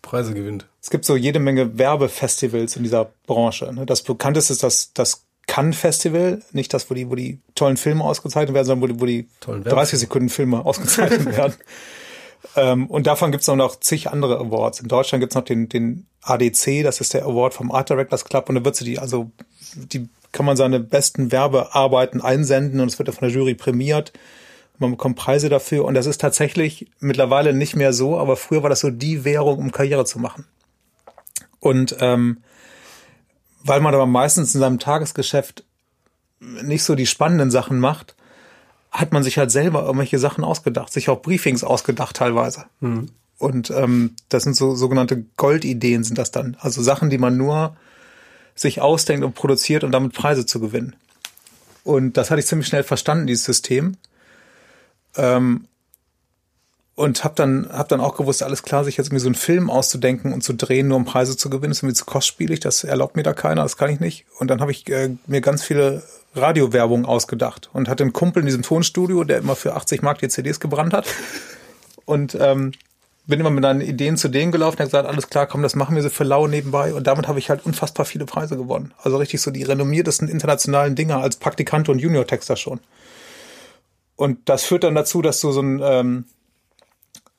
Preise 0.00 0.32
gewinnt. 0.32 0.66
Es 0.80 0.90
gibt 0.90 1.04
so 1.04 1.16
jede 1.16 1.40
Menge 1.40 1.76
Werbefestivals 1.78 2.76
in 2.76 2.82
dieser 2.84 3.10
Branche. 3.26 3.72
Ne? 3.72 3.84
Das 3.86 4.02
bekannteste 4.02 4.52
ist 4.52 4.62
das, 4.62 4.92
das 4.92 5.24
Cannes 5.46 5.76
Festival, 5.76 6.42
nicht 6.52 6.72
das, 6.72 6.90
wo 6.90 6.94
die, 6.94 7.10
wo 7.10 7.14
die 7.14 7.40
tollen 7.54 7.76
Filme 7.76 8.04
ausgezeichnet 8.04 8.54
werden, 8.54 8.66
sondern 8.66 9.00
wo 9.00 9.06
die, 9.06 9.28
wo 9.46 9.54
die 9.54 9.64
30 9.64 9.98
Sekunden 9.98 10.28
Filme 10.28 10.64
ausgezeichnet 10.64 11.26
werden. 11.36 11.54
ähm, 12.56 12.86
und 12.86 13.06
davon 13.06 13.30
gibt 13.30 13.42
es 13.42 13.48
noch 13.48 13.78
zig 13.80 14.10
andere 14.10 14.38
Awards. 14.38 14.80
In 14.80 14.88
Deutschland 14.88 15.20
gibt 15.20 15.32
es 15.32 15.36
noch 15.36 15.44
den, 15.44 15.68
den 15.68 16.06
ADC, 16.22 16.82
das 16.82 17.00
ist 17.00 17.14
der 17.14 17.24
Award 17.24 17.54
vom 17.54 17.70
Art 17.70 17.90
Directors 17.90 18.24
Club 18.24 18.48
und 18.48 18.54
da 18.54 18.64
wird 18.64 18.76
sie 18.76 18.84
die, 18.84 18.98
also 18.98 19.30
die 19.74 20.08
kann 20.32 20.46
man 20.46 20.56
seine 20.56 20.80
besten 20.80 21.30
Werbearbeiten 21.30 22.20
einsenden 22.20 22.80
und 22.80 22.88
es 22.88 22.98
wird 22.98 23.08
dann 23.08 23.14
von 23.14 23.28
der 23.28 23.36
Jury 23.36 23.54
prämiert. 23.54 24.12
Man 24.78 24.90
bekommt 24.90 25.16
Preise 25.16 25.48
dafür 25.48 25.84
und 25.84 25.94
das 25.94 26.06
ist 26.06 26.20
tatsächlich 26.20 26.90
mittlerweile 26.98 27.52
nicht 27.52 27.76
mehr 27.76 27.92
so, 27.92 28.18
aber 28.18 28.36
früher 28.36 28.62
war 28.62 28.70
das 28.70 28.80
so 28.80 28.90
die 28.90 29.24
Währung, 29.24 29.58
um 29.58 29.70
Karriere 29.70 30.04
zu 30.04 30.18
machen. 30.18 30.46
Und 31.60 31.96
ähm, 32.00 32.38
weil 33.64 33.80
man 33.80 33.94
aber 33.94 34.06
meistens 34.06 34.54
in 34.54 34.60
seinem 34.60 34.78
Tagesgeschäft 34.78 35.64
nicht 36.38 36.84
so 36.84 36.94
die 36.94 37.06
spannenden 37.06 37.50
Sachen 37.50 37.80
macht, 37.80 38.14
hat 38.90 39.12
man 39.12 39.24
sich 39.24 39.38
halt 39.38 39.50
selber 39.50 39.82
irgendwelche 39.82 40.18
Sachen 40.18 40.44
ausgedacht, 40.44 40.92
sich 40.92 41.08
auch 41.08 41.22
Briefings 41.22 41.64
ausgedacht 41.64 42.16
teilweise. 42.16 42.66
Mhm. 42.80 43.08
Und 43.38 43.70
ähm, 43.70 44.14
das 44.28 44.44
sind 44.44 44.54
so 44.54 44.76
sogenannte 44.76 45.24
Goldideen 45.36 46.04
sind 46.04 46.18
das 46.18 46.30
dann. 46.30 46.56
Also 46.60 46.82
Sachen, 46.82 47.10
die 47.10 47.18
man 47.18 47.36
nur 47.36 47.76
sich 48.54 48.80
ausdenkt 48.80 49.24
und 49.24 49.34
produziert, 49.34 49.82
um 49.82 49.90
damit 49.90 50.12
Preise 50.12 50.46
zu 50.46 50.60
gewinnen. 50.60 50.94
Und 51.82 52.16
das 52.16 52.30
hatte 52.30 52.40
ich 52.40 52.46
ziemlich 52.46 52.68
schnell 52.68 52.84
verstanden, 52.84 53.26
dieses 53.26 53.44
System. 53.44 53.96
Ähm, 55.16 55.66
und 56.96 57.24
habe 57.24 57.34
dann 57.34 57.68
hab 57.70 57.88
dann 57.88 58.00
auch 58.00 58.16
gewusst, 58.16 58.42
alles 58.42 58.62
klar, 58.62 58.84
sich 58.84 58.96
jetzt 58.96 59.08
irgendwie 59.08 59.22
so 59.22 59.28
einen 59.28 59.34
Film 59.34 59.68
auszudenken 59.68 60.32
und 60.32 60.42
zu 60.42 60.52
drehen, 60.52 60.88
nur 60.88 60.96
um 60.96 61.04
Preise 61.04 61.36
zu 61.36 61.50
gewinnen, 61.50 61.72
ist 61.72 61.82
irgendwie 61.82 61.96
zu 61.96 62.04
kostspielig, 62.04 62.60
das 62.60 62.84
erlaubt 62.84 63.16
mir 63.16 63.24
da 63.24 63.32
keiner, 63.32 63.62
das 63.62 63.76
kann 63.76 63.90
ich 63.90 64.00
nicht. 64.00 64.26
Und 64.38 64.48
dann 64.48 64.60
habe 64.60 64.70
ich 64.70 64.88
äh, 64.88 65.10
mir 65.26 65.40
ganz 65.40 65.64
viele 65.64 66.02
Radiowerbung 66.34 67.04
ausgedacht 67.04 67.70
und 67.72 67.88
hatte 67.88 68.04
einen 68.04 68.12
Kumpel 68.12 68.40
in 68.40 68.46
diesem 68.46 68.62
Tonstudio, 68.62 69.24
der 69.24 69.38
immer 69.38 69.56
für 69.56 69.74
80 69.74 70.02
Mark 70.02 70.18
die 70.18 70.28
CDs 70.28 70.60
gebrannt 70.60 70.92
hat. 70.92 71.06
Und 72.04 72.36
ähm, 72.40 72.72
bin 73.26 73.40
immer 73.40 73.50
mit 73.50 73.62
meinen 73.62 73.80
Ideen 73.80 74.16
zu 74.16 74.28
denen 74.28 74.52
gelaufen, 74.52 74.76
der 74.76 74.86
gesagt, 74.86 75.08
alles 75.08 75.28
klar, 75.28 75.46
komm, 75.46 75.62
das 75.62 75.74
machen 75.74 75.96
wir 75.96 76.02
so 76.02 76.10
für 76.10 76.24
lau 76.24 76.46
nebenbei. 76.46 76.92
Und 76.92 77.06
damit 77.06 77.26
habe 77.26 77.38
ich 77.38 77.48
halt 77.48 77.64
unfassbar 77.64 78.04
viele 78.04 78.26
Preise 78.26 78.56
gewonnen. 78.56 78.92
Also 79.02 79.16
richtig 79.16 79.40
so 79.40 79.50
die 79.50 79.62
renommiertesten 79.62 80.28
internationalen 80.28 80.94
Dinger 80.94 81.18
als 81.18 81.36
Praktikant 81.36 81.88
und 81.88 82.00
Junior-Texter 82.00 82.56
schon. 82.56 82.80
Und 84.16 84.48
das 84.48 84.64
führt 84.64 84.84
dann 84.84 84.94
dazu, 84.94 85.22
dass 85.22 85.40
du 85.40 85.52
so 85.52 85.60
ein, 85.60 85.80
ähm, 85.82 86.24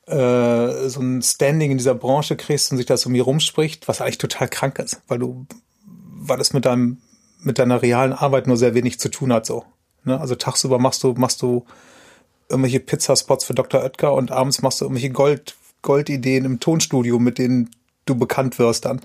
äh, 0.08 0.90
so 0.90 1.02
ein 1.02 1.22
Standing 1.22 1.72
in 1.72 1.78
dieser 1.78 1.96
Branche 1.96 2.36
kriegst 2.36 2.72
und 2.72 2.78
sich 2.78 2.86
das 2.86 3.06
um 3.06 3.12
mir 3.12 3.24
rumspricht, 3.24 3.88
was 3.88 4.02
eigentlich 4.02 4.18
total 4.18 4.48
krank 4.48 4.80
ist, 4.80 5.02
weil 5.08 5.20
du, 5.20 5.46
weil 5.86 6.40
es 6.40 6.54
mit 6.54 6.66
deinem 6.66 7.02
mit 7.46 7.60
deiner 7.60 7.82
realen 7.82 8.14
Arbeit 8.14 8.48
nur 8.48 8.58
sehr 8.58 8.74
wenig 8.74 9.00
zu 9.00 9.10
tun 9.10 9.32
hat, 9.32 9.46
so. 9.46 9.66
Ne? 10.04 10.20
Also 10.20 10.36
tagsüber 10.36 10.80
machst 10.80 11.04
du, 11.04 11.14
machst 11.14 11.42
du 11.42 11.66
irgendwelche 12.50 12.80
Pizzaspots 12.80 13.46
für 13.46 13.54
Dr. 13.54 13.82
Oetker 13.82 14.14
und 14.14 14.32
abends 14.32 14.62
machst 14.62 14.82
du 14.82 14.86
irgendwelche 14.86 15.12
Gold, 15.12 15.56
Goldideen 15.82 16.46
im 16.46 16.60
Tonstudio, 16.60 17.20
mit 17.20 17.38
denen 17.38 17.70
du 18.06 18.16
bekannt 18.16 18.60
wirst 18.60 18.86
dann. 18.86 19.02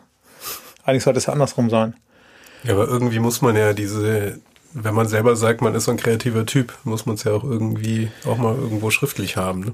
Eigentlich 0.85 1.05
sollte 1.05 1.19
es 1.19 1.27
ja 1.27 1.33
andersrum 1.33 1.71
sein. 1.71 1.95
Ja, 2.65 2.75
aber 2.75 2.89
irgendwie 2.89 3.19
muss 3.19 3.43
man 3.43 3.57
ja 3.57 3.73
diese, 3.73 4.41
wenn 4.73 4.95
man 4.95 5.09
selber 5.09 5.37
sagt, 5.37 5.63
man 5.63 5.75
ist 5.75 5.85
so 5.85 5.91
ein 5.91 5.97
kreativer 5.97 6.47
Typ, 6.47 6.77
muss 6.85 7.07
man 7.07 7.15
es 7.15 7.25
ja 7.25 7.33
auch 7.33 7.45
irgendwie 7.45 8.11
auch 8.27 8.39
mal 8.39 8.55
irgendwo 8.55 8.91
schriftlich 8.91 9.37
haben. 9.37 9.61
Ne? 9.61 9.73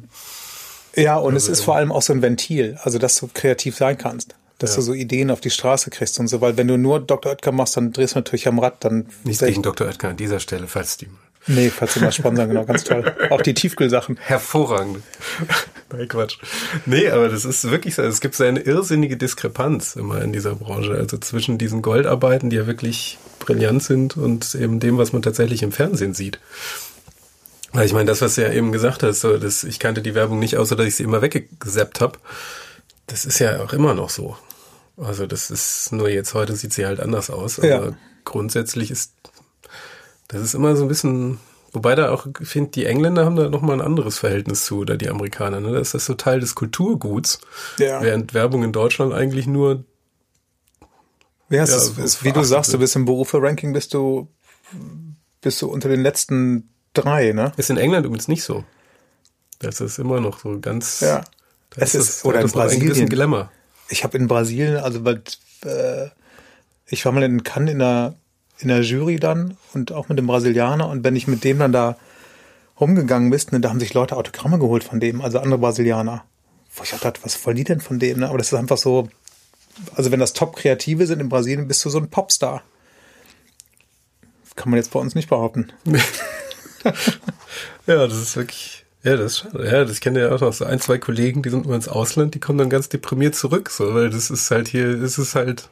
Ja, 0.97 1.17
und 1.17 1.35
also, 1.35 1.53
es 1.53 1.59
ist 1.59 1.65
vor 1.65 1.77
allem 1.77 1.93
auch 1.93 2.03
so 2.03 2.13
ein 2.13 2.23
Ventil, 2.23 2.79
also 2.83 2.99
dass 2.99 3.17
du 3.17 3.29
kreativ 3.33 3.77
sein 3.77 3.99
kannst 3.99 4.35
dass 4.59 4.71
ja. 4.71 4.77
du 4.77 4.83
so 4.83 4.95
Ideen 4.95 5.31
auf 5.31 5.43
die 5.43 5.51
Straße 5.51 5.91
kriegst 5.91 6.19
und 6.19 6.29
so, 6.29 6.41
weil 6.41 6.57
wenn 6.57 6.67
du 6.67 6.79
nur 6.79 7.01
Dr. 7.01 7.33
Oetker 7.33 7.53
machst, 7.53 7.77
dann 7.77 7.93
drehst 7.93 8.15
du 8.15 8.21
natürlich 8.21 8.49
am 8.49 8.59
Rad, 8.59 8.85
dann. 8.85 9.07
Nicht 9.25 9.41
gegen 9.41 9.63
Dr. 9.63 9.87
Oetker 9.87 10.09
an 10.09 10.17
dieser 10.17 10.41
Stelle, 10.41 10.67
falls 10.67 10.97
die 10.97 11.09
Nee, 11.49 11.71
falls 11.71 11.95
sie 11.95 12.01
mal 12.01 12.11
sponsern, 12.11 12.49
genau, 12.49 12.65
ganz 12.65 12.83
toll. 12.83 13.15
Auch 13.31 13.41
die 13.41 13.55
Tiefkühlsachen. 13.55 14.19
Hervorragend. 14.21 15.03
Nein, 15.93 16.09
Quatsch. 16.09 16.39
Nee, 16.87 17.09
aber 17.09 17.29
das 17.29 17.45
ist 17.45 17.71
wirklich 17.71 17.95
so. 17.95 18.03
Es 18.03 18.21
gibt 18.21 18.35
so 18.35 18.43
eine 18.43 18.61
irrsinnige 18.61 19.17
Diskrepanz 19.17 19.95
immer 19.95 20.21
in 20.23 20.33
dieser 20.33 20.57
Branche. 20.57 20.93
Also 20.95 21.19
zwischen 21.19 21.57
diesen 21.57 21.83
Goldarbeiten, 21.83 22.51
die 22.51 22.57
ja 22.57 22.67
wirklich 22.67 23.19
brillant 23.39 23.85
sind, 23.85 24.17
und 24.17 24.57
eben 24.57 24.81
dem, 24.81 24.99
was 24.99 25.13
man 25.13 25.23
tatsächlich 25.23 25.63
im 25.63 25.71
Fernsehen 25.71 26.15
sieht. 26.15 26.41
Ich 27.85 27.93
meine, 27.93 28.07
das, 28.07 28.23
was 28.23 28.37
du 28.37 28.43
ja 28.43 28.53
eben 28.53 28.73
gesagt 28.73 29.03
hast, 29.03 29.21
so, 29.21 29.37
dass 29.39 29.65
ich 29.65 29.79
kannte 29.79 30.03
die 30.03 30.15
Werbung 30.15 30.39
nicht, 30.39 30.57
außer 30.57 30.77
dass 30.77 30.87
ich 30.87 30.97
sie 30.97 31.03
immer 31.03 31.23
weggesappt 31.23 32.01
habe. 32.01 32.19
Das 33.07 33.25
ist 33.25 33.39
ja 33.39 33.63
auch 33.63 33.73
immer 33.73 33.95
noch 33.95 34.11
so. 34.11 34.37
Also 34.97 35.27
das 35.27 35.51
ist 35.51 35.93
nur 35.93 36.09
jetzt 36.09 36.35
heute 36.35 36.57
sieht 36.57 36.73
sie 36.73 36.87
halt 36.87 37.01
anders 37.01 37.31
aus. 37.31 37.59
Aber 37.59 37.69
ja. 37.69 37.93
grundsätzlich 38.25 38.91
ist 38.91 39.13
das 40.29 40.41
ist 40.43 40.55
immer 40.55 40.75
so 40.77 40.85
ein 40.85 40.89
bisschen, 40.89 41.39
wobei 41.73 41.95
da 41.95 42.11
auch, 42.11 42.27
ich 42.41 42.49
finde, 42.49 42.71
die 42.71 42.87
Engländer 42.87 43.25
haben 43.25 43.37
da 43.37 43.49
nochmal 43.49 43.77
ein 43.77 43.87
anderes 43.87 44.19
Verhältnis 44.19 44.65
zu 44.65 44.79
oder 44.79 44.97
die 44.97 45.09
Amerikaner. 45.09 45.61
Ne? 45.61 45.73
Das 45.73 45.95
ist 45.95 46.07
so 46.07 46.15
Teil 46.15 46.41
des 46.41 46.55
Kulturguts. 46.55 47.41
Ja. 47.79 48.03
Während 48.03 48.35
Werbung 48.35 48.65
in 48.65 48.73
Deutschland 48.73 49.13
eigentlich 49.13 49.47
nur 49.47 49.85
ja, 51.49 51.63
es 51.63 51.71
ja, 51.71 51.77
ist, 51.77 51.99
ist, 51.99 52.25
wie 52.25 52.33
du 52.33 52.43
sagst, 52.43 52.75
du 52.75 52.79
bist 52.79 52.97
im 52.97 53.05
Berufe-Ranking, 53.05 53.73
bist 53.73 53.95
du, 53.95 54.29
bist 55.41 55.63
du 55.63 55.69
unter 55.69 55.89
den 55.89 56.03
letzten 56.03 56.71
drei, 56.97 57.33
ne? 57.33 57.53
Ist 57.57 57.71
in 57.71 57.77
England 57.77 58.07
übrigens 58.07 58.29
nicht 58.29 58.43
so. 58.43 58.65
Das 59.59 59.81
ist 59.81 59.99
immer 59.99 60.21
noch 60.21 60.41
so 60.41 60.59
ganz. 60.61 61.01
Ja. 61.01 61.25
Es 61.77 61.95
ist, 61.95 62.09
ist 62.09 62.25
oder 62.25 62.41
in 62.41 62.51
Brasilien. 62.51 62.97
Ein 62.97 63.09
Glamour 63.09 63.51
ich 63.89 64.05
habe 64.05 64.19
in 64.19 64.27
Brasilien, 64.27 64.77
also 64.77 65.05
weil 65.05 65.23
äh, 65.65 66.09
ich 66.87 67.05
war 67.05 67.13
mal 67.13 67.23
in 67.23 67.43
Cannes 67.43 67.73
in 67.73 67.79
der 67.79 68.15
in 68.59 68.69
der 68.69 68.81
Jury 68.81 69.17
dann 69.17 69.57
und 69.75 69.93
auch 69.93 70.09
mit 70.09 70.19
dem 70.19 70.27
Brasilianer 70.27 70.89
und 70.89 71.05
wenn 71.05 71.15
ich 71.15 71.27
mit 71.27 71.45
dem 71.45 71.59
dann 71.59 71.73
da 71.73 71.99
rumgegangen 72.81 73.31
bist, 73.31 73.53
ne, 73.53 73.61
da 73.61 73.69
haben 73.69 73.81
sich 73.81 73.93
Leute 73.93 74.17
Autogramme 74.17 74.59
geholt 74.59 74.83
von 74.83 74.99
dem, 74.99 75.21
also 75.21 75.39
andere 75.39 75.59
Brasilianer. 75.59 76.25
Wo 76.75 76.83
ich 76.83 76.91
dachte, 76.91 77.21
was 77.23 77.45
wollen 77.45 77.57
die 77.57 77.65
denn 77.65 77.81
von 77.81 77.99
dem? 77.99 78.21
Ne? 78.21 78.29
Aber 78.29 78.39
das 78.39 78.49
ist 78.49 78.59
einfach 78.59 78.79
so, 78.79 79.09
also 79.95 80.11
wenn 80.11 80.21
das 80.21 80.33
Top-Kreative 80.33 81.07
sind 81.07 81.21
in 81.21 81.29
Brasilien, 81.29 81.69
bist 81.69 81.85
du 81.85 81.91
so 81.91 81.99
ein 81.99 82.09
Popstar. 82.09 82.63
kann 84.57 84.71
man 84.71 84.79
jetzt 84.79 84.91
bei 84.91 85.01
uns 85.01 85.15
nicht 85.15 85.29
behaupten. 85.29 85.73
ja, 87.87 88.07
das 88.07 88.17
ist 88.17 88.37
wirklich 88.37 88.87
ja, 89.07 89.17
das 89.17 89.35
ist 89.35 89.39
schade. 89.39 89.65
Ja, 89.65 89.85
das 89.85 90.01
kenne 90.01 90.21
ja 90.21 90.33
auch 90.33 90.41
noch 90.41 90.53
so 90.53 90.65
ein, 90.65 90.81
zwei 90.81 90.99
Kollegen, 90.99 91.41
die 91.41 91.51
sind 91.51 91.65
immer 91.65 91.77
ins 91.77 91.87
Ausland, 91.87 92.35
die 92.35 92.41
kommen 92.41 92.59
dann 92.59 92.71
ganz 92.71 92.89
deprimiert 92.89 93.37
zurück, 93.37 93.71
so, 93.71 93.95
weil 93.95 94.11
das 94.11 94.31
ist 94.31 94.51
halt 94.51 94.67
hier, 94.67 94.97
das 94.97 95.17
ist 95.17 95.37
halt, 95.37 95.69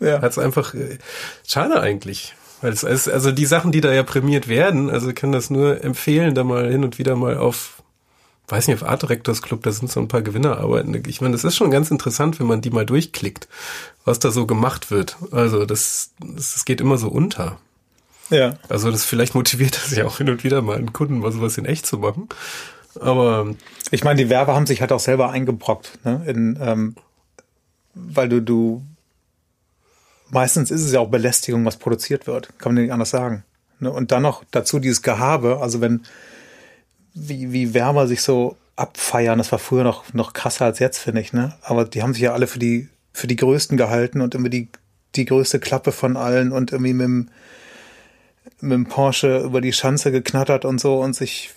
ja, 0.00 0.20
hat's 0.20 0.38
einfach, 0.38 0.74
äh, 0.74 0.98
schade 1.46 1.80
eigentlich. 1.80 2.34
Weil 2.62 2.72
es 2.72 2.84
also 2.84 3.30
die 3.30 3.46
Sachen, 3.46 3.70
die 3.70 3.80
da 3.80 3.92
ja 3.92 4.02
prämiert 4.02 4.48
werden, 4.48 4.90
also 4.90 5.12
kann 5.12 5.30
das 5.30 5.50
nur 5.50 5.84
empfehlen, 5.84 6.34
da 6.34 6.42
mal 6.42 6.68
hin 6.68 6.82
und 6.82 6.98
wieder 6.98 7.14
mal 7.14 7.36
auf, 7.36 7.80
weiß 8.48 8.66
nicht, 8.66 8.82
auf 8.82 8.88
Art 8.88 9.02
Directors 9.02 9.40
Club, 9.40 9.62
da 9.62 9.70
sind 9.70 9.92
so 9.92 10.00
ein 10.00 10.08
paar 10.08 10.22
Gewinnerarbeiten. 10.22 11.00
Ich 11.06 11.20
meine, 11.20 11.32
das 11.32 11.44
ist 11.44 11.54
schon 11.54 11.70
ganz 11.70 11.92
interessant, 11.92 12.40
wenn 12.40 12.48
man 12.48 12.60
die 12.60 12.70
mal 12.70 12.86
durchklickt, 12.86 13.46
was 14.04 14.18
da 14.18 14.32
so 14.32 14.46
gemacht 14.46 14.90
wird. 14.90 15.16
Also 15.30 15.64
das, 15.64 16.10
das, 16.18 16.54
das 16.54 16.64
geht 16.64 16.80
immer 16.80 16.98
so 16.98 17.08
unter. 17.08 17.58
Ja. 18.30 18.58
Also 18.68 18.90
das 18.90 19.04
vielleicht 19.04 19.34
motiviert 19.34 19.76
das 19.82 19.94
ja 19.94 20.06
auch 20.06 20.18
hin 20.18 20.28
und 20.28 20.44
wieder 20.44 20.62
mal 20.62 20.76
einen 20.76 20.92
Kunden 20.92 21.18
mal 21.18 21.32
sowas 21.32 21.58
in 21.58 21.64
echt 21.64 21.86
zu 21.86 21.98
machen. 21.98 22.28
Aber 23.00 23.54
ich 23.90 24.04
meine, 24.04 24.22
die 24.22 24.30
Werber 24.30 24.54
haben 24.54 24.66
sich 24.66 24.80
halt 24.80 24.92
auch 24.92 25.00
selber 25.00 25.30
eingebrockt, 25.30 25.98
ne? 26.04 26.22
In, 26.26 26.58
ähm, 26.60 26.94
weil 27.94 28.28
du, 28.28 28.40
du 28.40 28.82
meistens 30.30 30.70
ist 30.70 30.82
es 30.82 30.92
ja 30.92 31.00
auch 31.00 31.08
Belästigung, 31.08 31.64
was 31.64 31.76
produziert 31.76 32.26
wird. 32.26 32.58
Kann 32.58 32.74
man 32.74 32.82
nicht 32.82 32.92
anders 32.92 33.10
sagen. 33.10 33.44
Ne? 33.80 33.90
Und 33.90 34.12
dann 34.12 34.22
noch 34.22 34.44
dazu 34.50 34.78
dieses 34.78 35.02
Gehabe, 35.02 35.60
also 35.60 35.80
wenn, 35.80 36.02
wie, 37.14 37.52
wie 37.52 37.74
Werber 37.74 38.06
sich 38.06 38.22
so 38.22 38.56
abfeiern, 38.76 39.38
das 39.38 39.52
war 39.52 39.58
früher 39.58 39.84
noch, 39.84 40.12
noch 40.12 40.32
krasser 40.32 40.64
als 40.64 40.80
jetzt, 40.80 40.98
finde 40.98 41.20
ich, 41.20 41.32
ne? 41.32 41.54
Aber 41.62 41.84
die 41.84 42.02
haben 42.02 42.12
sich 42.12 42.22
ja 42.22 42.32
alle 42.32 42.48
für 42.48 42.58
die, 42.58 42.88
für 43.12 43.28
die 43.28 43.36
Größten 43.36 43.76
gehalten 43.76 44.20
und 44.20 44.34
immer 44.34 44.48
die, 44.48 44.68
die 45.14 45.24
größte 45.24 45.60
Klappe 45.60 45.92
von 45.92 46.16
allen 46.16 46.50
und 46.50 46.72
irgendwie 46.72 46.94
mit 46.94 47.04
dem, 47.04 47.28
mit 48.60 48.72
dem 48.72 48.86
Porsche 48.86 49.40
über 49.40 49.60
die 49.60 49.72
Schanze 49.72 50.12
geknattert 50.12 50.64
und 50.64 50.80
so 50.80 51.00
und 51.00 51.14
sich 51.14 51.50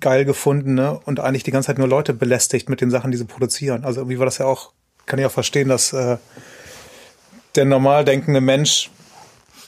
geil 0.00 0.24
gefunden, 0.24 0.74
ne? 0.74 1.00
Und 1.04 1.20
eigentlich 1.20 1.42
die 1.42 1.50
ganze 1.50 1.68
Zeit 1.68 1.78
nur 1.78 1.88
Leute 1.88 2.12
belästigt 2.14 2.68
mit 2.68 2.80
den 2.80 2.90
Sachen, 2.90 3.10
die 3.10 3.16
sie 3.16 3.24
produzieren. 3.24 3.84
Also 3.84 4.00
irgendwie 4.00 4.18
war 4.18 4.26
das 4.26 4.38
ja 4.38 4.46
auch, 4.46 4.72
kann 5.06 5.18
ich 5.18 5.26
auch 5.26 5.32
verstehen, 5.32 5.68
dass 5.68 5.92
äh, 5.92 6.18
der 7.56 7.64
normal 7.64 8.04
denkende 8.04 8.40
Mensch 8.40 8.90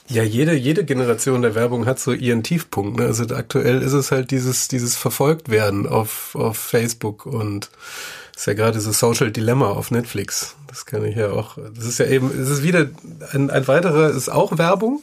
ja, 0.07 0.21
jede, 0.21 0.53
jede 0.53 0.85
Generation 0.85 1.41
der 1.41 1.55
Werbung 1.55 1.87
hat 1.87 1.99
so 1.99 2.13
ihren 2.13 2.43
Tiefpunkt. 2.43 2.99
Ne? 2.99 3.05
Also 3.05 3.23
aktuell 3.33 3.81
ist 3.81 3.93
es 3.93 4.11
halt 4.11 4.29
dieses, 4.29 4.67
dieses 4.67 4.95
Verfolgtwerden 4.95 5.87
auf, 5.87 6.35
auf 6.35 6.57
Facebook 6.57 7.25
und 7.25 7.71
ist 8.35 8.45
ja 8.45 8.53
gerade 8.53 8.79
so 8.79 8.91
Social 8.91 9.31
Dilemma 9.31 9.69
auf 9.69 9.89
Netflix. 9.89 10.55
Das 10.67 10.85
kann 10.85 11.03
ich 11.05 11.15
ja 11.15 11.31
auch. 11.31 11.57
Das 11.73 11.85
ist 11.85 11.97
ja 11.97 12.05
eben, 12.05 12.29
es 12.39 12.49
ist 12.49 12.61
wieder 12.61 12.87
ein, 13.31 13.49
ein 13.49 13.67
weiterer, 13.67 14.11
ist 14.11 14.29
auch 14.29 14.57
Werbung, 14.59 15.01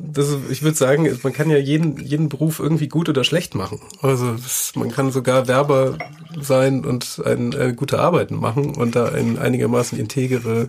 das, 0.00 0.36
ich 0.50 0.62
würde 0.62 0.76
sagen, 0.76 1.18
man 1.22 1.32
kann 1.32 1.50
ja 1.50 1.58
jeden, 1.58 1.98
jeden 1.98 2.28
Beruf 2.28 2.58
irgendwie 2.58 2.88
gut 2.88 3.08
oder 3.08 3.24
schlecht 3.24 3.54
machen. 3.54 3.80
Also 4.02 4.36
man 4.74 4.90
kann 4.90 5.12
sogar 5.12 5.48
Werber 5.48 5.98
sein 6.40 6.84
und 6.84 7.22
ein, 7.24 7.54
eine 7.54 7.74
gute 7.74 7.98
Arbeit 7.98 8.30
machen 8.30 8.76
und 8.76 8.96
da 8.96 9.06
eine 9.06 9.40
einigermaßen 9.40 9.98
integere 9.98 10.68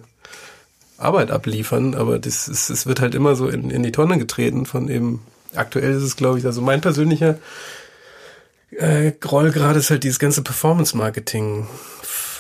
Arbeit 0.97 1.31
abliefern, 1.31 1.95
aber 1.95 2.19
das 2.19 2.47
ist, 2.47 2.69
es 2.69 2.85
wird 2.85 2.99
halt 2.99 3.15
immer 3.15 3.35
so 3.35 3.47
in, 3.47 3.69
in 3.69 3.83
die 3.83 3.91
Tonne 3.91 4.17
getreten 4.17 4.65
von 4.65 4.89
eben, 4.89 5.21
aktuell 5.55 5.91
ist 5.91 6.03
es, 6.03 6.17
glaube 6.17 6.39
ich, 6.39 6.45
also 6.45 6.61
mein 6.61 6.81
persönlicher 6.81 7.39
äh, 8.71 9.13
Groll 9.17 9.51
gerade 9.51 9.79
ist 9.79 9.89
halt 9.89 10.03
dieses 10.03 10.19
ganze 10.19 10.41
Performance-Marketing 10.41 11.67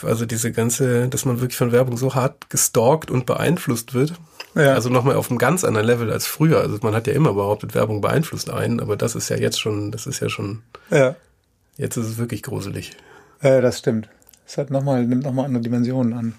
also 0.03 0.25
diese 0.25 0.51
ganze, 0.51 1.07
dass 1.07 1.25
man 1.25 1.41
wirklich 1.41 1.57
von 1.57 1.71
Werbung 1.71 1.97
so 1.97 2.15
hart 2.15 2.49
gestalkt 2.49 3.11
und 3.11 3.25
beeinflusst 3.25 3.93
wird. 3.93 4.13
Ja. 4.55 4.73
Also 4.73 4.89
nochmal 4.89 5.15
auf 5.15 5.29
einem 5.29 5.37
ganz 5.37 5.63
anderen 5.63 5.85
Level 5.87 6.11
als 6.11 6.25
früher. 6.27 6.59
Also 6.61 6.77
man 6.81 6.95
hat 6.95 7.07
ja 7.07 7.13
immer 7.13 7.33
behauptet, 7.33 7.75
Werbung 7.75 8.01
beeinflusst 8.01 8.49
einen, 8.49 8.79
aber 8.79 8.97
das 8.97 9.15
ist 9.15 9.29
ja 9.29 9.37
jetzt 9.37 9.59
schon, 9.59 9.91
das 9.91 10.07
ist 10.07 10.19
ja 10.21 10.29
schon, 10.29 10.63
Ja, 10.89 11.15
jetzt 11.77 11.97
ist 11.97 12.07
es 12.07 12.17
wirklich 12.17 12.41
gruselig. 12.43 12.91
äh, 13.41 13.61
das 13.61 13.79
stimmt. 13.79 14.09
Es 14.47 14.57
hat 14.57 14.71
noch 14.71 14.83
mal, 14.83 15.05
nimmt 15.05 15.23
nochmal 15.23 15.45
andere 15.45 15.61
Dimensionen 15.63 16.13
an. 16.13 16.33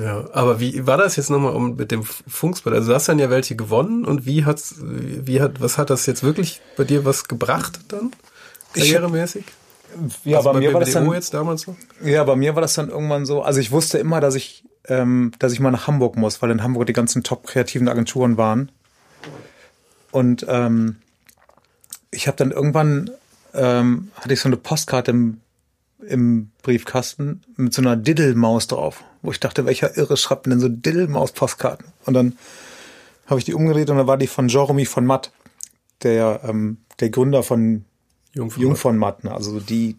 Ja, 0.00 0.24
aber 0.32 0.58
wie 0.58 0.86
war 0.86 0.96
das 0.96 1.16
jetzt 1.16 1.30
nochmal 1.30 1.54
um 1.54 1.76
mit 1.76 1.90
dem 1.92 2.02
Funkspot? 2.02 2.72
Also 2.72 2.88
du 2.88 2.94
hast 2.94 3.08
dann 3.08 3.18
ja 3.18 3.28
welche 3.30 3.54
gewonnen 3.56 4.04
und 4.06 4.24
wie 4.26 4.44
hat's, 4.44 4.76
wie 4.80 5.40
hat, 5.40 5.60
was 5.60 5.76
hat 5.78 5.90
das 5.90 6.06
jetzt 6.06 6.22
wirklich 6.22 6.60
bei 6.76 6.84
dir 6.84 7.04
was 7.04 7.28
gebracht 7.28 7.78
dann? 7.88 8.10
Ich- 8.74 8.90
Karrieremäßig? 8.92 9.44
Ja, 10.24 10.38
also 10.38 10.52
bei 10.52 10.58
mir 10.60 10.72
war 10.72 10.80
das 10.80 10.92
dann, 10.92 11.12
jetzt 11.12 11.34
damals 11.34 11.60
so? 11.62 11.76
ja, 12.02 12.24
bei 12.24 12.34
mir 12.34 12.54
war 12.54 12.62
das 12.62 12.72
dann 12.74 12.88
irgendwann 12.88 13.26
so. 13.26 13.42
Also 13.42 13.60
ich 13.60 13.70
wusste 13.70 13.98
immer, 13.98 14.20
dass 14.20 14.34
ich, 14.34 14.64
ähm, 14.88 15.32
dass 15.38 15.52
ich 15.52 15.60
mal 15.60 15.70
nach 15.70 15.86
Hamburg 15.86 16.16
muss, 16.16 16.42
weil 16.42 16.50
in 16.50 16.62
Hamburg 16.62 16.86
die 16.86 16.92
ganzen 16.92 17.22
top 17.22 17.46
kreativen 17.46 17.88
Agenturen 17.88 18.36
waren. 18.36 18.72
Und 20.10 20.44
ähm, 20.48 20.96
ich 22.10 22.26
habe 22.26 22.36
dann 22.36 22.50
irgendwann 22.50 23.10
ähm, 23.54 24.10
hatte 24.16 24.34
ich 24.34 24.40
so 24.40 24.48
eine 24.48 24.56
Postkarte 24.56 25.10
im, 25.10 25.40
im 26.06 26.50
Briefkasten 26.62 27.42
mit 27.56 27.74
so 27.74 27.82
einer 27.82 27.96
Diddle-Maus 27.96 28.66
drauf, 28.66 29.04
wo 29.22 29.30
ich 29.30 29.40
dachte, 29.40 29.66
welcher 29.66 29.96
Irre 29.96 30.16
schreibt 30.16 30.46
denn 30.46 30.60
so 30.60 30.68
Diddle-Maus-Postkarten? 30.68 31.86
Und 32.04 32.14
dann 32.14 32.38
habe 33.26 33.38
ich 33.38 33.44
die 33.44 33.54
umgedreht 33.54 33.90
und 33.90 33.98
dann 33.98 34.06
war 34.06 34.18
die 34.18 34.26
von 34.26 34.48
Jeremy 34.48 34.84
von 34.84 35.06
Matt, 35.06 35.32
der 36.02 36.40
ähm, 36.44 36.78
der 37.00 37.10
Gründer 37.10 37.42
von 37.42 37.84
Jung 38.32 38.50
von 38.50 38.62
Jung 38.62 38.76
von 38.76 38.96
Matt, 38.96 39.24
ne? 39.24 39.32
also 39.32 39.60
die 39.60 39.96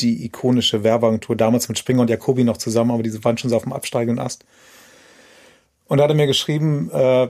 die 0.00 0.24
ikonische 0.24 0.84
Werbeagentur 0.84 1.36
damals 1.36 1.68
mit 1.68 1.78
Springer 1.78 2.02
und 2.02 2.10
Jacobi 2.10 2.44
noch 2.44 2.56
zusammen, 2.56 2.90
aber 2.90 3.02
diese 3.02 3.22
waren 3.24 3.38
schon 3.38 3.50
so 3.50 3.56
auf 3.56 3.64
dem 3.64 3.72
absteigenden 3.72 4.24
Ast. 4.24 4.44
Und 5.86 5.98
da 5.98 6.04
hat 6.04 6.10
er 6.10 6.16
mir 6.16 6.26
geschrieben, 6.26 6.90
äh, 6.90 7.28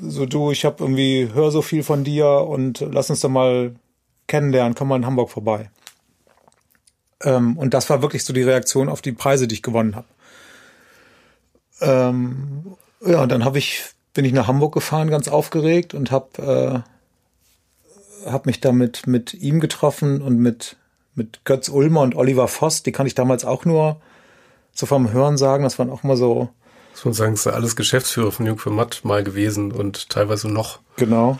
so 0.00 0.26
du, 0.26 0.50
ich 0.50 0.64
habe 0.64 0.82
irgendwie 0.82 1.30
hör 1.32 1.50
so 1.50 1.62
viel 1.62 1.82
von 1.82 2.04
dir 2.04 2.28
und 2.28 2.80
lass 2.80 3.10
uns 3.10 3.20
doch 3.20 3.28
mal 3.28 3.74
kennenlernen, 4.26 4.74
komm 4.74 4.88
mal 4.88 4.96
in 4.96 5.06
Hamburg 5.06 5.30
vorbei. 5.30 5.70
Ähm, 7.22 7.56
und 7.58 7.74
das 7.74 7.90
war 7.90 8.02
wirklich 8.02 8.24
so 8.24 8.32
die 8.32 8.42
Reaktion 8.42 8.88
auf 8.88 9.02
die 9.02 9.12
Preise, 9.12 9.48
die 9.48 9.56
ich 9.56 9.62
gewonnen 9.62 9.96
habe. 9.96 10.06
Ähm, 11.80 12.76
ja, 13.04 13.22
und 13.22 13.30
dann 13.30 13.44
habe 13.44 13.58
ich 13.58 13.82
bin 14.14 14.24
ich 14.24 14.32
nach 14.32 14.48
Hamburg 14.48 14.74
gefahren, 14.74 15.10
ganz 15.10 15.28
aufgeregt 15.28 15.94
und 15.94 16.10
habe 16.10 16.84
äh, 18.26 18.28
hab 18.28 18.46
mich 18.46 18.60
damit 18.60 19.06
mit 19.06 19.34
ihm 19.34 19.60
getroffen 19.60 20.22
und 20.22 20.38
mit 20.38 20.76
mit 21.18 21.44
Götz 21.44 21.68
Ulmer 21.68 22.00
und 22.00 22.16
Oliver 22.16 22.48
Voss. 22.48 22.82
Die 22.82 22.92
kann 22.92 23.06
ich 23.06 23.14
damals 23.14 23.44
auch 23.44 23.66
nur 23.66 24.00
so 24.72 24.86
vom 24.86 25.12
Hören 25.12 25.36
sagen. 25.36 25.64
Das 25.64 25.78
waren 25.78 25.90
auch 25.90 26.02
mal 26.02 26.16
so 26.16 26.48
Muss 26.92 27.04
man 27.04 27.14
sagen, 27.14 27.34
ist 27.34 27.44
ja 27.44 27.52
alles 27.52 27.76
Geschäftsführer 27.76 28.32
von 28.32 28.46
Jung 28.46 28.58
von 28.58 28.74
Matt 28.74 29.04
mal 29.04 29.22
gewesen 29.22 29.72
und 29.72 30.08
teilweise 30.08 30.48
noch. 30.48 30.78
Genau. 30.96 31.38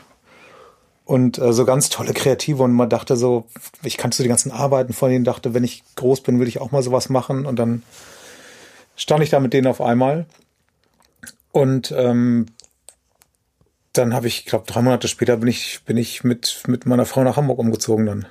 Und 1.04 1.38
äh, 1.38 1.54
so 1.54 1.64
ganz 1.64 1.88
tolle 1.88 2.12
Kreative 2.12 2.62
und 2.62 2.72
man 2.72 2.90
dachte 2.90 3.16
so, 3.16 3.46
ich 3.82 3.96
kannte 3.96 4.18
so 4.18 4.22
die 4.22 4.28
ganzen 4.28 4.52
Arbeiten 4.52 4.92
von 4.92 5.08
denen, 5.10 5.24
dachte, 5.24 5.54
wenn 5.54 5.64
ich 5.64 5.82
groß 5.96 6.20
bin, 6.20 6.38
will 6.38 6.48
ich 6.48 6.60
auch 6.60 6.70
mal 6.70 6.82
sowas 6.82 7.08
machen. 7.08 7.46
Und 7.46 7.58
dann 7.58 7.82
stand 8.94 9.22
ich 9.22 9.30
da 9.30 9.40
mit 9.40 9.54
denen 9.54 9.68
auf 9.68 9.80
einmal. 9.80 10.26
Und 11.50 11.92
ähm, 11.96 12.46
dann 13.94 14.12
habe 14.12 14.26
ich, 14.26 14.44
glaube 14.44 14.66
drei 14.66 14.82
Monate 14.82 15.08
später 15.08 15.38
bin 15.38 15.48
ich, 15.48 15.80
bin 15.86 15.96
ich 15.96 16.24
mit, 16.24 16.62
mit 16.66 16.84
meiner 16.84 17.06
Frau 17.06 17.24
nach 17.24 17.36
Hamburg 17.36 17.58
umgezogen 17.58 18.04
dann. 18.04 18.26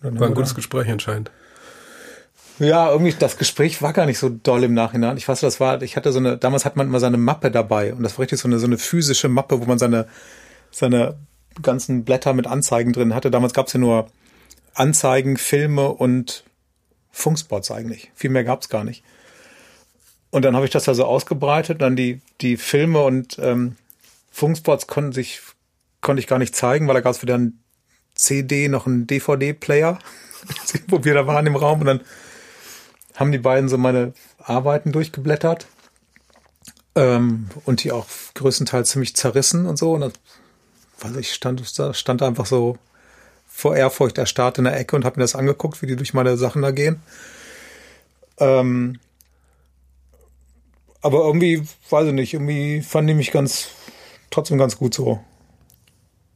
War 0.00 0.28
ein 0.28 0.34
gutes 0.34 0.54
Gespräch 0.54 0.88
anscheinend. 0.88 1.30
Ja, 2.58 2.90
irgendwie 2.90 3.14
das 3.16 3.36
Gespräch 3.36 3.82
war 3.82 3.92
gar 3.92 4.06
nicht 4.06 4.18
so 4.18 4.28
doll 4.28 4.64
im 4.64 4.74
Nachhinein. 4.74 5.16
Ich 5.16 5.28
weiß, 5.28 5.40
das 5.40 5.60
war, 5.60 5.80
ich 5.82 5.96
hatte 5.96 6.10
so 6.10 6.18
eine, 6.18 6.36
damals 6.36 6.64
hat 6.64 6.74
man 6.74 6.88
immer 6.88 6.98
seine 6.98 7.16
Mappe 7.16 7.50
dabei 7.50 7.94
und 7.94 8.02
das 8.02 8.14
war 8.14 8.22
richtig 8.22 8.40
so 8.40 8.48
eine, 8.48 8.58
so 8.58 8.66
eine 8.66 8.78
physische 8.78 9.28
Mappe, 9.28 9.60
wo 9.60 9.64
man 9.64 9.78
seine, 9.78 10.08
seine 10.72 11.16
ganzen 11.62 12.04
Blätter 12.04 12.32
mit 12.34 12.48
Anzeigen 12.48 12.92
drin 12.92 13.14
hatte. 13.14 13.30
Damals 13.30 13.54
gab's 13.54 13.72
ja 13.74 13.80
nur 13.80 14.08
Anzeigen, 14.74 15.36
Filme 15.36 15.88
und 15.88 16.44
Funkspots 17.12 17.70
eigentlich. 17.70 18.10
Viel 18.14 18.30
mehr 18.30 18.44
gab's 18.44 18.68
gar 18.68 18.84
nicht. 18.84 19.04
Und 20.30 20.44
dann 20.44 20.56
habe 20.56 20.66
ich 20.66 20.72
das 20.72 20.84
da 20.84 20.94
so 20.94 21.04
ausgebreitet, 21.04 21.80
dann 21.80 21.96
die, 21.96 22.20
die 22.40 22.56
Filme 22.56 23.02
und 23.02 23.38
ähm, 23.40 23.76
Funkspots 24.30 24.86
konnten 24.86 25.12
sich, 25.12 25.40
konnte 26.00 26.20
ich 26.20 26.26
gar 26.26 26.38
nicht 26.38 26.54
zeigen, 26.54 26.86
weil 26.86 26.94
da 26.94 27.00
gab's 27.00 27.22
weder 27.22 27.38
ein 27.38 27.60
CD 28.18 28.68
noch 28.68 28.86
ein 28.86 29.06
DVD-Player, 29.06 29.98
wo 30.88 31.04
wir 31.04 31.14
da 31.14 31.26
waren 31.26 31.46
im 31.46 31.56
Raum 31.56 31.80
und 31.80 31.86
dann 31.86 32.00
haben 33.14 33.32
die 33.32 33.38
beiden 33.38 33.68
so 33.68 33.78
meine 33.78 34.12
Arbeiten 34.38 34.92
durchgeblättert 34.92 35.66
ähm, 36.94 37.48
und 37.64 37.84
die 37.84 37.92
auch 37.92 38.06
größtenteils 38.34 38.90
ziemlich 38.90 39.16
zerrissen 39.16 39.66
und 39.66 39.78
so. 39.78 39.92
Und 39.92 40.00
dann, 40.02 40.12
weiß 41.00 41.16
ich, 41.16 41.32
stand, 41.32 41.62
stand 41.92 42.22
einfach 42.22 42.46
so 42.46 42.76
vor 43.46 43.76
Ehrfurcht 43.76 44.18
erstarrt 44.18 44.58
in 44.58 44.64
der 44.64 44.78
Ecke 44.78 44.94
und 44.94 45.04
habe 45.04 45.18
mir 45.18 45.24
das 45.24 45.34
angeguckt, 45.34 45.80
wie 45.82 45.86
die 45.86 45.96
durch 45.96 46.14
meine 46.14 46.36
Sachen 46.36 46.62
da 46.62 46.70
gehen. 46.70 47.02
Ähm, 48.38 48.98
aber 51.00 51.24
irgendwie, 51.24 51.62
weiß 51.90 52.08
ich 52.08 52.12
nicht, 52.12 52.34
irgendwie 52.34 52.82
fand 52.82 53.08
die 53.08 53.14
mich 53.14 53.30
ganz, 53.30 53.68
trotzdem 54.30 54.58
ganz 54.58 54.76
gut 54.76 54.94
so. 54.94 55.20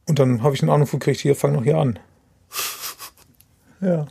Und 0.05 0.19
dann 0.19 0.43
habe 0.43 0.55
ich 0.55 0.61
einen 0.61 0.71
Anruf 0.71 0.91
gekriegt, 0.91 1.19
hier, 1.19 1.35
fang 1.35 1.53
noch 1.53 1.63
hier 1.63 1.77
an. 1.77 1.99
Ja. 3.81 4.07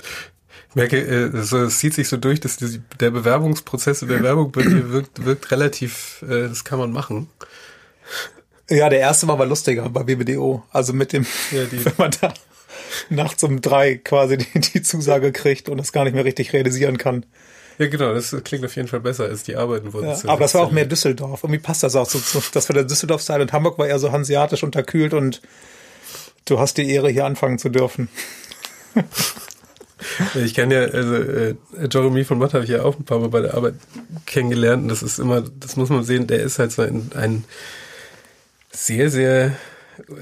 Ich 0.69 0.75
merke, 0.75 0.99
äh, 0.99 1.43
so, 1.43 1.59
es 1.63 1.79
zieht 1.79 1.95
sich 1.95 2.09
so 2.09 2.17
durch, 2.19 2.41
dass 2.41 2.57
die, 2.59 2.83
der 3.01 3.11
Bewerbungsprozess 3.11 4.01
der 4.01 4.23
Werbung 4.23 4.53
bei 4.53 4.63
dir 4.63 4.91
wirkt, 4.91 5.25
wirkt 5.25 5.51
relativ, 5.51 6.23
äh, 6.29 6.49
das 6.49 6.65
kann 6.65 6.79
man 6.79 6.93
machen. 6.93 7.29
Ja, 8.71 8.89
der 8.89 9.01
erste 9.01 9.27
war 9.29 9.35
aber 9.35 9.47
lustiger 9.47 9.89
bei 9.89 10.03
BBDO. 10.03 10.63
Also 10.71 10.93
mit 10.93 11.13
dem, 11.13 11.27
Ja, 11.51 11.61
wenn 11.85 11.93
man 11.97 12.11
da 12.21 12.33
nachts 13.11 13.43
um 13.45 13.61
drei 13.61 13.97
quasi 13.97 14.39
die, 14.39 14.61
die 14.61 14.83
Zusage 14.83 15.33
kriegt 15.33 15.69
und 15.71 15.79
das 15.79 15.93
gar 15.93 16.05
nicht 16.05 16.15
mehr 16.15 16.25
richtig 16.25 16.53
realisieren 16.53 16.99
kann. 16.99 17.25
Ja, 17.79 17.89
genau, 17.89 18.13
das 18.15 18.35
klingt 18.45 18.65
auf 18.65 18.77
jeden 18.77 18.89
Fall 18.89 19.01
besser 19.01 19.25
als 19.25 19.43
die 19.45 19.57
Arbeiten 19.57 19.93
wurden. 19.95 20.09
Ja, 20.09 20.15
zu- 20.15 20.29
aber 20.29 20.41
das 20.41 20.55
war 20.55 20.63
auch 20.63 20.71
mehr 20.73 20.85
Düsseldorf. 20.85 21.45
Irgendwie 21.45 21.61
passt 21.61 21.83
das 21.83 21.97
auch 21.97 22.09
so. 22.09 22.19
so 22.19 22.43
das 22.53 22.69
war 22.69 22.75
der 22.75 22.85
Düsseldorf-Style 22.85 23.41
und 23.43 23.53
Hamburg 23.55 23.79
war 23.79 23.87
eher 23.89 23.99
so 23.99 24.13
hanseatisch 24.13 24.63
unterkühlt 24.63 25.15
und 25.15 25.41
du 26.45 26.59
hast 26.59 26.77
die 26.77 26.91
Ehre, 26.91 27.11
hier 27.11 27.25
anfangen 27.25 27.59
zu 27.59 27.69
dürfen. 27.69 28.09
Ich 30.35 30.55
kenne 30.55 30.75
ja, 30.75 30.81
also 30.81 31.15
äh, 31.15 31.55
Jeremy 31.91 32.25
von 32.25 32.39
Matt 32.39 32.55
habe 32.55 32.65
ich 32.65 32.71
ja 32.71 32.83
auch 32.83 32.99
ein 32.99 33.05
paar 33.05 33.21
Mal 33.21 33.29
bei 33.29 33.41
der 33.41 33.55
Arbeit 33.55 33.75
kennengelernt 34.27 34.83
und 34.83 34.89
das 34.89 35.03
ist 35.03 35.19
immer, 35.19 35.43
das 35.43 35.77
muss 35.77 35.91
man 35.91 36.03
sehen, 36.05 36.27
der 36.27 36.43
ist 36.43 36.59
halt 36.59 36.73
so 36.73 36.83
ein, 36.83 37.11
ein 37.15 37.45
sehr, 38.71 39.11
sehr 39.11 39.53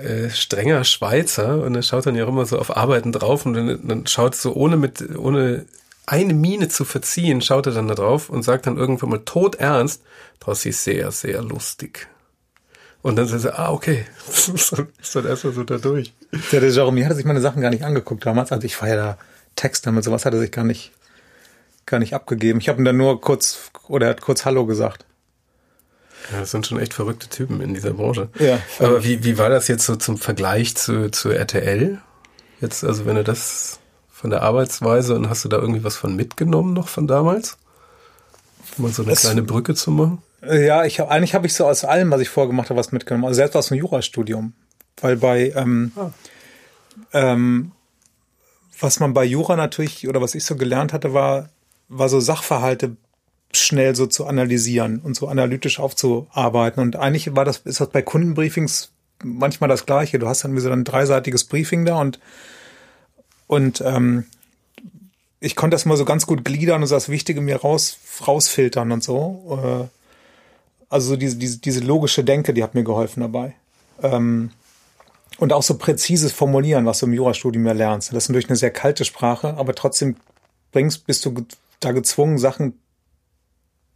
äh, 0.02 0.30
strenger 0.30 0.84
Schweizer 0.84 1.62
und 1.62 1.74
er 1.74 1.82
schaut 1.82 2.06
dann 2.06 2.16
ja 2.16 2.26
immer 2.26 2.44
so 2.46 2.58
auf 2.58 2.76
Arbeiten 2.76 3.12
drauf 3.12 3.46
und 3.46 3.54
dann, 3.54 3.86
dann 3.86 4.06
schaut 4.06 4.34
so 4.34 4.54
ohne 4.54 4.76
mit, 4.76 5.16
ohne 5.16 5.64
eine 6.06 6.34
Miene 6.34 6.68
zu 6.68 6.84
verziehen, 6.84 7.40
schaut 7.40 7.66
er 7.66 7.72
dann 7.72 7.88
da 7.88 7.94
drauf 7.94 8.30
und 8.30 8.42
sagt 8.42 8.66
dann 8.66 8.76
irgendwann 8.76 9.10
mal 9.10 9.24
todernst, 9.24 10.02
das 10.44 10.66
ist 10.66 10.84
sehr, 10.84 11.10
sehr 11.12 11.42
lustig. 11.42 12.08
Und 13.02 13.16
dann 13.16 13.26
sagt 13.26 13.44
er, 13.44 13.58
ah, 13.58 13.72
okay, 13.72 14.04
das 14.26 14.48
ist 14.48 14.72
dann- 15.14 15.26
erstmal 15.26 15.52
so 15.54 15.64
da 15.64 15.78
durch. 15.78 16.12
Der, 16.52 16.60
der 16.60 16.70
Jeremy 16.70 17.02
hatte 17.02 17.14
sich 17.14 17.24
meine 17.24 17.40
Sachen 17.40 17.62
gar 17.62 17.70
nicht 17.70 17.84
angeguckt 17.84 18.26
damals. 18.26 18.52
Also 18.52 18.64
ich 18.66 18.80
war 18.80 18.88
ja 18.88 18.96
da 18.96 19.18
Texter 19.56 19.90
mit 19.92 20.04
sowas 20.04 20.24
hat 20.26 20.34
er 20.34 20.40
sich 20.40 20.52
gar 20.52 20.64
nicht, 20.64 20.92
gar 21.86 21.98
nicht 21.98 22.14
abgegeben. 22.14 22.60
Ich 22.60 22.68
habe 22.68 22.80
ihm 22.80 22.84
dann 22.84 22.96
nur 22.96 23.20
kurz, 23.20 23.70
oder 23.88 24.06
er 24.06 24.10
hat 24.10 24.20
kurz 24.20 24.44
Hallo 24.44 24.64
gesagt. 24.66 25.04
Ja, 26.30 26.40
das 26.40 26.50
sind 26.50 26.66
schon 26.66 26.78
echt 26.78 26.94
verrückte 26.94 27.28
Typen 27.28 27.60
in 27.60 27.74
dieser 27.74 27.92
Branche. 27.94 28.28
Ja, 28.38 28.60
Aber 28.78 29.02
wie, 29.02 29.24
wie 29.24 29.38
war 29.38 29.48
das 29.48 29.66
jetzt 29.68 29.86
so 29.86 29.96
zum 29.96 30.18
Vergleich 30.18 30.76
zu, 30.76 31.10
zu 31.10 31.30
RTL? 31.30 31.98
Jetzt, 32.60 32.84
also 32.84 33.06
wenn 33.06 33.16
du 33.16 33.24
das 33.24 33.80
von 34.12 34.28
der 34.30 34.42
Arbeitsweise 34.42 35.14
und 35.14 35.30
hast 35.30 35.44
du 35.44 35.48
da 35.48 35.56
irgendwie 35.56 35.82
was 35.82 35.96
von 35.96 36.14
mitgenommen 36.14 36.74
noch 36.74 36.88
von 36.88 37.06
damals? 37.06 37.56
Um 38.76 38.84
mal 38.84 38.92
so 38.92 39.02
eine 39.02 39.12
Es- 39.12 39.22
kleine 39.22 39.42
Brücke 39.42 39.74
zu 39.74 39.90
machen? 39.90 40.22
Ja, 40.42 40.84
ich 40.84 41.00
habe 41.00 41.10
eigentlich 41.10 41.34
habe 41.34 41.46
ich 41.46 41.54
so 41.54 41.66
aus 41.66 41.84
allem, 41.84 42.10
was 42.10 42.20
ich 42.20 42.28
vorgemacht 42.30 42.70
habe, 42.70 42.78
was 42.78 42.92
mitgenommen. 42.92 43.24
Also 43.26 43.36
selbst 43.36 43.56
aus 43.56 43.68
dem 43.68 43.76
Jurastudium, 43.78 44.54
weil 45.00 45.16
bei 45.16 45.52
ähm, 45.54 45.92
Ah. 45.96 46.12
ähm, 47.12 47.72
was 48.80 49.00
man 49.00 49.12
bei 49.12 49.24
Jura 49.24 49.56
natürlich 49.56 50.08
oder 50.08 50.22
was 50.22 50.34
ich 50.34 50.44
so 50.44 50.56
gelernt 50.56 50.92
hatte, 50.92 51.12
war 51.12 51.50
war 51.88 52.08
so 52.08 52.20
Sachverhalte 52.20 52.96
schnell 53.52 53.94
so 53.96 54.06
zu 54.06 54.26
analysieren 54.26 55.00
und 55.00 55.14
so 55.16 55.28
analytisch 55.28 55.80
aufzuarbeiten. 55.80 56.80
Und 56.82 56.96
eigentlich 56.96 57.34
war 57.34 57.44
das 57.44 57.58
ist 57.58 57.80
das 57.80 57.90
bei 57.90 58.00
Kundenbriefings 58.00 58.92
manchmal 59.22 59.68
das 59.68 59.84
Gleiche. 59.86 60.18
Du 60.18 60.26
hast 60.28 60.44
dann 60.44 60.56
wie 60.56 60.60
so 60.60 60.70
ein 60.70 60.84
dreiseitiges 60.84 61.44
Briefing 61.44 61.84
da 61.84 61.96
und 62.00 62.18
und 63.46 63.82
ähm, 63.84 64.24
ich 65.40 65.56
konnte 65.56 65.74
das 65.74 65.84
mal 65.84 65.96
so 65.96 66.04
ganz 66.04 66.26
gut 66.26 66.44
gliedern 66.44 66.80
und 66.82 66.88
so 66.88 66.94
das 66.94 67.08
Wichtige 67.08 67.40
mir 67.40 67.56
raus 67.56 67.98
rausfiltern 68.26 68.92
und 68.92 69.02
so. 69.04 69.88
Äh, 69.90 69.99
also 70.90 71.10
so 71.10 71.16
diese, 71.16 71.36
diese, 71.36 71.58
diese 71.58 71.80
logische 71.80 72.24
Denke, 72.24 72.52
die 72.52 72.62
hat 72.62 72.74
mir 72.74 72.84
geholfen 72.84 73.20
dabei. 73.20 73.54
Ähm, 74.02 74.50
und 75.38 75.52
auch 75.52 75.62
so 75.62 75.78
präzises 75.78 76.32
Formulieren, 76.32 76.84
was 76.84 76.98
du 76.98 77.06
im 77.06 77.14
Jurastudium 77.14 77.66
ja 77.66 77.72
lernst. 77.72 78.12
Das 78.12 78.24
ist 78.24 78.28
natürlich 78.28 78.50
eine 78.50 78.56
sehr 78.56 78.72
kalte 78.72 79.04
Sprache, 79.04 79.56
aber 79.56 79.74
trotzdem 79.74 80.16
bringst, 80.72 81.06
bist 81.06 81.24
du 81.24 81.46
da 81.78 81.92
gezwungen, 81.92 82.36
Sachen 82.36 82.78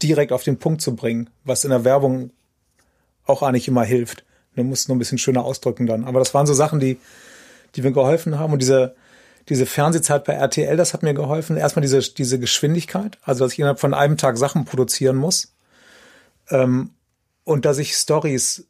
direkt 0.02 0.32
auf 0.32 0.42
den 0.42 0.58
Punkt 0.58 0.80
zu 0.80 0.96
bringen, 0.96 1.28
was 1.44 1.64
in 1.64 1.70
der 1.70 1.84
Werbung 1.84 2.30
auch 3.26 3.42
eigentlich 3.42 3.68
immer 3.68 3.84
hilft. 3.84 4.24
Du 4.54 4.62
musst 4.62 4.88
nur 4.88 4.96
ein 4.96 4.98
bisschen 4.98 5.18
schöner 5.18 5.44
ausdrücken 5.44 5.86
dann. 5.86 6.04
Aber 6.04 6.20
das 6.20 6.32
waren 6.32 6.46
so 6.46 6.54
Sachen, 6.54 6.78
die, 6.78 6.98
die 7.74 7.82
mir 7.82 7.92
geholfen 7.92 8.38
haben. 8.38 8.52
Und 8.52 8.62
diese, 8.62 8.94
diese 9.48 9.66
Fernsehzeit 9.66 10.24
bei 10.24 10.34
RTL, 10.34 10.76
das 10.76 10.94
hat 10.94 11.02
mir 11.02 11.14
geholfen. 11.14 11.56
Erstmal 11.56 11.82
diese, 11.82 12.00
diese 12.00 12.38
Geschwindigkeit, 12.38 13.18
also 13.24 13.44
dass 13.44 13.52
ich 13.52 13.58
innerhalb 13.58 13.80
von 13.80 13.94
einem 13.94 14.16
Tag 14.16 14.38
Sachen 14.38 14.64
produzieren 14.64 15.16
muss. 15.16 15.53
Ähm, 16.50 16.90
und 17.44 17.64
dass 17.64 17.78
ich 17.78 17.94
Stories 17.94 18.66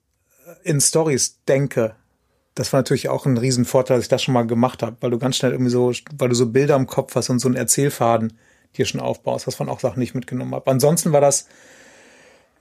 in 0.63 0.81
Stories 0.81 1.41
denke. 1.49 1.95
Das 2.55 2.73
war 2.73 2.81
natürlich 2.81 3.09
auch 3.09 3.27
ein 3.27 3.37
Riesenvorteil, 3.37 3.97
dass 3.97 4.05
ich 4.05 4.09
das 4.09 4.23
schon 4.23 4.35
mal 4.35 4.47
gemacht 4.47 4.83
habe, 4.83 4.97
weil 5.01 5.11
du 5.11 5.19
ganz 5.19 5.37
schnell 5.37 5.53
irgendwie 5.53 5.71
so, 5.71 5.93
weil 6.17 6.29
du 6.29 6.35
so 6.35 6.47
Bilder 6.47 6.77
im 6.77 6.87
Kopf 6.87 7.15
hast 7.15 7.31
und 7.31 7.41
so 7.41 7.49
einen 7.49 7.57
Erzählfaden 7.57 8.35
dir 8.77 8.87
schon 8.87 9.01
aufbaust. 9.01 9.47
Das 9.47 9.59
waren 9.59 9.69
auch 9.69 9.81
Sachen, 9.81 10.03
ich 10.03 10.15
mitgenommen 10.15 10.55
habe. 10.55 10.71
Ansonsten 10.71 11.13
war 11.13 11.21
das, 11.21 11.49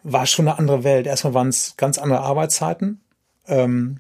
war 0.04 0.26
schon 0.26 0.48
eine 0.48 0.58
andere 0.58 0.84
Welt. 0.84 1.08
Erstmal 1.08 1.34
waren 1.34 1.50
es 1.50 1.76
ganz 1.78 1.98
andere 1.98 2.22
Arbeitszeiten. 2.22 3.02
Ähm, 3.48 4.00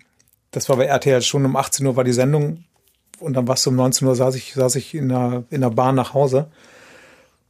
das 0.51 0.69
war 0.69 0.77
bei 0.77 0.85
RTL 0.85 1.21
schon 1.21 1.45
um 1.45 1.55
18 1.55 1.85
Uhr 1.85 1.95
war 1.95 2.03
die 2.03 2.13
Sendung 2.13 2.63
und 3.19 3.33
dann 3.33 3.47
war 3.47 3.55
es 3.55 3.65
um 3.65 3.75
19 3.75 4.07
Uhr 4.07 4.15
saß 4.15 4.35
ich, 4.35 4.53
saß 4.53 4.75
ich 4.75 4.93
in 4.93 5.09
der, 5.09 5.43
in 5.49 5.61
der 5.61 5.69
Bahn 5.69 5.95
nach 5.95 6.13
Hause. 6.13 6.51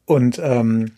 Und 0.06 0.40
ähm, 0.42 0.94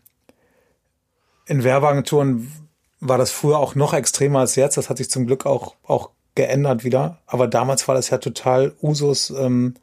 in 1.46 1.64
Werbeagenturen 1.64 2.52
war 3.00 3.18
das 3.18 3.32
früher 3.32 3.60
auch 3.60 3.76
noch 3.76 3.94
extremer 3.94 4.40
als 4.40 4.56
jetzt. 4.56 4.78
Das 4.78 4.90
hat 4.90 4.98
sich 4.98 5.10
zum 5.10 5.28
Glück 5.28 5.46
auch, 5.46 5.76
auch 5.84 6.10
geändert 6.34 6.84
wieder. 6.84 7.20
Aber 7.28 7.48
damals 7.48 7.88
war 7.88 7.96
das 7.96 8.10
ja 8.10 8.18
total 8.18 8.74
Usus, 8.82 9.30
ähm, 9.30 9.76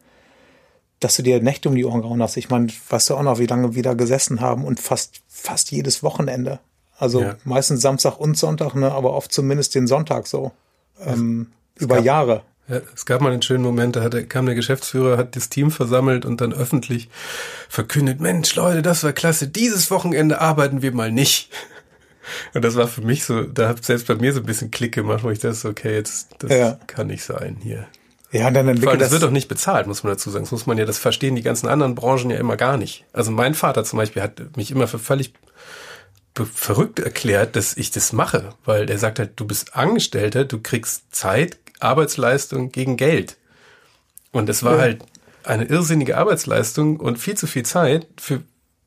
dass 1.01 1.17
du 1.17 1.23
dir 1.23 1.43
Nächte 1.43 1.69
um 1.69 1.75
die 1.75 1.85
Ohren 1.85 2.03
gehauen 2.03 2.23
hast. 2.23 2.37
Ich 2.37 2.51
meine, 2.51 2.69
weißt 2.89 3.11
du 3.11 3.17
auch 3.17 3.23
noch, 3.23 3.39
wie 3.39 3.47
lange 3.47 3.75
wir 3.75 3.83
da 3.83 3.95
gesessen 3.95 4.41
haben 4.41 4.65
und 4.65 4.81
fast, 4.81 5.23
fast 5.29 5.71
jedes 5.73 6.03
Wochenende. 6.03 6.61
Also 6.99 7.23
ja. 7.23 7.37
meistens 7.45 7.81
Samstag 7.81 8.19
und 8.19 8.37
Sonntag, 8.37 8.75
ne, 8.75 8.93
aber 8.93 9.15
oft 9.15 9.33
zumindest 9.33 9.75
den 9.75 9.87
Sonntag 9.87 10.27
so. 10.27 10.53
Ähm, 11.01 11.53
über 11.77 11.97
gab, 11.97 12.05
Jahre. 12.05 12.43
Ja, 12.73 12.81
es 12.95 13.05
gab 13.05 13.21
mal 13.21 13.33
einen 13.33 13.43
schönen 13.43 13.63
Moment, 13.63 13.97
da 13.97 14.03
hatte, 14.03 14.27
kam 14.27 14.47
der 14.47 14.55
Geschäftsführer, 14.55 15.19
hat 15.19 15.37
das 15.37 15.51
Team 15.51 15.71
versammelt 15.71 16.25
und 16.25 16.41
dann 16.41 16.55
öffentlich 16.55 17.11
verkündet, 17.69 18.19
Mensch, 18.21 18.55
Leute, 18.55 18.81
das 18.81 19.05
war 19.05 19.13
klasse, 19.13 19.47
dieses 19.47 19.91
Wochenende 19.91 20.41
arbeiten 20.41 20.81
wir 20.81 20.93
mal 20.93 21.13
nicht. 21.13 21.51
Und 22.55 22.65
das 22.65 22.77
war 22.77 22.89
für 22.89 23.03
mich 23.03 23.25
so, 23.25 23.43
da 23.43 23.69
hat 23.69 23.85
selbst 23.85 24.07
bei 24.07 24.15
mir 24.15 24.33
so 24.33 24.41
ein 24.41 24.47
bisschen 24.47 24.71
Klick 24.71 24.95
gemacht, 24.95 25.23
wo 25.23 25.31
ich 25.31 25.41
das, 25.41 25.67
okay, 25.67 25.93
jetzt, 25.93 26.29
das 26.39 26.51
ja. 26.51 26.79
kann 26.87 27.09
nicht 27.09 27.25
sein 27.25 27.59
hier. 27.63 27.87
Ja, 28.31 28.51
dann 28.51 28.69
entwickelt 28.69 28.85
Vor 28.85 28.91
allem, 28.93 29.01
das, 29.01 29.09
das 29.09 29.13
wird 29.13 29.23
doch 29.25 29.33
nicht 29.33 29.49
bezahlt, 29.49 29.87
muss 29.87 30.03
man 30.03 30.15
dazu 30.15 30.31
sagen. 30.31 30.45
Das 30.45 30.53
muss 30.53 30.67
man 30.67 30.79
ja, 30.79 30.87
das 30.87 30.99
verstehen 30.99 31.37
die 31.37 31.43
ganzen 31.43 31.69
anderen 31.69 31.95
Branchen 31.95 32.31
ja 32.31 32.39
immer 32.39 32.57
gar 32.57 32.79
nicht. 32.79 33.05
Also 33.13 33.31
mein 33.31 33.53
Vater 33.53 33.85
zum 33.85 33.99
Beispiel 33.99 34.23
hat 34.23 34.57
mich 34.57 34.71
immer 34.71 34.89
für 34.89 34.99
völlig 34.99 35.35
verrückt 36.35 36.99
erklärt, 37.01 37.57
dass 37.57 37.77
ich 37.77 37.91
das 37.91 38.13
mache, 38.13 38.55
weil 38.65 38.87
der 38.87 38.99
sagt 38.99 39.19
halt, 39.19 39.33
du 39.37 39.47
bist 39.47 39.77
Angestellter, 39.77 40.47
du 40.47 40.61
kriegst 40.61 41.15
Zeit, 41.15 41.59
Arbeitsleistung 41.83 42.73
gegen 42.73 42.97
Geld. 42.97 43.37
Und 44.31 44.49
das 44.49 44.63
war 44.63 44.77
ja. 44.77 44.81
halt 44.81 45.05
eine 45.45 45.65
irrsinnige 45.65 46.17
Arbeitsleistung 46.17 46.99
und 46.99 47.19
viel 47.19 47.37
zu 47.37 47.47
viel 47.47 47.65
Zeit 47.65 48.07
für 48.19 48.43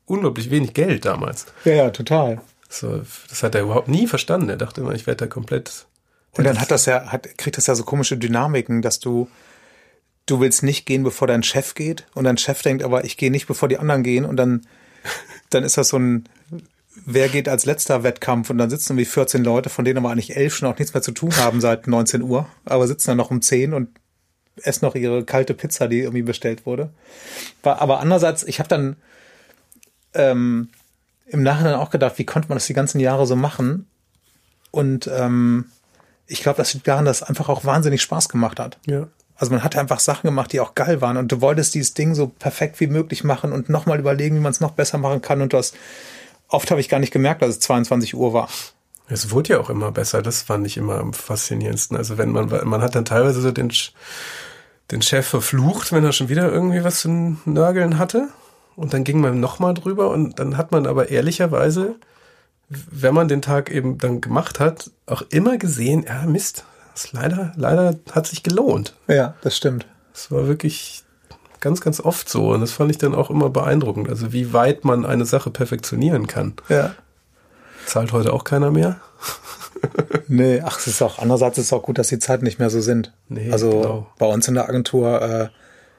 unglaublich 0.06 0.50
wenig 0.50 0.74
Geld 0.74 1.04
damals. 1.04 1.46
Ja, 1.64 1.72
ja, 1.72 1.90
total. 1.90 2.40
So, 2.68 3.02
das 3.28 3.42
hat 3.42 3.54
er 3.54 3.62
überhaupt 3.62 3.88
nie 3.88 4.06
verstanden. 4.06 4.48
Er 4.48 4.56
dachte 4.56 4.80
immer, 4.80 4.94
ich 4.94 5.06
werde 5.06 5.24
da 5.24 5.26
komplett. 5.26 5.86
Und 6.32 6.44
dann 6.44 6.60
hat 6.60 6.70
das 6.70 6.86
ja, 6.86 7.06
hat, 7.06 7.38
kriegt 7.38 7.56
das 7.56 7.66
ja 7.66 7.74
so 7.74 7.84
komische 7.84 8.16
Dynamiken, 8.16 8.82
dass 8.82 9.00
du, 9.00 9.28
du 10.26 10.40
willst 10.40 10.62
nicht 10.62 10.86
gehen, 10.86 11.02
bevor 11.02 11.28
dein 11.28 11.42
Chef 11.42 11.74
geht 11.74 12.06
und 12.14 12.24
dein 12.24 12.38
Chef 12.38 12.62
denkt, 12.62 12.82
aber 12.82 13.04
ich 13.04 13.16
gehe 13.16 13.30
nicht, 13.30 13.46
bevor 13.46 13.68
die 13.68 13.78
anderen 13.78 14.02
gehen 14.02 14.24
und 14.24 14.36
dann, 14.36 14.66
dann 15.50 15.64
ist 15.64 15.78
das 15.78 15.88
so 15.88 15.98
ein, 15.98 16.28
wer 17.04 17.28
geht 17.28 17.48
als 17.48 17.66
letzter 17.66 18.02
Wettkampf 18.02 18.50
und 18.50 18.58
dann 18.58 18.70
sitzen 18.70 18.92
irgendwie 18.92 19.04
14 19.04 19.44
Leute, 19.44 19.68
von 19.68 19.84
denen 19.84 19.98
aber 19.98 20.10
eigentlich 20.10 20.36
elf 20.36 20.56
schon 20.56 20.68
auch 20.68 20.78
nichts 20.78 20.94
mehr 20.94 21.02
zu 21.02 21.12
tun 21.12 21.36
haben 21.36 21.60
seit 21.60 21.86
19 21.86 22.22
Uhr, 22.22 22.48
aber 22.64 22.86
sitzen 22.86 23.08
dann 23.08 23.18
noch 23.18 23.30
um 23.30 23.42
10 23.42 23.74
und 23.74 23.88
essen 24.62 24.86
noch 24.86 24.94
ihre 24.94 25.24
kalte 25.24 25.54
Pizza, 25.54 25.88
die 25.88 26.00
irgendwie 26.00 26.22
bestellt 26.22 26.64
wurde. 26.66 26.90
Aber 27.62 28.00
andererseits, 28.00 28.42
ich 28.44 28.58
habe 28.58 28.68
dann 28.68 28.96
ähm, 30.14 30.70
im 31.26 31.42
Nachhinein 31.42 31.74
auch 31.74 31.90
gedacht, 31.90 32.18
wie 32.18 32.24
konnte 32.24 32.48
man 32.48 32.56
das 32.56 32.66
die 32.66 32.74
ganzen 32.74 33.00
Jahre 33.00 33.26
so 33.26 33.36
machen? 33.36 33.86
Und 34.70 35.10
ähm, 35.12 35.66
ich 36.26 36.42
glaube, 36.42 36.56
das 36.56 36.74
liegt 36.74 36.88
daran, 36.88 37.04
dass 37.04 37.22
es 37.22 37.28
einfach 37.28 37.48
auch 37.48 37.64
wahnsinnig 37.64 38.02
Spaß 38.02 38.28
gemacht 38.28 38.58
hat. 38.58 38.78
Ja. 38.86 39.08
Also 39.36 39.52
man 39.52 39.62
hat 39.62 39.76
einfach 39.76 40.00
Sachen 40.00 40.26
gemacht, 40.26 40.52
die 40.52 40.60
auch 40.60 40.74
geil 40.74 41.02
waren 41.02 41.18
und 41.18 41.30
du 41.30 41.42
wolltest 41.42 41.74
dieses 41.74 41.92
Ding 41.92 42.14
so 42.14 42.28
perfekt 42.28 42.80
wie 42.80 42.86
möglich 42.86 43.22
machen 43.22 43.52
und 43.52 43.68
nochmal 43.68 43.98
überlegen, 43.98 44.36
wie 44.36 44.40
man 44.40 44.52
es 44.52 44.60
noch 44.60 44.70
besser 44.70 44.96
machen 44.96 45.20
kann 45.20 45.42
und 45.42 45.52
du 45.52 45.58
hast, 45.58 45.76
oft 46.48 46.70
habe 46.70 46.80
ich 46.80 46.88
gar 46.88 47.00
nicht 47.00 47.12
gemerkt, 47.12 47.42
dass 47.42 47.50
es 47.50 47.60
22 47.60 48.14
Uhr 48.14 48.32
war. 48.32 48.48
Es 49.08 49.30
wurde 49.30 49.54
ja 49.54 49.60
auch 49.60 49.70
immer 49.70 49.92
besser, 49.92 50.20
das 50.22 50.42
fand 50.42 50.66
ich 50.66 50.76
immer 50.76 50.98
am 50.98 51.12
faszinierendsten. 51.12 51.96
Also 51.96 52.18
wenn 52.18 52.32
man, 52.32 52.48
man 52.48 52.82
hat 52.82 52.94
dann 52.94 53.04
teilweise 53.04 53.40
so 53.40 53.52
den, 53.52 53.72
den 54.90 55.02
Chef 55.02 55.26
verflucht, 55.26 55.92
wenn 55.92 56.04
er 56.04 56.12
schon 56.12 56.28
wieder 56.28 56.50
irgendwie 56.50 56.82
was 56.82 57.00
zu 57.00 57.36
nörgeln 57.44 57.98
hatte 57.98 58.28
und 58.74 58.92
dann 58.92 59.04
ging 59.04 59.20
man 59.20 59.38
nochmal 59.38 59.74
drüber 59.74 60.10
und 60.10 60.38
dann 60.38 60.56
hat 60.56 60.72
man 60.72 60.86
aber 60.86 61.08
ehrlicherweise, 61.10 61.94
wenn 62.68 63.14
man 63.14 63.28
den 63.28 63.42
Tag 63.42 63.70
eben 63.70 63.98
dann 63.98 64.20
gemacht 64.20 64.58
hat, 64.58 64.90
auch 65.06 65.22
immer 65.30 65.56
gesehen, 65.56 66.04
ja 66.08 66.26
Mist, 66.26 66.64
das 66.92 67.12
leider, 67.12 67.52
leider 67.56 67.94
hat 68.10 68.26
sich 68.26 68.42
gelohnt. 68.42 68.96
Ja, 69.06 69.34
das 69.42 69.56
stimmt. 69.56 69.86
Es 70.12 70.30
war 70.32 70.48
wirklich 70.48 71.04
ganz, 71.60 71.80
ganz 71.80 72.00
oft 72.00 72.28
so 72.28 72.52
und 72.52 72.60
das 72.60 72.72
fand 72.72 72.90
ich 72.90 72.98
dann 72.98 73.14
auch 73.14 73.30
immer 73.30 73.50
beeindruckend. 73.50 74.08
Also 74.08 74.32
wie 74.32 74.52
weit 74.52 74.84
man 74.84 75.04
eine 75.04 75.24
Sache 75.24 75.50
perfektionieren 75.50 76.26
kann. 76.26 76.54
Ja. 76.68 76.94
Zahlt 77.86 78.12
heute 78.12 78.32
auch 78.32 78.44
keiner 78.44 78.70
mehr. 78.70 79.00
nee, 80.28 80.60
ach, 80.64 80.78
es 80.78 80.86
ist 80.86 81.02
auch, 81.02 81.18
andererseits 81.18 81.58
ist 81.58 81.66
es 81.66 81.72
auch 81.72 81.82
gut, 81.82 81.98
dass 81.98 82.08
die 82.08 82.18
Zeiten 82.18 82.44
nicht 82.44 82.58
mehr 82.58 82.70
so 82.70 82.80
sind. 82.80 83.12
Nee, 83.28 83.50
also 83.50 83.70
genau. 83.70 84.06
bei 84.18 84.26
uns 84.26 84.48
in 84.48 84.54
der 84.54 84.68
Agentur, 84.68 85.22
äh, 85.22 85.48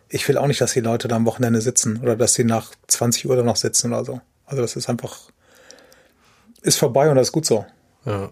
ich 0.09 0.27
will 0.27 0.37
auch 0.37 0.47
nicht, 0.47 0.61
dass 0.61 0.73
die 0.73 0.81
Leute 0.81 1.07
da 1.07 1.15
am 1.15 1.25
Wochenende 1.25 1.61
sitzen 1.61 1.99
oder 2.01 2.15
dass 2.15 2.33
sie 2.33 2.43
nach 2.43 2.71
20 2.87 3.29
Uhr 3.29 3.35
da 3.35 3.43
noch 3.43 3.55
sitzen 3.55 3.93
oder 3.93 4.05
so. 4.05 4.21
Also 4.45 4.61
das 4.61 4.75
ist 4.75 4.89
einfach, 4.89 5.17
ist 6.61 6.79
vorbei 6.79 7.09
und 7.09 7.15
das 7.15 7.27
ist 7.27 7.33
gut 7.33 7.45
so. 7.45 7.65
Ja. 8.05 8.29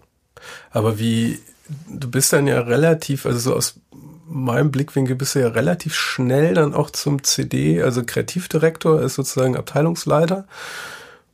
Aber 0.70 0.98
wie, 0.98 1.40
du 1.88 2.10
bist 2.10 2.32
dann 2.32 2.46
ja 2.46 2.60
relativ, 2.60 3.26
also 3.26 3.38
so 3.38 3.54
aus 3.54 3.80
meinem 4.28 4.70
Blickwinkel 4.70 5.16
bist 5.16 5.34
du 5.34 5.40
ja 5.40 5.48
relativ 5.48 5.94
schnell 5.94 6.54
dann 6.54 6.74
auch 6.74 6.90
zum 6.90 7.22
CD, 7.22 7.82
also 7.82 8.02
Kreativdirektor 8.04 9.00
ist 9.02 9.14
sozusagen 9.14 9.56
Abteilungsleiter. 9.56 10.46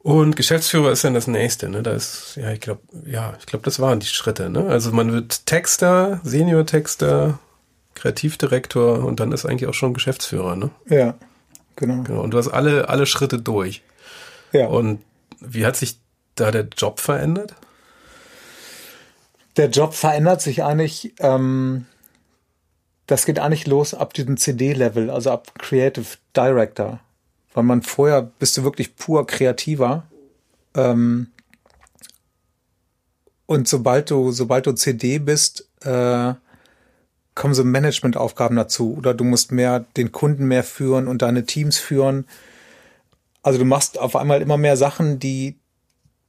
Und 0.03 0.35
Geschäftsführer 0.35 0.91
ist 0.91 1.05
dann 1.05 1.15
das 1.15 1.29
nächste, 1.29 1.69
ne? 1.69 1.83
Da 1.83 1.93
ist, 1.93 2.37
ja, 2.37 2.51
ich 2.51 2.61
glaube, 2.61 2.81
ja, 3.07 3.35
ich 3.39 3.47
glaube, 3.47 3.65
das 3.65 3.79
waren 3.79 4.01
die 4.01 4.07
Schritte, 4.07 4.51
ne? 4.51 4.67
Also 4.67 4.91
man 4.91 5.13
wird 5.13 5.47
Texter, 5.47 6.21
Senior-Texter, 6.25 7.39
Kreativdirektor 7.95 9.05
und 9.05 9.21
dann 9.21 9.31
ist 9.31 9.47
eigentlich 9.47 9.69
auch 9.69 9.75
schon 9.75 9.95
Geschäftsführer, 9.95 10.57
ne? 10.57 10.71
Ja, 10.89 11.15
genau. 11.77 12.03
genau. 12.03 12.21
Und 12.21 12.33
du 12.33 12.39
hast 12.39 12.49
alle, 12.49 12.89
alle 12.89 13.07
Schritte 13.07 13.39
durch. 13.39 13.83
Ja. 14.53 14.67
Und 14.67 15.03
wie 15.41 15.65
hat 15.65 15.77
sich 15.77 15.99
da 16.35 16.51
der 16.51 16.67
Job 16.77 16.99
verändert? 16.99 17.55
Der 19.57 19.69
Job 19.69 19.95
verändert 19.95 20.41
sich 20.41 20.63
eigentlich, 20.63 21.15
ähm, 21.19 21.87
das 23.07 23.27
geht 23.27 23.39
eigentlich 23.39 23.67
los 23.67 23.95
ab 23.95 24.15
diesem 24.15 24.37
CD-Level, 24.37 25.11
also 25.11 25.31
ab 25.31 25.53
Creative 25.59 26.07
Director. 26.35 27.01
Weil 27.53 27.65
man 27.65 27.83
vorher 27.83 28.23
bist 28.23 28.57
du 28.57 28.65
wirklich 28.65 28.97
pur 28.97 29.27
kreativer. 29.27 30.05
Ähm, 30.75 31.29
und 33.47 33.69
sobald 33.69 34.11
du, 34.11 34.33
sobald 34.33 34.67
du 34.67 34.73
CD 34.73 35.19
bist, 35.19 35.69
äh, 35.83 36.33
kommen 37.35 37.55
so 37.55 37.65
Managementaufgaben 37.65 38.57
dazu 38.57 38.95
oder 38.97 39.15
du 39.15 39.25
musst 39.25 39.53
mehr 39.53 39.81
den 39.97 40.13
Kunden 40.13 40.47
mehr 40.47 40.65
führen 40.65 41.09
und 41.09 41.23
deine 41.23 41.45
Teams 41.45 41.79
führen. 41.79 42.27
Also 43.43 43.59
du 43.59 43.65
machst 43.65 43.99
auf 43.99 44.17
einmal 44.17 44.43
immer 44.43 44.57
mehr 44.57 44.77
Sachen, 44.77 45.19
die 45.19 45.59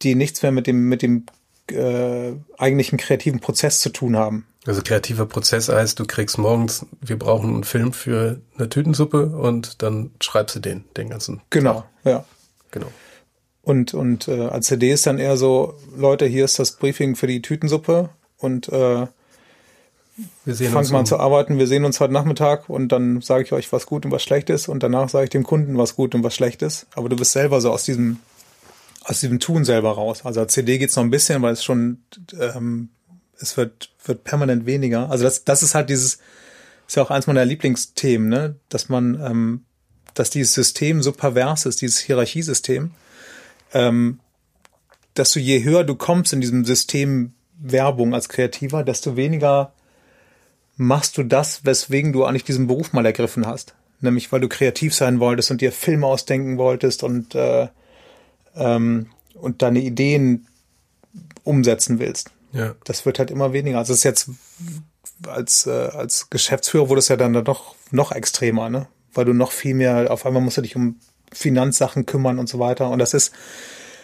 die 0.01 0.15
nichts 0.15 0.41
mehr 0.41 0.51
mit 0.51 0.67
dem 0.67 0.89
mit 0.89 1.01
dem 1.01 1.25
äh, 1.71 2.33
eigentlichen 2.57 2.97
kreativen 2.97 3.39
Prozess 3.39 3.79
zu 3.79 3.89
tun 3.89 4.17
haben. 4.17 4.45
Also 4.65 4.81
kreativer 4.81 5.25
Prozess 5.25 5.67
heißt, 5.69 5.99
du 5.99 6.05
kriegst 6.05 6.37
morgens, 6.37 6.85
wir 7.01 7.19
brauchen 7.19 7.53
einen 7.53 7.63
Film 7.63 7.91
für 7.91 8.39
eine 8.57 8.69
Tütensuppe 8.69 9.27
und 9.27 9.81
dann 9.81 10.11
schreibst 10.21 10.55
du 10.55 10.59
den, 10.59 10.85
den 10.95 11.09
ganzen. 11.09 11.41
Genau, 11.49 11.73
Tag. 11.73 11.85
ja. 12.05 12.25
Genau. 12.71 12.87
Und, 13.61 13.93
und 13.93 14.27
äh, 14.27 14.47
als 14.47 14.67
CD 14.67 14.91
ist 14.91 15.05
dann 15.05 15.19
eher 15.19 15.37
so, 15.37 15.75
Leute, 15.95 16.25
hier 16.25 16.45
ist 16.45 16.59
das 16.59 16.73
Briefing 16.73 17.15
für 17.15 17.27
die 17.27 17.41
Tütensuppe 17.41 18.09
und 18.37 18.67
äh, 18.69 19.07
wir 20.45 20.53
sehen 20.53 20.71
Fangt 20.71 20.91
mal 20.91 20.99
an 20.99 21.05
zu 21.05 21.17
arbeiten, 21.17 21.57
wir 21.57 21.67
sehen 21.67 21.85
uns 21.85 21.99
heute 21.99 22.13
Nachmittag 22.13 22.69
und 22.69 22.89
dann 22.91 23.21
sage 23.21 23.43
ich 23.43 23.53
euch, 23.53 23.71
was 23.71 23.85
gut 23.85 24.05
und 24.05 24.11
was 24.11 24.21
schlecht 24.21 24.49
ist 24.49 24.67
und 24.67 24.83
danach 24.83 25.09
sage 25.09 25.25
ich 25.25 25.29
dem 25.31 25.43
Kunden, 25.43 25.77
was 25.77 25.95
gut 25.95 26.13
und 26.13 26.23
was 26.23 26.35
schlecht 26.35 26.61
ist. 26.61 26.87
Aber 26.93 27.09
du 27.09 27.15
bist 27.15 27.31
selber 27.31 27.61
so 27.61 27.71
aus 27.71 27.83
diesem, 27.83 28.19
aus 29.03 29.19
diesem 29.19 29.39
Tun 29.39 29.65
selber 29.65 29.91
raus. 29.91 30.25
Also 30.25 30.39
als 30.41 30.53
CD 30.53 30.77
geht's 30.77 30.95
noch 30.95 31.03
ein 31.03 31.09
bisschen, 31.09 31.41
weil 31.41 31.53
es 31.53 31.63
schon, 31.63 32.03
ähm, 32.39 32.89
es 33.39 33.57
wird, 33.57 33.89
wird 34.05 34.23
permanent 34.23 34.65
weniger. 34.65 35.09
Also 35.09 35.23
das, 35.23 35.43
das 35.43 35.63
ist 35.63 35.75
halt 35.75 35.89
dieses, 35.89 36.19
ist 36.87 36.95
ja 36.95 37.03
auch 37.03 37.11
eins 37.11 37.27
meiner 37.27 37.45
Lieblingsthemen, 37.45 38.29
ne? 38.29 38.55
dass 38.69 38.89
man, 38.89 39.19
ähm, 39.21 39.65
dass 40.13 40.29
dieses 40.29 40.53
System 40.53 41.01
so 41.01 41.11
pervers 41.11 41.65
ist, 41.65 41.81
dieses 41.81 41.99
Hierarchiesystem, 41.99 42.91
ähm, 43.73 44.19
dass 45.13 45.31
du 45.31 45.39
je 45.39 45.63
höher 45.63 45.83
du 45.83 45.95
kommst 45.95 46.33
in 46.33 46.41
diesem 46.41 46.65
System 46.65 47.33
Werbung 47.59 48.13
als 48.13 48.29
Kreativer, 48.29 48.83
desto 48.83 49.15
weniger 49.15 49.73
machst 50.75 51.17
du 51.17 51.23
das, 51.23 51.65
weswegen 51.65 52.13
du 52.13 52.25
eigentlich 52.25 52.43
diesen 52.43 52.67
Beruf 52.67 52.93
mal 52.93 53.05
ergriffen 53.05 53.45
hast. 53.45 53.75
Nämlich 54.01 54.31
weil 54.31 54.41
du 54.41 54.49
kreativ 54.49 54.93
sein 54.93 55.19
wolltest 55.19 55.51
und 55.51 55.61
dir 55.61 55.71
Filme 55.71 56.07
ausdenken 56.07 56.57
wolltest 56.57 57.03
und, 57.03 57.35
äh, 57.35 57.67
ähm, 58.55 59.07
und 59.33 59.61
deine 59.61 59.79
Ideen 59.79 60.47
umsetzen 61.43 61.99
willst. 61.99 62.31
Ja. 62.51 62.75
Das 62.83 63.05
wird 63.05 63.19
halt 63.19 63.31
immer 63.31 63.53
weniger. 63.53 63.77
Also 63.79 63.93
es 63.93 63.99
ist 63.99 64.03
jetzt 64.03 64.29
als, 65.27 65.65
äh, 65.67 65.71
als 65.71 66.29
Geschäftsführer 66.29 66.89
wurde 66.89 66.99
es 66.99 67.07
ja 67.07 67.15
dann 67.17 67.31
noch, 67.31 67.75
noch 67.91 68.11
extremer, 68.11 68.69
ne? 68.69 68.87
Weil 69.13 69.25
du 69.25 69.33
noch 69.33 69.51
viel 69.51 69.75
mehr, 69.75 70.11
auf 70.11 70.25
einmal 70.25 70.41
musst 70.41 70.57
du 70.57 70.61
dich 70.61 70.75
um 70.75 70.99
Finanzsachen 71.31 72.05
kümmern 72.05 72.39
und 72.39 72.49
so 72.49 72.59
weiter. 72.59 72.89
Und 72.89 72.99
das 72.99 73.13
ist, 73.13 73.33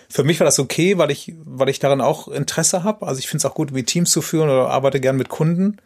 für 0.09 0.23
mich 0.23 0.39
war 0.39 0.45
das 0.45 0.59
okay, 0.59 0.97
weil 0.97 1.11
ich, 1.11 1.33
weil 1.43 1.69
ich 1.69 1.79
daran 1.79 2.01
auch 2.01 2.27
Interesse 2.27 2.83
habe. 2.83 3.07
Also 3.07 3.19
ich 3.19 3.27
finde 3.27 3.39
es 3.39 3.45
auch 3.45 3.55
gut, 3.55 3.73
wie 3.73 3.83
Teams 3.83 4.11
zu 4.11 4.21
führen 4.21 4.49
oder 4.49 4.69
arbeite 4.69 4.99
gern 4.99 5.17
mit 5.17 5.29
Kunden. 5.29 5.77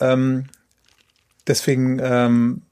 Ähm, 0.00 0.46
deswegen 1.46 2.00
ähm, 2.02 2.62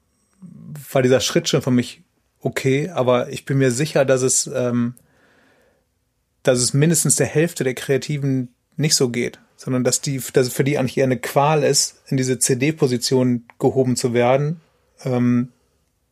war 0.91 1.01
dieser 1.01 1.19
Schritt 1.19 1.49
schon 1.49 1.61
für 1.61 1.71
mich 1.71 2.03
okay, 2.41 2.89
aber 2.89 3.29
ich 3.29 3.45
bin 3.45 3.57
mir 3.57 3.71
sicher, 3.71 4.05
dass 4.05 4.21
es, 4.21 4.47
ähm, 4.47 4.95
dass 6.47 6.59
es 6.59 6.73
mindestens 6.73 7.15
der 7.15 7.27
Hälfte 7.27 7.63
der 7.63 7.73
Kreativen 7.73 8.53
nicht 8.77 8.95
so 8.95 9.09
geht, 9.09 9.39
sondern 9.57 9.83
dass 9.83 10.01
die, 10.01 10.21
dass 10.33 10.47
es 10.47 10.53
für 10.53 10.63
die 10.63 10.77
eigentlich 10.77 10.97
eher 10.97 11.05
eine 11.05 11.19
Qual 11.19 11.63
ist, 11.63 12.01
in 12.07 12.17
diese 12.17 12.39
CD-Position 12.39 13.45
gehoben 13.59 13.95
zu 13.95 14.13
werden, 14.13 14.61
ähm, 15.03 15.49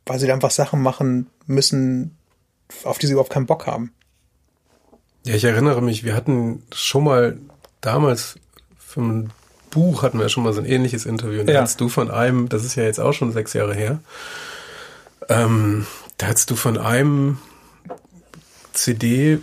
weil 0.06 0.20
sie 0.20 0.32
einfach 0.32 0.52
Sachen 0.52 0.82
machen 0.82 1.28
müssen, 1.46 2.18
auf 2.84 2.98
die 2.98 3.08
sie 3.08 3.14
überhaupt 3.14 3.32
keinen 3.32 3.46
Bock 3.46 3.68
haben. 3.68 3.92
Ja, 5.26 5.36
ich 5.36 5.44
erinnere 5.44 5.82
mich, 5.82 6.04
wir 6.04 6.16
hatten 6.16 6.64
schon 6.74 7.04
mal 7.06 7.38
damals 7.82 8.36
für 8.78 9.02
ein 9.02 9.30
Buch 9.72 10.04
hatten 10.04 10.20
wir 10.20 10.30
schon 10.30 10.44
mal 10.44 10.54
so 10.54 10.62
ein 10.62 10.68
ähnliches 10.68 11.06
Interview. 11.06 11.40
Und 11.42 11.48
da 11.48 11.54
Ja. 11.54 11.62
hast 11.62 11.82
du 11.82 11.90
von 11.90 12.12
einem, 12.12 12.48
das 12.48 12.64
ist 12.64 12.76
ja 12.76 12.84
jetzt 12.84 13.00
auch 13.00 13.14
schon 13.14 13.32
sechs 13.32 13.54
Jahre 13.54 13.74
her, 13.74 14.00
ähm, 15.30 15.88
da 16.18 16.28
hast 16.28 16.50
du 16.52 16.56
von 16.56 16.78
einem 16.78 17.38
CD 18.74 19.40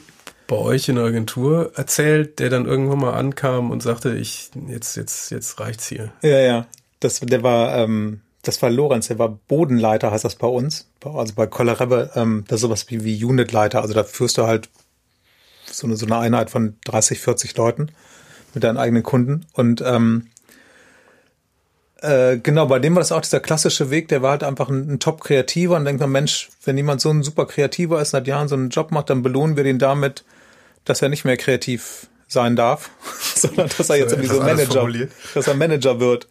bei 0.50 0.56
euch 0.56 0.88
in 0.88 0.96
der 0.96 1.04
Agentur 1.04 1.70
erzählt, 1.76 2.40
der 2.40 2.50
dann 2.50 2.66
irgendwann 2.66 2.98
mal 2.98 3.14
ankam 3.14 3.70
und 3.70 3.84
sagte, 3.84 4.16
ich, 4.16 4.50
jetzt, 4.66 4.96
jetzt, 4.96 5.30
jetzt 5.30 5.60
reicht's 5.60 5.86
hier. 5.86 6.12
Ja, 6.22 6.40
ja. 6.40 6.66
Das, 6.98 7.20
der 7.20 7.44
war, 7.44 7.76
ähm, 7.76 8.20
das 8.42 8.60
war 8.60 8.68
Lorenz, 8.68 9.06
der 9.06 9.20
war 9.20 9.28
Bodenleiter, 9.28 10.10
heißt 10.10 10.24
das 10.24 10.34
bei 10.34 10.48
uns. 10.48 10.88
Also 11.04 11.34
bei 11.34 11.46
Kollerebe, 11.46 12.10
ähm, 12.16 12.42
das 12.48 12.56
ist 12.56 12.62
sowas 12.62 12.86
wie, 12.88 13.04
wie 13.04 13.24
Unitleiter. 13.24 13.80
Also 13.80 13.94
da 13.94 14.02
führst 14.02 14.38
du 14.38 14.48
halt 14.48 14.68
so 15.70 15.86
eine, 15.86 15.96
so 15.96 16.04
eine 16.04 16.18
Einheit 16.18 16.50
von 16.50 16.76
30, 16.84 17.20
40 17.20 17.56
Leuten 17.56 17.92
mit 18.52 18.64
deinen 18.64 18.76
eigenen 18.76 19.04
Kunden. 19.04 19.46
Und 19.52 19.80
ähm, 19.86 20.30
äh, 22.02 22.38
genau, 22.38 22.66
bei 22.66 22.80
dem 22.80 22.96
war 22.96 23.00
das 23.00 23.12
auch 23.12 23.20
dieser 23.20 23.38
klassische 23.38 23.90
Weg, 23.90 24.08
der 24.08 24.20
war 24.20 24.32
halt 24.32 24.42
einfach 24.42 24.68
ein, 24.68 24.94
ein 24.94 24.98
Top-Kreativer 24.98 25.76
und 25.76 25.84
denkt 25.84 26.00
man, 26.00 26.10
Mensch, 26.10 26.48
wenn 26.64 26.76
jemand 26.76 27.00
so 27.00 27.10
ein 27.10 27.22
super 27.22 27.46
Kreativer 27.46 28.02
ist, 28.02 28.10
seit 28.10 28.26
Jahren 28.26 28.48
so 28.48 28.56
einen 28.56 28.70
Job 28.70 28.90
macht, 28.90 29.10
dann 29.10 29.22
belohnen 29.22 29.56
wir 29.56 29.62
den 29.62 29.78
damit, 29.78 30.24
dass 30.84 31.02
er 31.02 31.08
nicht 31.08 31.24
mehr 31.24 31.36
kreativ 31.36 32.08
sein 32.28 32.56
darf, 32.56 32.90
sondern 33.34 33.68
dass 33.76 33.90
er 33.90 33.96
jetzt 33.96 34.12
irgendwie 34.12 34.28
so 34.28 34.40
Manager, 34.40 34.88
dass 35.34 35.48
er 35.48 35.54
Manager 35.54 36.00
wird. 36.00 36.28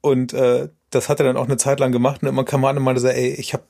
Und 0.00 0.32
äh, 0.32 0.68
das 0.90 1.08
hat 1.08 1.20
er 1.20 1.26
dann 1.26 1.36
auch 1.36 1.46
eine 1.46 1.56
Zeit 1.56 1.80
lang 1.80 1.92
gemacht 1.92 2.22
und 2.22 2.28
immer 2.28 2.44
kam 2.44 2.60
man 2.60 2.76
und 2.76 2.84
meinte 2.84 3.00
so, 3.00 3.08
ey, 3.08 3.30
ich 3.34 3.54
hab, 3.54 3.64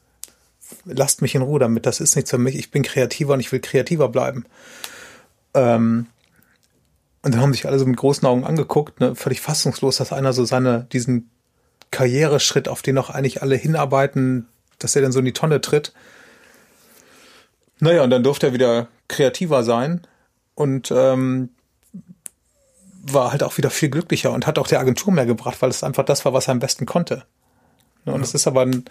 lasst 0.85 1.23
mich 1.23 1.35
in 1.35 1.43
Ruhe 1.43 1.59
damit, 1.59 1.87
das 1.87 2.01
ist 2.01 2.17
nichts 2.17 2.31
für 2.31 2.39
mich, 2.39 2.57
ich 2.57 2.71
bin 2.71 2.83
kreativer 2.83 3.35
und 3.35 3.41
ich 3.41 3.51
will 3.51 3.61
kreativer 3.61 4.09
bleiben. 4.09 4.45
Ähm, 5.55 6.07
und 7.23 7.35
dann 7.35 7.41
haben 7.41 7.53
sich 7.53 7.67
alle 7.67 7.79
so 7.79 7.87
mit 7.87 7.97
großen 7.97 8.27
Augen 8.27 8.45
angeguckt, 8.45 9.01
ne, 9.01 9.15
völlig 9.15 9.41
fassungslos, 9.41 9.97
dass 9.97 10.13
einer 10.13 10.33
so 10.33 10.45
seine, 10.45 10.87
diesen 10.93 11.31
Karriereschritt, 11.91 12.69
auf 12.69 12.83
den 12.83 12.99
auch 12.99 13.11
eigentlich 13.11 13.43
alle 13.43 13.57
hinarbeiten, 13.57 14.47
dass 14.79 14.95
er 14.95 15.03
dann 15.03 15.13
so 15.13 15.19
in 15.19 15.25
die 15.25 15.33
Tonne 15.33 15.61
tritt. 15.61 15.93
Naja, 17.81 18.03
und 18.03 18.11
dann 18.11 18.23
durfte 18.23 18.49
er 18.49 18.53
wieder 18.53 18.89
kreativer 19.09 19.63
sein 19.63 20.03
und 20.55 20.93
ähm, 20.95 21.51
war 23.03 23.31
halt 23.31 23.43
auch 23.43 23.57
wieder 23.57 23.71
viel 23.71 23.89
glücklicher 23.89 24.33
und 24.33 24.47
hat 24.47 24.59
auch 24.59 24.67
der 24.67 24.81
Agentur 24.81 25.13
mehr 25.13 25.27
gebracht, 25.27 25.61
weil 25.61 25.71
es 25.71 25.83
einfach 25.83 26.05
das 26.05 26.25
war, 26.25 26.33
was 26.33 26.49
er 26.49 26.53
am 26.53 26.59
besten 26.59 26.87
konnte. 26.87 27.25
Ne, 28.05 28.13
Und 28.13 28.23
es 28.23 28.35
ist 28.35 28.47
aber 28.47 28.63
ein, 28.63 28.85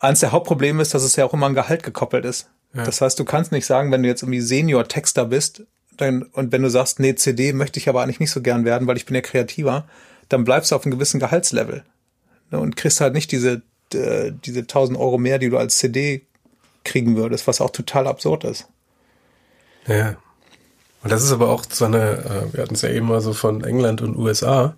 eins 0.00 0.20
der 0.20 0.32
Hauptprobleme 0.32 0.82
ist, 0.82 0.94
dass 0.94 1.02
es 1.02 1.16
ja 1.16 1.24
auch 1.24 1.34
immer 1.34 1.46
an 1.46 1.54
Gehalt 1.54 1.82
gekoppelt 1.82 2.24
ist. 2.24 2.48
Ja. 2.74 2.84
Das 2.84 3.00
heißt, 3.00 3.18
du 3.18 3.24
kannst 3.24 3.52
nicht 3.52 3.66
sagen, 3.66 3.90
wenn 3.90 4.02
du 4.02 4.08
jetzt 4.08 4.22
irgendwie 4.22 4.40
Senior-Texter 4.40 5.26
bist, 5.26 5.64
dann, 5.96 6.22
und 6.22 6.52
wenn 6.52 6.62
du 6.62 6.70
sagst, 6.70 7.00
nee, 7.00 7.14
CD 7.14 7.52
möchte 7.52 7.80
ich 7.80 7.88
aber 7.88 8.02
eigentlich 8.02 8.20
nicht 8.20 8.30
so 8.30 8.40
gern 8.40 8.64
werden, 8.64 8.86
weil 8.86 8.96
ich 8.96 9.06
bin 9.06 9.14
ja 9.14 9.20
kreativer, 9.20 9.86
dann 10.28 10.44
bleibst 10.44 10.70
du 10.70 10.76
auf 10.76 10.84
einem 10.84 10.92
gewissen 10.92 11.18
Gehaltslevel. 11.18 11.84
Ne, 12.50 12.60
und 12.60 12.76
kriegst 12.76 13.00
halt 13.00 13.14
nicht 13.14 13.32
diese, 13.32 13.62
äh, 13.94 14.32
diese 14.44 14.60
1000 14.60 14.98
Euro 14.98 15.18
mehr, 15.18 15.38
die 15.38 15.50
du 15.50 15.58
als 15.58 15.78
CD 15.78 16.26
kriegen 16.88 17.16
würdest, 17.16 17.46
was 17.46 17.60
auch 17.60 17.70
total 17.70 18.06
absurd 18.06 18.44
ist. 18.44 18.66
Ja. 19.86 20.16
Und 21.02 21.12
das 21.12 21.22
ist 21.22 21.32
aber 21.32 21.48
auch 21.48 21.64
so 21.68 21.84
eine, 21.84 21.98
äh, 21.98 22.52
wir 22.52 22.62
hatten 22.62 22.74
es 22.74 22.82
ja 22.82 22.90
eben 22.90 23.06
mal 23.06 23.20
so 23.20 23.32
von 23.32 23.62
England 23.62 24.02
und 24.02 24.16
USA, 24.16 24.74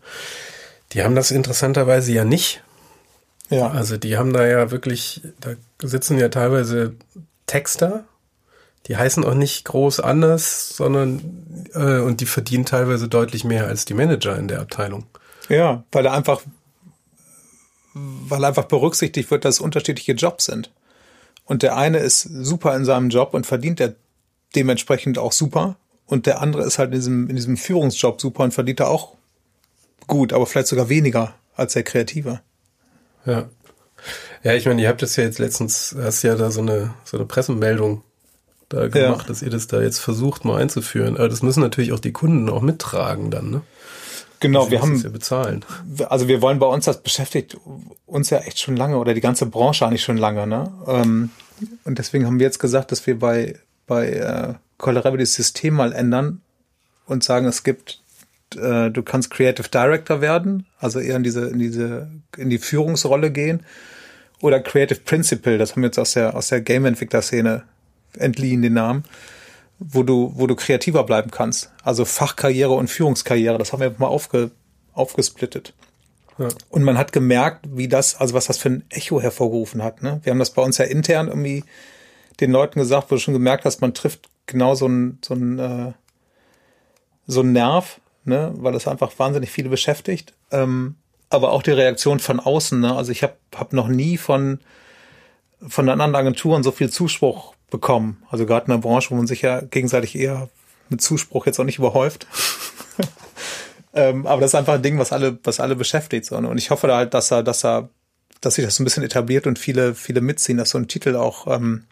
die 0.93 1.03
haben 1.03 1.15
das 1.15 1.31
interessanterweise 1.31 2.13
ja 2.13 2.25
nicht. 2.25 2.63
Ja, 3.49 3.69
Also 3.69 3.97
die 3.97 4.17
haben 4.17 4.33
da 4.33 4.47
ja 4.47 4.71
wirklich, 4.71 5.23
da 5.41 5.51
sitzen 5.83 6.19
ja 6.19 6.29
teilweise 6.29 6.95
Texter, 7.47 8.05
die 8.87 8.97
heißen 8.97 9.25
auch 9.25 9.35
nicht 9.35 9.65
groß 9.65 9.99
anders, 9.99 10.69
sondern 10.69 11.67
äh, 11.75 11.99
und 11.99 12.21
die 12.21 12.27
verdienen 12.27 12.65
teilweise 12.65 13.09
deutlich 13.09 13.45
mehr 13.45 13.67
als 13.67 13.85
die 13.85 13.95
Manager 13.95 14.37
in 14.37 14.47
der 14.47 14.61
Abteilung. 14.61 15.07
Ja, 15.49 15.83
weil 15.91 16.07
er 16.07 16.13
einfach, 16.13 16.43
weil 17.95 18.45
einfach 18.45 18.67
berücksichtigt 18.67 19.33
wird, 19.33 19.45
dass 19.45 19.57
es 19.57 19.61
unterschiedliche 19.61 20.13
Jobs 20.13 20.45
sind. 20.45 20.71
Und 21.51 21.65
der 21.65 21.77
eine 21.77 21.99
ist 21.99 22.21
super 22.21 22.77
in 22.77 22.85
seinem 22.85 23.09
Job 23.09 23.35
und 23.35 23.45
verdient 23.45 23.81
er 23.81 23.97
dementsprechend 24.55 25.19
auch 25.19 25.33
super. 25.33 25.75
Und 26.07 26.27
der 26.27 26.41
andere 26.41 26.63
ist 26.63 26.79
halt 26.79 26.91
in 26.91 26.95
diesem, 26.95 27.29
in 27.29 27.35
diesem 27.35 27.57
Führungsjob 27.57 28.21
super 28.21 28.45
und 28.45 28.55
verdient 28.55 28.79
er 28.79 28.89
auch 28.89 29.17
gut, 30.07 30.33
aber 30.33 30.47
vielleicht 30.47 30.69
sogar 30.69 30.89
weniger 30.89 31.35
als 31.57 31.73
der 31.73 31.83
Kreative. 31.83 32.41
Ja. 33.27 33.49
Ja, 34.45 34.55
ich 34.55 34.65
meine, 34.65 34.81
ihr 34.81 34.89
habt 34.89 35.03
das 35.03 35.17
ja 35.17 35.25
jetzt 35.25 35.41
letztens, 35.41 35.97
hast 36.01 36.23
ja 36.23 36.37
da 36.37 36.53
so 36.53 36.61
eine, 36.61 36.95
so 37.03 37.17
eine 37.17 37.27
Pressemeldung 37.27 38.05
da 38.69 38.87
gemacht, 38.87 39.29
dass 39.29 39.43
ihr 39.43 39.51
das 39.51 39.67
da 39.67 39.83
jetzt 39.83 39.99
versucht 39.99 40.45
mal 40.45 40.63
einzuführen. 40.63 41.17
Aber 41.17 41.29
das 41.29 41.43
müssen 41.43 41.63
natürlich 41.63 41.93
auch 41.93 41.99
die 41.99 42.13
Kunden 42.13 42.49
auch 42.49 42.63
mittragen 42.63 43.33
dann, 43.33 43.51
ne? 43.51 43.63
Genau, 44.41 44.71
wir 44.71 44.81
haben, 44.81 44.97
ja 45.97 46.07
also 46.09 46.27
wir 46.27 46.41
wollen 46.41 46.59
bei 46.59 46.67
uns, 46.67 46.87
das 46.87 47.03
beschäftigt 47.03 47.59
uns 48.07 48.31
ja 48.31 48.39
echt 48.39 48.59
schon 48.59 48.75
lange 48.75 48.97
oder 48.97 49.13
die 49.13 49.21
ganze 49.21 49.47
Branche 49.47 49.87
eigentlich 49.87 50.03
schon 50.03 50.17
lange, 50.17 50.47
ne? 50.47 50.73
Ähm, 50.87 51.31
und 51.85 51.99
deswegen 51.99 52.27
haben 52.27 52.39
wir 52.39 52.47
jetzt 52.47 52.59
gesagt, 52.59 52.91
dass 52.91 53.07
wir 53.07 53.19
bei, 53.19 53.57
bei 53.87 54.09
äh, 54.09 54.55
Colorado 54.79 55.19
das 55.19 55.35
System 55.35 55.75
mal 55.75 55.93
ändern 55.93 56.41
und 57.05 57.23
sagen, 57.23 57.47
es 57.47 57.65
gibt, 57.65 58.01
äh, 58.57 58.91
du 58.91 59.03
kannst 59.03 59.31
Creative 59.31 59.69
Director 59.69 60.23
werden, 60.23 60.67
also 60.79 61.01
eher 61.01 61.17
in 61.17 61.23
diese, 61.23 61.49
in 61.49 61.59
diese, 61.59 62.11
in 62.39 62.49
die 62.49 62.59
Führungsrolle 62.59 63.31
gehen. 63.31 63.63
Oder 64.41 64.61
Creative 64.61 65.01
Principal, 65.01 65.59
das 65.59 65.73
haben 65.73 65.83
wir 65.83 65.89
jetzt 65.89 65.99
aus 65.99 66.15
der, 66.15 66.35
aus 66.35 66.49
der 66.49 66.63
Game-Entwickler-Szene 66.63 67.65
entliehen, 68.17 68.63
den 68.63 68.73
Namen, 68.73 69.05
wo 69.81 70.03
du, 70.03 70.33
wo 70.37 70.47
du 70.47 70.55
kreativer 70.55 71.05
bleiben 71.05 71.31
kannst. 71.31 71.73
Also 71.83 72.05
Fachkarriere 72.05 72.73
und 72.73 72.89
Führungskarriere, 72.89 73.59
das 73.59 73.73
haben 73.73 73.81
wir 73.81 73.95
mal 73.99 74.07
aufge, 74.07 74.51
aufgesplittet. 74.93 75.73
Ja. 76.39 76.49
Und 76.69 76.85
man 76.85 76.99
hat 76.99 77.13
gemerkt, 77.13 77.67
wie 77.71 77.89
das, 77.89 78.15
also 78.15 78.35
was 78.35 78.47
das 78.47 78.59
für 78.59 78.69
ein 78.69 78.85
Echo 78.91 79.21
hervorgerufen 79.21 79.83
hat. 79.83 80.03
Ne? 80.03 80.21
Wir 80.23 80.31
haben 80.31 80.39
das 80.39 80.51
bei 80.51 80.63
uns 80.63 80.79
ja 80.79 80.85
intern 80.85 81.29
irgendwie 81.29 81.65
den 82.41 82.53
Leuten 82.53 82.79
gesagt, 82.79 83.11
wo 83.11 83.15
du 83.15 83.21
schon 83.21 83.35
gemerkt 83.35 83.65
hast, 83.65 83.81
man 83.81 83.95
trifft 83.95 84.29
genau 84.47 84.75
so 84.75 84.87
ein, 84.87 85.19
so 85.25 85.35
ein, 85.35 85.59
äh, 85.59 85.93
so 87.27 87.41
ein 87.41 87.53
Nerv, 87.53 88.01
ne? 88.25 88.53
weil 88.57 88.73
das 88.73 88.87
einfach 88.87 89.19
wahnsinnig 89.19 89.51
viele 89.51 89.71
beschäftigt. 89.71 90.35
Ähm, 90.51 90.97
aber 91.31 91.53
auch 91.53 91.63
die 91.63 91.71
Reaktion 91.71 92.21
von 92.21 92.41
außen. 92.41 92.81
Ne? 92.81 92.95
Also 92.95 93.13
ich 93.13 93.23
habe 93.23 93.37
hab 93.55 93.73
noch 93.73 93.89
nie 93.89 94.19
von, 94.19 94.61
von 95.67 95.89
anderen 95.89 96.15
Agenturen 96.15 96.63
so 96.63 96.71
viel 96.71 96.91
Zuspruch 96.91 97.55
bekommen. 97.71 98.23
Also 98.31 98.47
gerade 98.47 98.67
in 98.67 98.73
einer 98.73 98.81
Branche, 98.81 99.11
wo 99.11 99.15
man 99.15 99.27
sich 99.27 99.43
ja 99.43 99.61
gegenseitig 99.61 100.17
eher 100.17 100.49
mit 100.89 101.01
Zuspruch 101.01 101.47
jetzt 101.47 101.59
auch 101.59 101.65
nicht 101.65 101.79
überhäuft. 101.79 102.27
ähm, 103.95 104.27
aber 104.27 104.41
das 104.41 104.51
ist 104.51 104.55
einfach 104.57 104.75
ein 104.75 104.83
Ding, 104.83 104.99
was 104.99 105.13
alle, 105.13 105.39
was 105.45 105.61
alle 105.61 105.77
beschäftigt. 105.77 106.27
So, 106.27 106.41
ne? 106.41 106.49
Und 106.49 106.59
ich 106.59 106.71
hoffe 106.71 106.87
da 106.87 106.97
halt, 106.97 107.15
dass 107.15 107.31
er, 107.31 107.43
dass 107.43 107.65
er, 107.65 107.89
dass 108.41 108.57
sich 108.57 108.65
das 108.65 108.75
so 108.75 108.83
ein 108.83 108.85
bisschen 108.85 109.05
etabliert 109.05 109.47
und 109.47 109.59
viele, 109.59 109.95
viele 109.95 110.21
mitziehen, 110.21 110.59
dass 110.59 110.71
so 110.71 110.79
ein 110.79 110.89
Titel 110.89 111.17
auch 111.17 111.47
ähm, 111.47 111.85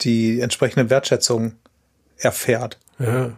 die 0.00 0.40
entsprechende 0.40 0.90
Wertschätzung 0.90 1.52
erfährt. 2.18 2.78
Ja. 2.98 3.32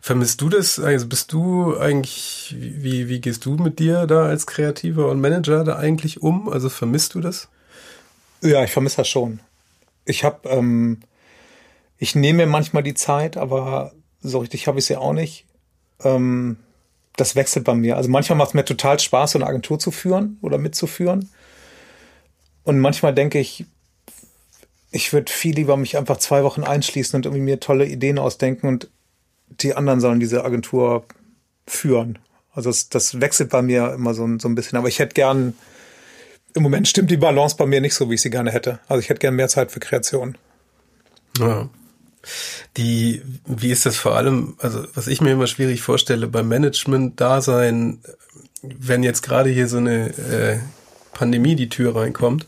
Vermisst 0.00 0.40
du 0.40 0.50
das? 0.50 0.78
Also 0.78 1.06
bist 1.06 1.32
du 1.32 1.76
eigentlich, 1.78 2.54
wie, 2.58 3.08
wie 3.08 3.20
gehst 3.20 3.44
du 3.46 3.54
mit 3.54 3.78
dir 3.78 4.06
da 4.06 4.26
als 4.26 4.46
Kreativer 4.46 5.08
und 5.08 5.20
Manager 5.20 5.64
da 5.64 5.76
eigentlich 5.76 6.22
um? 6.22 6.48
Also 6.50 6.68
vermisst 6.68 7.14
du 7.14 7.20
das? 7.20 7.48
Ja, 8.42 8.62
ich 8.62 8.72
vermisse 8.72 8.98
das 8.98 9.08
schon. 9.08 9.40
Ich 10.04 10.24
habe, 10.24 10.48
ähm, 10.48 11.00
ich 11.98 12.14
nehme 12.14 12.46
manchmal 12.46 12.82
die 12.82 12.94
Zeit, 12.94 13.36
aber 13.36 13.92
so 14.20 14.38
richtig 14.38 14.66
habe 14.66 14.78
ich 14.78 14.86
sie 14.86 14.96
auch 14.96 15.12
nicht. 15.12 15.46
Ähm, 16.02 16.56
das 17.16 17.36
wechselt 17.36 17.64
bei 17.64 17.74
mir. 17.74 17.96
Also 17.96 18.08
manchmal 18.08 18.38
macht 18.38 18.48
es 18.48 18.54
mir 18.54 18.64
total 18.64 18.98
Spaß, 18.98 19.32
so 19.32 19.38
eine 19.38 19.46
Agentur 19.46 19.78
zu 19.78 19.90
führen 19.90 20.38
oder 20.40 20.58
mitzuführen. 20.58 21.28
Und 22.64 22.78
manchmal 22.78 23.14
denke 23.14 23.38
ich, 23.38 23.66
ich 24.90 25.12
würde 25.12 25.30
viel 25.30 25.54
lieber 25.54 25.76
mich 25.76 25.96
einfach 25.96 26.18
zwei 26.18 26.42
Wochen 26.42 26.62
einschließen 26.64 27.16
und 27.16 27.26
irgendwie 27.26 27.42
mir 27.42 27.60
tolle 27.60 27.86
Ideen 27.86 28.18
ausdenken 28.18 28.66
und 28.66 28.90
die 29.48 29.74
anderen 29.74 30.00
sollen 30.00 30.20
diese 30.20 30.44
Agentur 30.44 31.04
führen. 31.66 32.18
Also 32.52 32.70
das, 32.70 32.88
das 32.88 33.20
wechselt 33.20 33.50
bei 33.50 33.62
mir 33.62 33.92
immer 33.92 34.14
so, 34.14 34.26
so 34.38 34.48
ein 34.48 34.54
bisschen. 34.54 34.78
Aber 34.78 34.88
ich 34.88 34.98
hätte 34.98 35.14
gern, 35.14 35.54
im 36.54 36.62
Moment 36.62 36.88
stimmt 36.88 37.10
die 37.10 37.16
Balance 37.16 37.56
bei 37.56 37.66
mir 37.66 37.80
nicht 37.80 37.94
so, 37.94 38.10
wie 38.10 38.14
ich 38.14 38.22
sie 38.22 38.30
gerne 38.30 38.50
hätte. 38.50 38.80
Also 38.88 39.00
ich 39.00 39.08
hätte 39.08 39.20
gern 39.20 39.34
mehr 39.34 39.48
Zeit 39.48 39.70
für 39.70 39.80
Kreation. 39.80 40.36
Ja. 41.38 41.68
Die, 42.76 43.22
wie 43.46 43.70
ist 43.70 43.86
das 43.86 43.96
vor 43.96 44.16
allem, 44.16 44.54
also 44.58 44.84
was 44.94 45.06
ich 45.06 45.20
mir 45.20 45.32
immer 45.32 45.46
schwierig 45.46 45.80
vorstelle, 45.80 46.26
beim 46.26 46.48
Management-Dasein, 46.48 48.00
wenn 48.62 49.02
jetzt 49.02 49.22
gerade 49.22 49.48
hier 49.50 49.68
so 49.68 49.78
eine 49.78 50.08
äh, 50.08 50.58
Pandemie 51.12 51.56
die 51.56 51.70
Tür 51.70 51.96
reinkommt 51.96 52.46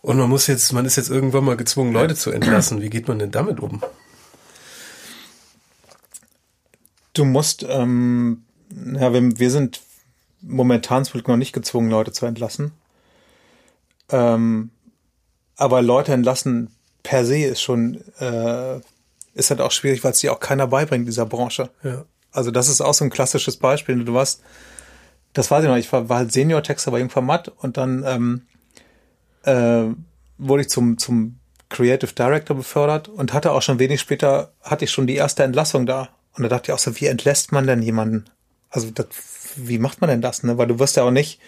und 0.00 0.16
man 0.16 0.28
muss 0.28 0.46
jetzt, 0.46 0.72
man 0.72 0.86
ist 0.86 0.96
jetzt 0.96 1.10
irgendwann 1.10 1.44
mal 1.44 1.56
gezwungen, 1.56 1.92
Leute 1.92 2.14
zu 2.14 2.30
entlassen. 2.30 2.80
Wie 2.80 2.90
geht 2.90 3.08
man 3.08 3.18
denn 3.18 3.30
damit 3.30 3.60
um? 3.60 3.82
Du 7.12 7.24
musst, 7.26 7.64
ähm, 7.68 8.44
ja, 8.70 9.12
wir, 9.12 9.38
wir 9.38 9.50
sind 9.50 9.82
momentan 10.40 11.04
zum 11.04 11.12
Glück 11.12 11.28
noch 11.28 11.36
nicht 11.36 11.52
gezwungen, 11.52 11.90
Leute 11.90 12.12
zu 12.12 12.24
entlassen. 12.24 12.72
Ähm, 14.10 14.70
aber 15.56 15.82
Leute 15.82 16.12
entlassen 16.12 16.70
per 17.02 17.24
se 17.24 17.38
ist 17.38 17.60
schon, 17.60 18.02
äh, 18.18 18.80
ist 19.34 19.50
halt 19.50 19.60
auch 19.60 19.72
schwierig, 19.72 20.04
weil 20.04 20.12
es 20.12 20.20
dir 20.20 20.32
auch 20.32 20.40
keiner 20.40 20.66
beibringt, 20.66 21.06
dieser 21.06 21.26
Branche. 21.26 21.70
Ja. 21.82 22.04
Also 22.30 22.50
das 22.50 22.68
ist 22.68 22.80
auch 22.80 22.94
so 22.94 23.04
ein 23.04 23.10
klassisches 23.10 23.56
Beispiel. 23.56 24.04
Du 24.04 24.14
warst, 24.14 24.42
das 25.32 25.50
weiß 25.50 25.64
ich 25.64 25.68
noch, 25.68 25.76
ich 25.76 25.92
war, 25.92 26.08
war 26.08 26.18
halt 26.18 26.32
Senior-Texter 26.32 26.90
bei 26.90 26.98
irgendwann 26.98 27.26
Matt 27.26 27.48
und 27.48 27.76
dann 27.76 28.04
ähm, 28.06 28.42
äh, 29.44 29.94
wurde 30.38 30.62
ich 30.62 30.68
zum, 30.68 30.98
zum 30.98 31.38
Creative 31.68 32.12
Director 32.12 32.56
befördert 32.56 33.08
und 33.08 33.32
hatte 33.32 33.52
auch 33.52 33.62
schon 33.62 33.78
wenig 33.78 34.00
später, 34.00 34.52
hatte 34.62 34.84
ich 34.84 34.90
schon 34.90 35.06
die 35.06 35.16
erste 35.16 35.42
Entlassung 35.42 35.86
da. 35.86 36.10
Und 36.34 36.44
da 36.44 36.48
dachte 36.48 36.70
ich 36.70 36.74
auch 36.74 36.78
so, 36.78 36.98
wie 37.00 37.06
entlässt 37.06 37.52
man 37.52 37.66
denn 37.66 37.82
jemanden? 37.82 38.24
Also 38.70 38.90
das, 38.90 39.06
wie 39.56 39.78
macht 39.78 40.00
man 40.00 40.08
denn 40.08 40.22
das? 40.22 40.42
Ne? 40.42 40.56
Weil 40.56 40.66
du 40.66 40.78
wirst 40.78 40.96
ja 40.96 41.02
auch 41.02 41.10
nicht, 41.10 41.40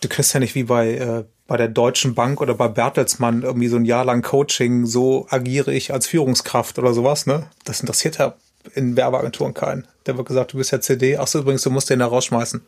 du 0.00 0.08
kriegst 0.08 0.32
ja 0.32 0.40
nicht 0.40 0.54
wie 0.54 0.64
bei, 0.64 0.94
äh, 0.94 1.24
bei 1.46 1.56
der 1.56 1.68
Deutschen 1.68 2.14
Bank 2.14 2.40
oder 2.40 2.54
bei 2.54 2.68
Bertelsmann 2.68 3.42
irgendwie 3.42 3.68
so 3.68 3.76
ein 3.76 3.84
Jahr 3.84 4.04
lang 4.04 4.22
Coaching, 4.22 4.86
so 4.86 5.26
agiere 5.30 5.72
ich 5.72 5.92
als 5.92 6.06
Führungskraft 6.06 6.78
oder 6.78 6.94
sowas, 6.94 7.26
ne? 7.26 7.46
Das 7.64 7.80
interessiert 7.80 8.18
ja 8.18 8.34
in 8.74 8.96
Werbeagenturen 8.96 9.54
keinen. 9.54 9.86
Der 10.06 10.16
wird 10.16 10.28
gesagt, 10.28 10.52
du 10.52 10.58
bist 10.58 10.72
ja 10.72 10.80
CD, 10.80 11.16
ach 11.16 11.26
so, 11.26 11.40
übrigens, 11.40 11.62
du 11.62 11.70
musst 11.70 11.90
den 11.90 12.00
da 12.00 12.06
rausschmeißen. 12.06 12.60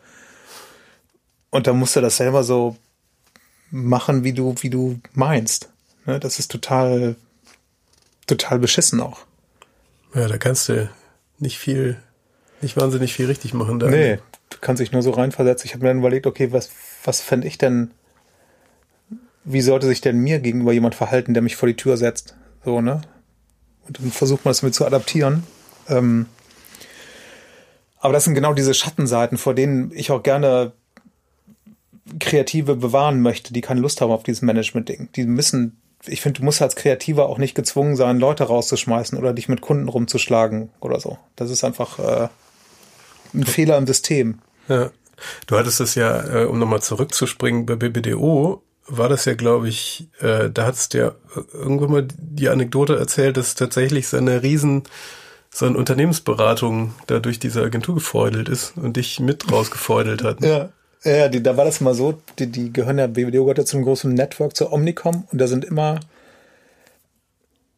Und 1.51 1.67
dann 1.67 1.79
musst 1.79 1.97
du 1.97 2.01
das 2.01 2.17
selber 2.17 2.45
so 2.45 2.77
machen, 3.71 4.25
wie 4.25 4.33
du, 4.33 4.55
wie 4.61 4.71
du 4.71 5.01
meinst. 5.15 5.69
Ne? 6.07 6.21
Das 6.21 6.39
ist 6.39 6.51
total, 6.51 7.17
total 8.27 8.59
beschissen 8.59 9.01
auch. 9.01 9.21
Ja, 10.15 10.27
da 10.27 10.39
kannst 10.39 10.69
du 10.69 10.89
nicht 11.39 11.59
viel, 11.59 12.01
nicht 12.61 12.77
wahnsinnig 12.77 13.13
viel 13.13 13.27
richtig 13.27 13.53
machen. 13.53 13.79
Da. 13.79 13.89
Nee, 13.89 14.19
du 14.61 14.67
kannst 14.67 14.81
dich 14.81 14.93
nur 14.93 15.03
so 15.03 15.11
reinversetzen. 15.11 15.67
Ich 15.67 15.73
habe 15.73 15.83
mir 15.83 15.89
dann 15.89 15.99
überlegt, 15.99 16.27
okay, 16.27 16.53
was, 16.53 16.71
was 17.05 17.21
fände 17.21 17.47
ich 17.47 17.57
denn, 17.57 17.93
wie 19.45 19.63
sollte 19.63 19.87
sich 19.87 20.03
denn 20.03 20.19
mir 20.19 20.39
gegenüber 20.39 20.73
jemand 20.73 20.95
verhalten, 20.95 21.33
der 21.33 21.43
mich 21.43 21.57
vor 21.57 21.67
die 21.67 21.77
Tür 21.77 21.97
setzt? 21.97 22.37
So, 22.65 22.81
ne? 22.81 23.01
Und 23.87 23.99
dann 23.99 24.11
versucht 24.11 24.45
man 24.45 24.53
es 24.53 24.63
mit 24.63 24.75
zu 24.75 24.85
adaptieren. 24.85 25.45
Ähm, 25.89 26.27
aber 27.99 28.13
das 28.13 28.25
sind 28.25 28.35
genau 28.35 28.53
diese 28.53 28.75
Schattenseiten, 28.75 29.39
vor 29.39 29.55
denen 29.55 29.93
ich 29.95 30.11
auch 30.11 30.23
gerne 30.23 30.73
Kreative 32.19 32.77
bewahren 32.77 33.23
möchte, 33.23 33.53
die 33.53 33.61
keine 33.63 33.81
Lust 33.81 34.01
haben 34.01 34.11
auf 34.11 34.23
dieses 34.23 34.43
Management-Ding. 34.43 35.11
Die 35.17 35.25
müssen, 35.25 35.81
ich 36.07 36.21
finde, 36.21 36.41
du 36.41 36.45
musst 36.45 36.61
als 36.61 36.77
Kreativer 36.77 37.29
auch 37.29 37.39
nicht 37.39 37.55
gezwungen 37.55 37.97
sein, 37.97 38.19
Leute 38.19 38.45
rauszuschmeißen 38.45 39.19
oder 39.19 39.33
dich 39.33 39.49
mit 39.49 39.61
Kunden 39.61 39.89
rumzuschlagen 39.89 40.71
oder 40.81 41.01
so. 41.01 41.19
Das 41.37 41.51
ist 41.51 41.65
einfach 41.65 41.99
äh, 41.99 42.29
ein 43.35 43.45
Fehler 43.45 43.79
im 43.79 43.87
System. 43.87 44.41
Ja. 44.71 44.91
Du 45.47 45.59
hattest 45.59 45.81
es 45.81 45.95
ja, 45.95 46.43
äh, 46.43 46.45
um 46.47 46.59
nochmal 46.59 46.81
zurückzuspringen, 46.81 47.67
bei 47.67 47.77
BBDO 47.77 48.63
war 48.87 49.09
das 49.09 49.25
ja, 49.25 49.35
glaube 49.35 49.69
ich, 49.69 50.09
äh, 50.21 50.51
da 50.51 50.73
du 50.73 50.99
ja 50.99 51.13
irgendwann 51.53 51.91
mal 51.91 52.09
die 52.17 52.49
Anekdote 52.49 52.99
erzählt, 52.99 53.37
dass 53.37 53.55
tatsächlich 53.55 54.09
seine 54.09 54.43
riesen 54.43 54.85
so 55.53 55.67
eine 55.67 55.77
Unternehmensberatung 55.77 56.95
da 57.07 57.19
durch 57.19 57.39
diese 57.39 57.63
Agentur 57.63 57.97
gefeudelt 57.97 58.49
ist 58.49 58.73
und 58.77 58.97
dich 58.97 59.21
mit 59.21 59.51
rausgefeudelt 59.51 60.23
hat. 60.23 60.43
Ja. 60.43 60.71
Ja, 61.03 61.29
die, 61.29 61.43
da 61.43 61.57
war 61.57 61.65
das 61.65 61.81
mal 61.81 61.95
so, 61.95 62.21
die, 62.39 62.47
die 62.47 62.75
gehören 62.75 62.99
ja, 62.99 63.07
BBDO 63.07 63.45
gehört 63.45 63.57
ja 63.57 63.65
zu 63.65 63.79
einem 63.79 63.87
großen 63.87 64.13
Network, 64.13 64.55
zur 64.55 64.71
Omnicom 64.71 65.27
und 65.33 65.41
da 65.41 65.47
sind 65.47 65.65
immer 65.65 65.99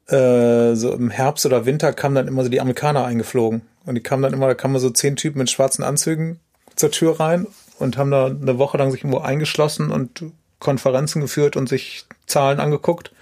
äh, 0.09 0.74
so 0.74 0.93
im 0.93 1.09
Herbst 1.09 1.47
oder 1.47 1.64
Winter 1.64 1.93
kamen 1.93 2.16
dann 2.16 2.26
immer 2.26 2.43
so 2.43 2.49
die 2.49 2.61
Amerikaner 2.61 3.05
eingeflogen 3.05 3.62
und 3.86 3.95
die 3.95 4.03
kamen 4.03 4.24
dann 4.24 4.32
immer, 4.32 4.49
da 4.49 4.55
kamen 4.55 4.76
so 4.80 4.90
zehn 4.90 5.14
Typen 5.14 5.38
mit 5.38 5.51
schwarzen 5.51 5.84
Anzügen 5.84 6.40
zur 6.83 6.91
Tür 6.91 7.20
rein 7.20 7.47
und 7.78 7.97
haben 7.97 8.11
da 8.11 8.26
eine 8.26 8.59
Woche 8.59 8.76
lang 8.76 8.91
sich 8.91 9.05
irgendwo 9.05 9.20
eingeschlossen 9.20 9.93
und 9.93 10.24
Konferenzen 10.59 11.20
geführt 11.20 11.55
und 11.55 11.68
sich 11.68 12.07
Zahlen 12.26 12.59
angeguckt. 12.59 13.12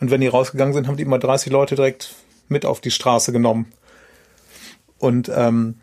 Und 0.00 0.10
wenn 0.10 0.20
die 0.20 0.26
rausgegangen 0.26 0.74
sind, 0.74 0.88
haben 0.88 0.96
die 0.96 1.04
immer 1.04 1.20
30 1.20 1.52
Leute 1.52 1.76
direkt 1.76 2.16
mit 2.48 2.66
auf 2.66 2.80
die 2.80 2.90
Straße 2.90 3.30
genommen. 3.30 3.72
Und 4.98 5.30
ähm, 5.32 5.76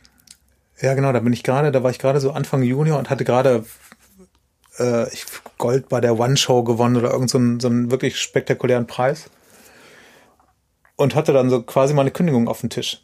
ja, 0.82 0.94
genau, 0.94 1.14
da 1.14 1.22
bin 1.22 1.32
ich 1.32 1.44
gerade, 1.44 1.72
da 1.72 1.84
war 1.84 1.92
ich 1.92 2.00
gerade 2.00 2.20
so 2.20 2.32
Anfang 2.32 2.64
Junior 2.64 3.00
und 3.00 3.10
hatte 3.10 3.24
gerade 3.24 3.66
äh, 4.78 5.06
Gold 5.58 5.88
bei 5.88 6.02
der 6.02 6.20
One 6.20 6.36
Show 6.36 6.64
gewonnen 6.64 6.98
oder 6.98 7.12
irgend 7.12 7.30
so 7.30 7.38
einen, 7.38 7.62
so 7.62 7.70
einen 7.70 7.92
wirklich 7.92 8.20
spektakulären 8.20 8.88
Preis. 8.88 9.30
Und 10.98 11.16
hatte 11.16 11.32
dann 11.32 11.50
so 11.50 11.62
quasi 11.62 11.94
meine 11.94 12.12
Kündigung 12.12 12.50
auf 12.50 12.60
dem 12.60 12.70
Tisch. 12.70 13.02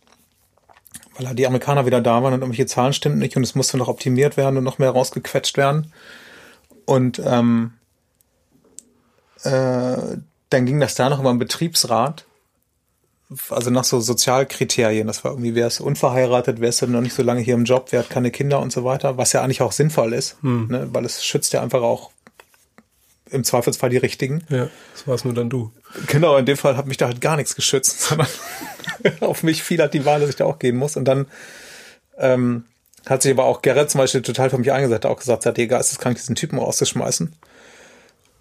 Weil 1.17 1.27
halt 1.27 1.39
die 1.39 1.47
Amerikaner 1.47 1.85
wieder 1.85 2.01
da 2.01 2.23
waren 2.23 2.33
und 2.33 2.41
irgendwelche 2.41 2.65
Zahlen 2.65 2.93
stimmten 2.93 3.19
nicht 3.19 3.37
und 3.37 3.43
es 3.43 3.55
musste 3.55 3.77
noch 3.77 3.87
optimiert 3.87 4.37
werden 4.37 4.57
und 4.57 4.63
noch 4.63 4.79
mehr 4.79 4.91
rausgequetscht 4.91 5.57
werden. 5.57 5.93
Und 6.85 7.21
ähm, 7.25 7.73
äh, 9.43 10.17
dann 10.49 10.65
ging 10.65 10.79
das 10.79 10.95
da 10.95 11.09
noch 11.09 11.19
über 11.19 11.29
einen 11.29 11.39
Betriebsrat 11.39 12.25
also 13.49 13.69
nach 13.71 13.83
so 13.83 13.99
Sozialkriterien. 13.99 15.07
Das 15.07 15.23
war 15.23 15.31
irgendwie, 15.31 15.55
wer 15.55 15.67
ist 15.67 15.79
unverheiratet, 15.79 16.59
wer 16.59 16.69
ist 16.69 16.81
denn 16.81 16.91
noch 16.91 17.01
nicht 17.01 17.15
so 17.15 17.23
lange 17.23 17.41
hier 17.41 17.55
im 17.55 17.65
Job, 17.65 17.87
wer 17.91 17.99
hat 17.99 18.09
keine 18.09 18.31
Kinder 18.31 18.59
und 18.59 18.71
so 18.71 18.83
weiter, 18.83 19.17
was 19.17 19.33
ja 19.33 19.41
eigentlich 19.41 19.61
auch 19.61 19.71
sinnvoll 19.71 20.13
ist, 20.13 20.37
hm. 20.41 20.67
ne, 20.67 20.87
weil 20.91 21.05
es 21.05 21.23
schützt 21.23 21.53
ja 21.53 21.61
einfach 21.61 21.81
auch 21.81 22.11
im 23.29 23.43
Zweifelsfall 23.43 23.89
die 23.89 23.97
richtigen. 23.97 24.43
Ja, 24.49 24.69
das 24.93 25.07
war's 25.07 25.25
nur 25.25 25.33
dann 25.33 25.49
du. 25.49 25.71
Genau, 26.07 26.37
in 26.37 26.45
dem 26.45 26.57
Fall 26.57 26.77
hat 26.77 26.85
mich 26.85 26.97
da 26.97 27.07
halt 27.07 27.21
gar 27.21 27.35
nichts 27.37 27.55
geschützt, 27.55 28.01
sondern 28.09 28.27
auf 29.21 29.43
mich 29.43 29.63
fiel 29.63 29.79
halt 29.79 29.93
die 29.93 30.05
Wahl, 30.05 30.19
dass 30.19 30.29
ich 30.29 30.35
da 30.35 30.45
auch 30.45 30.59
gehen 30.59 30.77
muss. 30.77 30.95
Und 30.97 31.05
dann 31.05 31.27
ähm, 32.17 32.65
hat 33.05 33.21
sich 33.21 33.31
aber 33.31 33.45
auch 33.45 33.61
Gerrit 33.61 33.89
zum 33.89 33.99
Beispiel 33.99 34.21
total 34.21 34.49
für 34.49 34.57
mich 34.57 34.71
eingesetzt, 34.71 35.05
hat 35.05 35.11
auch 35.11 35.19
gesagt, 35.19 35.43
seid 35.43 35.57
ihr 35.57 35.67
geisteskrank, 35.67 36.17
diesen 36.17 36.35
Typen 36.35 36.59
rauszuschmeißen. 36.59 37.33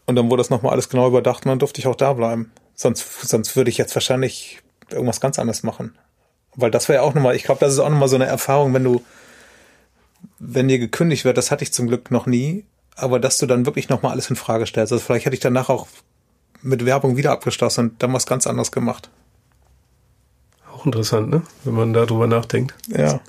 Und 0.06 0.16
dann 0.16 0.30
wurde 0.30 0.40
das 0.40 0.50
nochmal 0.50 0.72
alles 0.72 0.88
genau 0.88 1.08
überdacht 1.08 1.44
und 1.44 1.50
dann 1.50 1.58
durfte 1.58 1.80
ich 1.80 1.86
auch 1.86 1.96
da 1.96 2.12
bleiben. 2.12 2.52
Sonst, 2.74 3.22
sonst 3.26 3.56
würde 3.56 3.70
ich 3.70 3.78
jetzt 3.78 3.94
wahrscheinlich 3.94 4.60
irgendwas 4.90 5.20
ganz 5.20 5.38
anderes 5.38 5.62
machen. 5.62 5.96
Weil 6.56 6.70
das 6.70 6.88
wäre 6.88 7.02
ja 7.02 7.02
auch 7.02 7.14
nochmal, 7.14 7.36
ich 7.36 7.44
glaube, 7.44 7.60
das 7.60 7.72
ist 7.72 7.78
auch 7.78 7.88
nochmal 7.88 8.08
so 8.08 8.16
eine 8.16 8.26
Erfahrung, 8.26 8.74
wenn 8.74 8.84
du, 8.84 9.02
wenn 10.38 10.68
dir 10.68 10.78
gekündigt 10.78 11.24
wird, 11.24 11.38
das 11.38 11.50
hatte 11.50 11.64
ich 11.64 11.72
zum 11.72 11.88
Glück 11.88 12.10
noch 12.10 12.26
nie, 12.26 12.64
aber 12.96 13.18
dass 13.18 13.38
du 13.38 13.46
dann 13.46 13.66
wirklich 13.66 13.88
nochmal 13.88 14.12
alles 14.12 14.30
in 14.30 14.36
Frage 14.36 14.66
stellst. 14.66 14.92
Also 14.92 15.04
vielleicht 15.04 15.26
hätte 15.26 15.34
ich 15.34 15.40
danach 15.40 15.68
auch 15.68 15.88
mit 16.62 16.84
Werbung 16.84 17.16
wieder 17.16 17.32
abgeschlossen 17.32 17.90
und 17.90 18.02
dann 18.02 18.12
was 18.12 18.26
ganz 18.26 18.46
anderes 18.46 18.72
gemacht. 18.72 19.10
Auch 20.72 20.86
interessant, 20.86 21.30
ne? 21.30 21.42
Wenn 21.64 21.74
man 21.74 21.92
darüber 21.92 22.26
nachdenkt. 22.26 22.74
Ja. 22.88 23.20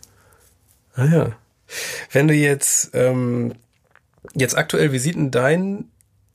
Ah 0.95 1.05
ja. 1.05 1.31
Wenn 2.11 2.27
du 2.27 2.33
jetzt, 2.33 2.91
ähm, 2.93 3.53
jetzt 4.33 4.57
aktuell, 4.57 4.91
wie 4.91 4.99
sieht 4.99 5.15
denn 5.15 5.31
dein 5.31 5.89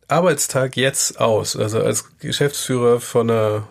Arbeitstag 0.08 0.76
jetzt 0.76 1.20
aus? 1.20 1.56
Also 1.56 1.80
als 1.82 2.18
Geschäftsführer 2.18 3.00
von 3.00 3.30
einer 3.30 3.68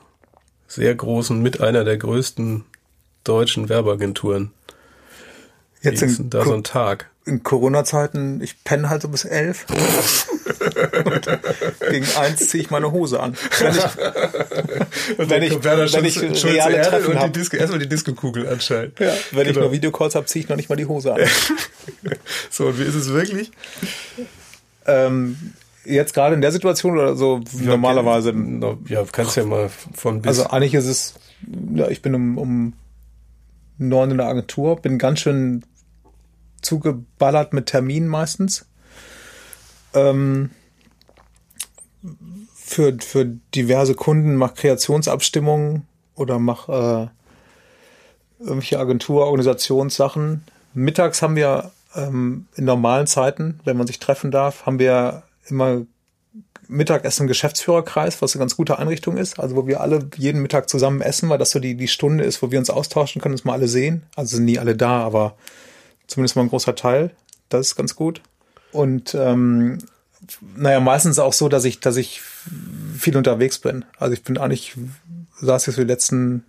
sehr 0.67 0.93
großen, 0.95 1.41
mit 1.41 1.61
einer 1.61 1.83
der 1.83 1.97
größten 1.97 2.63
deutschen 3.23 3.69
Werbeagenturen. 3.69 4.51
Jetzt 5.81 6.01
in, 6.01 6.29
da 6.29 6.43
so 6.43 6.53
ein 6.53 6.63
Tag. 6.63 7.09
In 7.29 7.43
Corona-Zeiten, 7.43 8.41
ich 8.41 8.63
penne 8.63 8.89
halt 8.89 9.03
so 9.03 9.07
bis 9.07 9.23
elf. 9.23 9.67
gegen 11.89 12.07
eins 12.17 12.49
ziehe 12.49 12.63
ich 12.63 12.71
meine 12.71 12.91
Hose 12.91 13.19
an. 13.19 13.37
Wenn 13.59 15.43
ich, 15.43 15.63
wenn 15.63 15.63
ich, 15.63 15.63
wenn 15.63 16.05
ich 16.05 16.43
reale 16.43 16.81
Treffen 16.81 17.15
und 17.15 17.27
die 17.27 17.39
Disco, 17.39 17.55
erstmal 17.55 17.79
die 17.79 17.87
Disco-Kugel 17.87 18.47
anschalten. 18.47 19.05
Ja, 19.05 19.13
wenn 19.31 19.45
genau. 19.45 19.49
ich 19.49 19.57
nur 19.57 19.71
Videocalls 19.71 20.15
habe, 20.15 20.25
ziehe 20.25 20.43
ich 20.43 20.49
noch 20.49 20.55
nicht 20.55 20.69
mal 20.69 20.75
die 20.75 20.87
Hose 20.87 21.13
an. 21.13 21.21
so, 22.49 22.65
und 22.65 22.79
wie 22.79 22.83
ist 22.83 22.95
es 22.95 23.09
wirklich? 23.09 23.51
Ähm, 24.87 25.53
Jetzt 25.85 26.13
gerade 26.13 26.35
in 26.35 26.41
der 26.41 26.51
Situation 26.51 26.93
oder 26.93 27.15
so 27.15 27.41
Ja, 27.61 27.67
normalerweise? 27.67 28.31
okay. 28.31 28.77
Ja, 28.87 29.05
kannst 29.11 29.37
ja 29.37 29.45
mal 29.45 29.69
von 29.69 30.21
bis. 30.21 30.29
Also 30.29 30.49
eigentlich 30.49 30.73
ist 30.73 30.85
es, 30.85 31.13
ja, 31.73 31.87
ich 31.87 32.01
bin 32.01 32.15
um, 32.15 32.37
um 32.37 32.73
neun 33.77 34.11
in 34.11 34.17
der 34.17 34.27
Agentur, 34.27 34.81
bin 34.81 34.97
ganz 34.97 35.21
schön 35.21 35.63
zugeballert 36.69 37.53
mit 37.53 37.65
Terminen 37.65 38.07
meistens. 38.07 38.65
Ähm, 39.93 40.51
für, 42.55 42.95
für 42.99 43.25
diverse 43.25 43.95
Kunden 43.95 44.35
mach 44.35 44.53
Kreationsabstimmungen 44.53 45.87
oder 46.15 46.37
mach 46.37 46.69
äh, 46.69 47.07
irgendwelche 48.39 48.79
Agentur, 48.79 49.25
Organisationssachen. 49.25 50.43
Mittags 50.73 51.21
haben 51.21 51.35
wir 51.35 51.71
ähm, 51.95 52.45
in 52.55 52.65
normalen 52.65 53.07
Zeiten, 53.07 53.59
wenn 53.65 53.77
man 53.77 53.87
sich 53.87 53.99
treffen 53.99 54.29
darf, 54.29 54.65
haben 54.65 54.79
wir 54.79 55.23
immer 55.47 55.81
Mittagessen 56.67 57.23
im 57.23 57.27
Geschäftsführerkreis, 57.27 58.21
was 58.21 58.35
eine 58.35 58.41
ganz 58.41 58.55
gute 58.55 58.77
Einrichtung 58.77 59.17
ist, 59.17 59.39
also 59.39 59.55
wo 59.55 59.65
wir 59.65 59.81
alle 59.81 60.07
jeden 60.17 60.43
Mittag 60.43 60.69
zusammen 60.69 61.01
essen, 61.01 61.27
weil 61.29 61.39
das 61.39 61.49
so 61.49 61.59
die, 61.59 61.73
die 61.75 61.87
Stunde 61.87 62.23
ist, 62.23 62.43
wo 62.43 62.51
wir 62.51 62.59
uns 62.59 62.69
austauschen 62.69 63.21
können, 63.21 63.33
uns 63.33 63.43
mal 63.43 63.53
alle 63.53 63.67
sehen. 63.67 64.03
Also 64.15 64.35
sind 64.35 64.45
nie 64.45 64.59
alle 64.59 64.75
da, 64.75 65.03
aber 65.03 65.35
zumindest 66.09 66.35
mal 66.35 66.43
ein 66.43 66.49
großer 66.49 66.75
Teil. 66.75 67.11
Das 67.47 67.67
ist 67.67 67.75
ganz 67.75 67.95
gut. 67.95 68.21
Und 68.71 69.15
ähm, 69.15 69.79
naja, 70.55 70.79
meistens 70.79 71.19
auch 71.19 71.33
so, 71.33 71.49
dass 71.49 71.65
ich, 71.65 71.79
dass 71.79 71.95
ich 71.97 72.21
viel 72.97 73.15
unterwegs 73.15 73.59
bin. 73.59 73.85
Also 73.97 74.13
ich 74.13 74.23
bin 74.23 74.37
eigentlich, 74.37 74.75
saß 75.39 75.67
jetzt 75.67 75.77
die 75.77 75.83
letzten, 75.83 76.43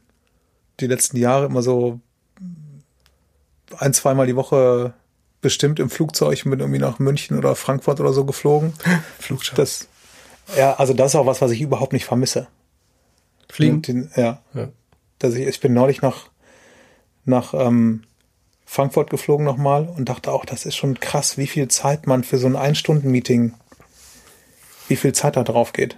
die 0.80 0.86
letzten 0.86 1.16
Jahre 1.16 1.46
immer 1.46 1.62
so 1.62 2.00
ein, 3.78 3.92
zweimal 3.92 4.26
die 4.26 4.36
Woche 4.36 4.94
bestimmt 5.40 5.78
im 5.78 5.88
Flugzeug 5.88 6.44
und 6.44 6.50
bin 6.50 6.60
irgendwie 6.60 6.80
nach 6.80 6.98
München 6.98 7.38
oder 7.38 7.54
Frankfurt 7.54 8.00
oder 8.00 8.12
so 8.12 8.24
geflogen. 8.24 8.74
Flugschein. 9.18 9.56
Das, 9.56 9.88
ja, 10.56 10.74
also 10.74 10.92
das 10.92 11.12
ist 11.12 11.16
auch 11.16 11.26
was, 11.26 11.40
was 11.40 11.52
ich 11.52 11.60
überhaupt 11.60 11.92
nicht 11.92 12.04
vermisse. 12.04 12.48
Fliegen. 13.48 13.82
Den, 13.82 14.10
ja. 14.16 14.42
Ja. 14.54 14.68
Dass 15.18 15.34
ich, 15.34 15.46
ich 15.46 15.60
bin 15.60 15.72
neulich 15.72 16.02
nach, 16.02 16.28
nach 17.24 17.54
ähm, 17.54 18.02
Frankfurt 18.70 19.10
geflogen 19.10 19.44
nochmal 19.44 19.92
und 19.96 20.08
dachte 20.08 20.30
auch, 20.30 20.44
das 20.44 20.64
ist 20.64 20.76
schon 20.76 21.00
krass, 21.00 21.36
wie 21.36 21.48
viel 21.48 21.66
Zeit 21.66 22.06
man 22.06 22.22
für 22.22 22.38
so 22.38 22.46
ein 22.46 22.54
Ein-Stunden-Meeting, 22.54 23.52
wie 24.86 24.94
viel 24.94 25.12
Zeit 25.12 25.34
da 25.36 25.42
drauf 25.42 25.72
geht. 25.72 25.96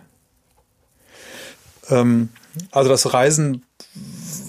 Ähm, 1.91 2.31
also 2.71 2.89
das 2.89 3.13
Reisen, 3.13 3.67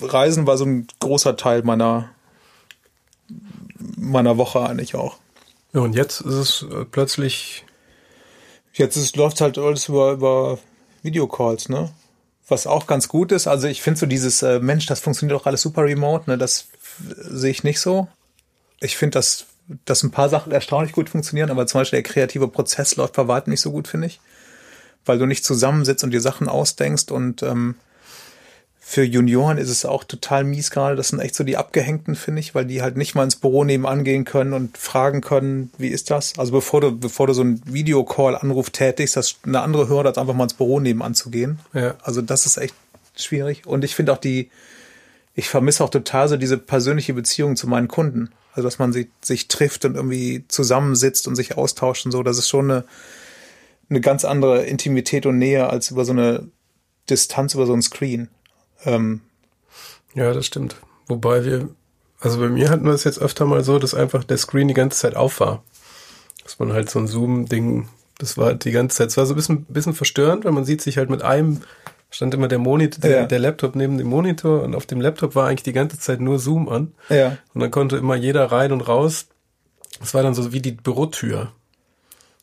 Reisen 0.01 0.47
war 0.47 0.55
so 0.55 0.63
ein 0.63 0.87
großer 1.01 1.35
Teil 1.35 1.63
meiner, 1.63 2.11
meiner 3.97 4.37
Woche 4.37 4.61
eigentlich 4.61 4.95
auch. 4.95 5.17
Ja, 5.73 5.81
und 5.81 5.93
jetzt 5.93 6.21
ist 6.21 6.33
es 6.33 6.61
äh, 6.71 6.85
plötzlich. 6.85 7.65
Jetzt 8.71 8.95
ist, 8.95 9.17
läuft 9.17 9.41
halt 9.41 9.57
alles 9.57 9.89
über, 9.89 10.13
über 10.13 10.59
Videocalls, 11.01 11.67
ne? 11.67 11.91
Was 12.47 12.67
auch 12.67 12.87
ganz 12.87 13.09
gut 13.09 13.33
ist. 13.33 13.47
Also 13.47 13.67
ich 13.67 13.81
finde 13.81 13.99
so 13.99 14.05
dieses, 14.05 14.43
äh, 14.43 14.61
Mensch, 14.61 14.85
das 14.85 15.01
funktioniert 15.01 15.37
doch 15.37 15.45
alles 15.45 15.61
super 15.61 15.83
remote, 15.83 16.29
ne? 16.29 16.37
Das 16.37 16.67
sehe 16.99 17.51
ich 17.51 17.63
nicht 17.63 17.79
so. 17.79 18.07
Ich 18.79 18.97
finde, 18.97 19.17
dass, 19.17 19.45
dass 19.85 20.03
ein 20.03 20.11
paar 20.11 20.29
Sachen 20.29 20.51
erstaunlich 20.51 20.93
gut 20.93 21.09
funktionieren, 21.09 21.49
aber 21.49 21.67
zum 21.67 21.81
Beispiel 21.81 22.01
der 22.01 22.11
kreative 22.11 22.47
Prozess 22.47 22.95
läuft 22.95 23.13
bei 23.13 23.27
weitem 23.27 23.51
nicht 23.51 23.61
so 23.61 23.71
gut, 23.71 23.87
finde 23.87 24.07
ich. 24.07 24.19
Weil 25.05 25.17
du 25.17 25.25
nicht 25.25 25.45
zusammensitzt 25.45 26.03
und 26.03 26.11
dir 26.11 26.21
Sachen 26.21 26.47
ausdenkst 26.47 27.11
und 27.11 27.43
ähm, 27.43 27.75
für 28.85 29.03
Junioren 29.03 29.57
ist 29.57 29.69
es 29.69 29.85
auch 29.85 30.03
total 30.03 30.43
mies 30.43 30.69
gerade. 30.69 30.97
Das 30.97 31.07
sind 31.07 31.19
echt 31.19 31.35
so 31.35 31.45
die 31.45 31.55
Abgehängten, 31.55 32.15
finde 32.15 32.41
ich, 32.41 32.53
weil 32.53 32.65
die 32.65 32.81
halt 32.81 32.97
nicht 32.97 33.15
mal 33.15 33.23
ins 33.23 33.37
Büro 33.37 33.63
nebenan 33.63 34.03
gehen 34.03 34.25
können 34.25 34.51
und 34.51 34.77
fragen 34.77 35.21
können, 35.21 35.71
wie 35.77 35.87
ist 35.87 36.11
das? 36.11 36.37
Also 36.37 36.51
bevor 36.51 36.81
du, 36.81 36.91
bevor 36.91 37.27
du 37.27 37.33
so 37.33 37.41
einen 37.41 37.61
Videocall-Anruf 37.65 38.71
tätigst, 38.71 39.15
das 39.15 39.37
eine 39.45 39.61
andere 39.61 39.87
Hürde, 39.87 40.09
als 40.09 40.17
einfach 40.17 40.33
mal 40.33 40.43
ins 40.43 40.53
Büro 40.53 40.81
nebenan 40.81 41.15
zu 41.15 41.31
gehen. 41.31 41.59
Ja. 41.73 41.95
Also 42.03 42.21
das 42.21 42.45
ist 42.45 42.57
echt 42.57 42.75
schwierig. 43.15 43.65
Und 43.65 43.85
ich 43.85 43.95
finde 43.95 44.11
auch 44.11 44.17
die, 44.17 44.51
ich 45.35 45.49
vermisse 45.49 45.83
auch 45.83 45.89
total 45.89 46.27
so 46.27 46.37
diese 46.37 46.57
persönliche 46.57 47.13
Beziehung 47.13 47.55
zu 47.55 47.67
meinen 47.67 47.87
Kunden. 47.87 48.29
Also 48.53 48.67
dass 48.67 48.79
man 48.79 48.93
sich, 48.93 49.07
sich 49.21 49.47
trifft 49.47 49.83
und 49.85 49.95
irgendwie 49.95 50.45
zusammensitzt 50.47 51.27
und 51.27 51.35
sich 51.35 51.57
austauscht 51.57 52.05
und 52.05 52.11
so. 52.11 52.21
Das 52.21 52.37
ist 52.37 52.49
schon 52.49 52.69
eine, 52.69 52.85
eine 53.89 53.99
ganz 53.99 54.25
andere 54.25 54.63
Intimität 54.65 55.25
und 55.25 55.39
Nähe 55.39 55.67
als 55.67 55.89
über 55.89 56.05
so 56.05 56.11
eine 56.11 56.47
Distanz 57.09 57.55
über 57.55 57.65
so 57.65 57.73
ein 57.73 57.81
Screen. 57.81 58.29
Ähm, 58.85 59.21
Ja, 60.13 60.33
das 60.33 60.45
stimmt. 60.45 60.75
Wobei 61.07 61.43
wir, 61.43 61.69
also 62.19 62.39
bei 62.39 62.49
mir 62.49 62.69
hatten 62.69 62.85
wir 62.85 62.93
es 62.93 63.03
jetzt 63.03 63.19
öfter 63.19 63.45
mal 63.45 63.63
so, 63.63 63.79
dass 63.79 63.93
einfach 63.93 64.23
der 64.23 64.37
Screen 64.37 64.67
die 64.67 64.73
ganze 64.73 64.99
Zeit 64.99 65.15
auf 65.15 65.39
war. 65.39 65.63
Dass 66.43 66.59
man 66.59 66.73
halt 66.73 66.89
so 66.89 66.99
ein 66.99 67.07
Zoom-Ding, 67.07 67.89
das 68.19 68.37
war 68.37 68.53
die 68.53 68.71
ganze 68.71 68.97
Zeit, 68.97 69.09
es 69.09 69.17
war 69.17 69.25
so 69.25 69.33
ein 69.33 69.37
bisschen, 69.37 69.65
bisschen 69.65 69.93
verstörend, 69.93 70.45
weil 70.45 70.51
man 70.51 70.65
sieht 70.65 70.81
sich 70.81 70.97
halt 70.97 71.09
mit 71.09 71.23
einem, 71.23 71.61
stand 72.13 72.33
immer 72.33 72.47
der 72.47 72.59
Monitor, 72.59 73.01
der, 73.01 73.11
Ja. 73.21 73.25
der 73.25 73.39
Laptop 73.39 73.75
neben 73.75 73.97
dem 73.97 74.07
Monitor 74.07 74.61
und 74.63 74.75
auf 74.75 74.85
dem 74.85 75.01
Laptop 75.01 75.35
war 75.35 75.47
eigentlich 75.47 75.63
die 75.63 75.73
ganze 75.73 75.97
Zeit 75.99 76.21
nur 76.21 76.39
Zoom 76.39 76.69
an. 76.69 76.93
ja. 77.09 77.37
Und 77.53 77.61
dann 77.61 77.71
konnte 77.71 77.97
immer 77.97 78.15
jeder 78.15 78.45
rein 78.51 78.71
und 78.71 78.81
raus. 78.81 79.27
Das 79.99 80.13
war 80.13 80.23
dann 80.23 80.33
so 80.33 80.51
wie 80.53 80.61
die 80.61 80.71
Bürotür. 80.71 81.51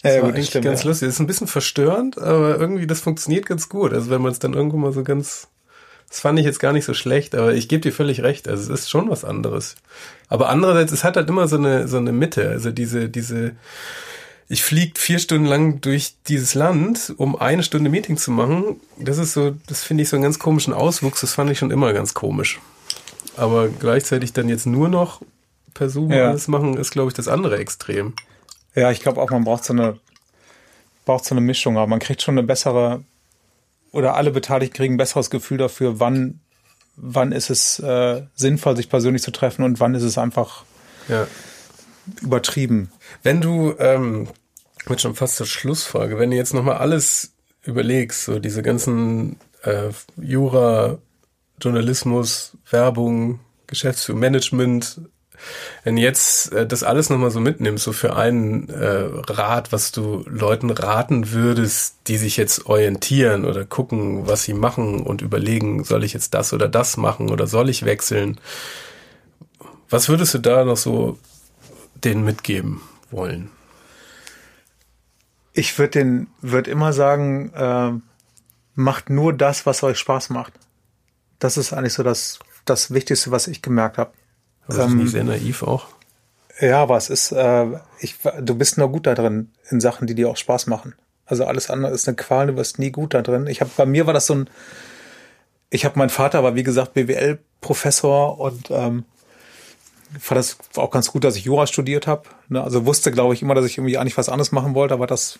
Das 0.02 0.14
Ja, 0.14 0.20
war 0.22 0.28
gut, 0.28 0.36
eigentlich 0.36 0.48
stimmt, 0.48 0.64
ganz 0.64 0.82
ja. 0.82 0.88
lustig. 0.88 1.08
Das 1.08 1.14
ist 1.16 1.20
ein 1.20 1.26
bisschen 1.26 1.46
verstörend, 1.46 2.18
aber 2.18 2.58
irgendwie 2.58 2.86
das 2.86 3.00
funktioniert 3.00 3.46
ganz 3.46 3.68
gut. 3.68 3.92
Also 3.92 4.10
wenn 4.10 4.22
man 4.22 4.32
es 4.32 4.38
dann 4.38 4.54
irgendwo 4.54 4.76
mal 4.78 4.92
so 4.92 5.04
ganz, 5.04 5.48
das 6.08 6.20
fand 6.20 6.38
ich 6.38 6.44
jetzt 6.46 6.58
gar 6.58 6.72
nicht 6.72 6.84
so 6.86 6.94
schlecht, 6.94 7.34
aber 7.34 7.52
ich 7.54 7.68
gebe 7.68 7.82
dir 7.82 7.92
völlig 7.92 8.22
recht. 8.22 8.48
Also 8.48 8.72
es 8.72 8.80
ist 8.80 8.90
schon 8.90 9.10
was 9.10 9.24
anderes. 9.24 9.76
Aber 10.28 10.48
andererseits, 10.48 10.90
es 10.92 11.04
hat 11.04 11.16
halt 11.16 11.28
immer 11.28 11.46
so 11.48 11.56
eine 11.56 11.86
so 11.86 11.98
eine 11.98 12.12
Mitte. 12.12 12.48
Also 12.48 12.70
diese 12.70 13.08
diese, 13.08 13.52
ich 14.52 14.64
fliege 14.64 14.98
vier 14.98 15.20
Stunden 15.20 15.46
lang 15.46 15.80
durch 15.80 16.14
dieses 16.26 16.54
Land, 16.54 17.14
um 17.16 17.36
eine 17.36 17.62
Stunde 17.62 17.88
Meeting 17.88 18.16
zu 18.16 18.32
machen. 18.32 18.80
Das 18.98 19.16
ist 19.16 19.32
so, 19.32 19.52
das 19.68 19.84
finde 19.84 20.02
ich 20.02 20.08
so 20.08 20.16
einen 20.16 20.24
ganz 20.24 20.40
komischen 20.40 20.74
Auswuchs. 20.74 21.20
Das 21.20 21.34
fand 21.34 21.50
ich 21.50 21.58
schon 21.58 21.70
immer 21.70 21.92
ganz 21.92 22.14
komisch. 22.14 22.58
Aber 23.36 23.68
gleichzeitig 23.68 24.32
dann 24.32 24.48
jetzt 24.48 24.66
nur 24.66 24.88
noch 24.88 25.22
per 25.72 25.88
Zoom 25.88 26.10
Ja. 26.10 26.28
alles 26.30 26.48
machen, 26.48 26.76
ist 26.76 26.90
glaube 26.90 27.08
ich 27.10 27.14
das 27.14 27.28
andere 27.28 27.58
Extrem. 27.58 28.14
Ja, 28.74 28.90
ich 28.90 28.98
glaube 29.00 29.20
auch, 29.22 29.30
man 29.30 29.44
braucht 29.44 29.62
so 29.64 29.72
eine, 29.72 29.98
braucht 31.04 31.24
so 31.24 31.32
eine 31.34 31.40
Mischung, 31.40 31.76
aber 31.78 31.86
man 31.86 32.00
kriegt 32.00 32.20
schon 32.20 32.36
eine 32.36 32.44
bessere, 32.44 33.04
oder 33.92 34.16
alle 34.16 34.32
Beteiligten 34.32 34.76
kriegen 34.76 34.94
ein 34.94 34.98
besseres 34.98 35.30
Gefühl 35.30 35.58
dafür, 35.58 36.00
wann, 36.00 36.40
wann 36.96 37.30
ist 37.30 37.50
es 37.50 37.78
äh, 37.78 38.22
sinnvoll, 38.34 38.74
sich 38.76 38.88
persönlich 38.88 39.22
zu 39.22 39.30
treffen 39.30 39.64
und 39.64 39.78
wann 39.78 39.94
ist 39.94 40.02
es 40.02 40.18
einfach 40.18 40.64
Ja. 41.08 41.28
übertrieben. 42.20 42.90
Wenn 43.22 43.40
du, 43.40 43.74
ähm, 43.78 44.26
wird 44.86 45.00
schon 45.00 45.14
fast 45.14 45.36
zur 45.36 45.46
Schlussfrage, 45.46 46.18
wenn 46.18 46.30
du 46.30 46.36
jetzt 46.36 46.54
nochmal 46.54 46.78
alles 46.78 47.32
überlegst, 47.62 48.24
so 48.24 48.38
diese 48.38 48.62
ganzen 48.62 49.36
äh, 49.62 49.90
Jura, 50.16 50.98
Journalismus, 51.60 52.56
Werbung, 52.70 53.40
Geschäftsführung, 53.66 54.20
Management, 54.20 55.00
wenn 55.84 55.96
jetzt 55.96 56.52
äh, 56.52 56.66
das 56.66 56.82
alles 56.82 57.10
nochmal 57.10 57.30
so 57.30 57.40
mitnimmst, 57.40 57.84
so 57.84 57.92
für 57.92 58.16
einen 58.16 58.68
äh, 58.68 59.08
Rat, 59.32 59.72
was 59.72 59.92
du 59.92 60.24
Leuten 60.26 60.70
raten 60.70 61.32
würdest, 61.32 61.96
die 62.06 62.16
sich 62.16 62.36
jetzt 62.36 62.66
orientieren 62.66 63.44
oder 63.44 63.64
gucken, 63.64 64.26
was 64.26 64.44
sie 64.44 64.54
machen 64.54 65.00
und 65.00 65.22
überlegen, 65.22 65.84
soll 65.84 66.04
ich 66.04 66.12
jetzt 66.12 66.34
das 66.34 66.52
oder 66.52 66.68
das 66.68 66.96
machen 66.96 67.30
oder 67.30 67.46
soll 67.46 67.68
ich 67.68 67.84
wechseln? 67.84 68.38
Was 69.88 70.08
würdest 70.08 70.34
du 70.34 70.38
da 70.38 70.64
noch 70.64 70.76
so 70.76 71.18
denen 71.94 72.24
mitgeben 72.24 72.80
wollen? 73.10 73.50
Ich 75.52 75.78
würde 75.78 75.90
den, 75.90 76.28
würde 76.40 76.70
immer 76.70 76.92
sagen, 76.92 77.52
äh, 77.54 77.92
macht 78.74 79.10
nur 79.10 79.32
das, 79.32 79.66
was 79.66 79.82
euch 79.82 79.98
Spaß 79.98 80.30
macht. 80.30 80.52
Das 81.38 81.56
ist 81.56 81.72
eigentlich 81.72 81.94
so 81.94 82.02
das, 82.02 82.38
das 82.64 82.92
Wichtigste, 82.92 83.30
was 83.30 83.46
ich 83.46 83.62
gemerkt 83.62 83.98
habe. 83.98 84.12
Das 84.66 84.78
ist 84.78 84.94
nicht 84.94 85.10
sehr 85.10 85.24
naiv 85.24 85.62
auch. 85.62 85.88
Ja, 86.60 86.82
aber 86.82 86.96
es 86.96 87.08
ist, 87.08 87.32
äh, 87.32 87.66
ich, 88.00 88.16
du 88.40 88.54
bist 88.54 88.78
nur 88.78 88.90
gut 88.92 89.06
da 89.06 89.14
drin 89.14 89.50
in 89.70 89.80
Sachen, 89.80 90.06
die 90.06 90.14
dir 90.14 90.28
auch 90.28 90.36
Spaß 90.36 90.66
machen. 90.66 90.94
Also 91.24 91.44
alles 91.44 91.70
andere 91.70 91.92
ist 91.92 92.06
eine 92.06 92.16
Qual, 92.16 92.48
du 92.48 92.56
wirst 92.56 92.78
nie 92.78 92.90
gut 92.90 93.14
da 93.14 93.22
drin. 93.22 93.46
Ich 93.46 93.60
habe 93.60 93.70
bei 93.76 93.86
mir 93.86 94.06
war 94.06 94.12
das 94.12 94.26
so 94.26 94.34
ein, 94.34 94.50
ich 95.70 95.84
habe 95.84 95.98
mein 95.98 96.10
Vater 96.10 96.42
war 96.42 96.54
wie 96.54 96.62
gesagt 96.62 96.94
BWL-Professor 96.94 98.38
und 98.38 98.70
ähm, 98.70 99.04
fand 100.18 100.38
das 100.38 100.58
auch 100.76 100.90
ganz 100.90 101.12
gut, 101.12 101.24
dass 101.24 101.36
ich 101.36 101.44
Jura 101.44 101.66
studiert 101.66 102.06
habe. 102.06 102.22
Ne? 102.48 102.62
Also 102.62 102.86
wusste, 102.86 103.12
glaube 103.12 103.34
ich, 103.34 103.42
immer, 103.42 103.54
dass 103.54 103.64
ich 103.64 103.78
irgendwie 103.78 103.98
eigentlich 103.98 104.18
was 104.18 104.28
anderes 104.28 104.52
machen 104.52 104.74
wollte, 104.74 104.94
aber 104.94 105.06
das 105.06 105.38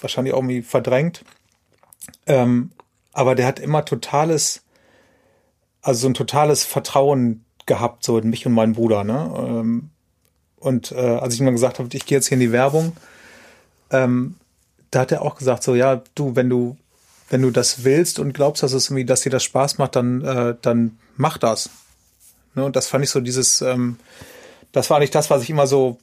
wahrscheinlich 0.00 0.34
auch 0.34 0.38
irgendwie 0.38 0.62
verdrängt. 0.62 1.24
Ähm, 2.26 2.70
aber 3.12 3.34
der 3.34 3.46
hat 3.46 3.60
immer 3.60 3.84
totales, 3.84 4.62
also 5.82 6.00
so 6.00 6.08
ein 6.08 6.14
totales 6.14 6.64
Vertrauen 6.64 7.44
gehabt, 7.66 8.04
so 8.04 8.18
in 8.18 8.30
mich 8.30 8.46
und 8.46 8.52
meinen 8.52 8.72
Bruder. 8.72 9.04
Ne? 9.04 9.32
Ähm, 9.36 9.90
und 10.56 10.92
äh, 10.92 10.96
als 10.96 11.34
ich 11.34 11.40
ihm 11.40 11.46
dann 11.46 11.54
gesagt 11.54 11.78
habe, 11.78 11.88
ich 11.92 12.06
gehe 12.06 12.18
jetzt 12.18 12.28
hier 12.28 12.36
in 12.36 12.40
die 12.40 12.52
Werbung, 12.52 12.96
ähm, 13.90 14.36
da 14.90 15.00
hat 15.00 15.12
er 15.12 15.22
auch 15.22 15.36
gesagt, 15.36 15.62
so 15.62 15.74
ja, 15.74 16.02
du, 16.14 16.36
wenn 16.36 16.48
du, 16.48 16.76
wenn 17.28 17.42
du 17.42 17.50
das 17.50 17.84
willst 17.84 18.18
und 18.18 18.32
glaubst, 18.32 18.62
dass 18.62 18.72
es 18.72 18.88
irgendwie, 18.88 19.04
dass 19.04 19.22
dir 19.22 19.30
das 19.30 19.44
Spaß 19.44 19.78
macht, 19.78 19.96
dann, 19.96 20.24
äh, 20.24 20.54
dann 20.60 20.98
mach 21.16 21.38
das. 21.38 21.70
Ne? 22.54 22.64
Und 22.64 22.76
das 22.76 22.86
fand 22.86 23.04
ich 23.04 23.10
so 23.10 23.20
dieses, 23.20 23.60
ähm, 23.60 23.98
das 24.72 24.90
war 24.90 24.98
nicht 24.98 25.14
das, 25.14 25.30
was 25.30 25.42
ich 25.42 25.50
immer 25.50 25.66
so 25.66 25.98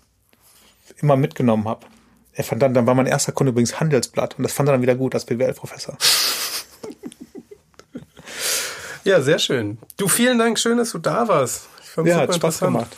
immer 0.97 1.15
mitgenommen 1.15 1.67
habe. 1.67 1.85
er 2.33 2.43
fand 2.43 2.61
dann, 2.61 2.73
dann 2.73 2.87
war 2.87 2.95
mein 2.95 3.05
erster 3.05 3.31
Kunde 3.31 3.51
übrigens 3.51 3.79
Handelsblatt 3.79 4.37
und 4.37 4.43
das 4.43 4.53
fand 4.53 4.69
er 4.69 4.73
dann 4.73 4.81
wieder 4.81 4.95
gut 4.95 5.13
als 5.13 5.25
BWL-Professor. 5.25 5.97
Ja, 9.07 9.21
sehr 9.21 9.39
schön. 9.39 9.77
Du, 9.95 10.09
vielen 10.09 10.37
Dank, 10.37 10.59
schön, 10.59 10.77
dass 10.77 10.91
du 10.91 10.97
da 10.97 11.29
warst. 11.29 11.67
Ich 11.81 11.89
fand's 11.89 12.09
ja, 12.09 12.17
hat 12.17 12.35
Spaß 12.35 12.59
gemacht. 12.59 12.97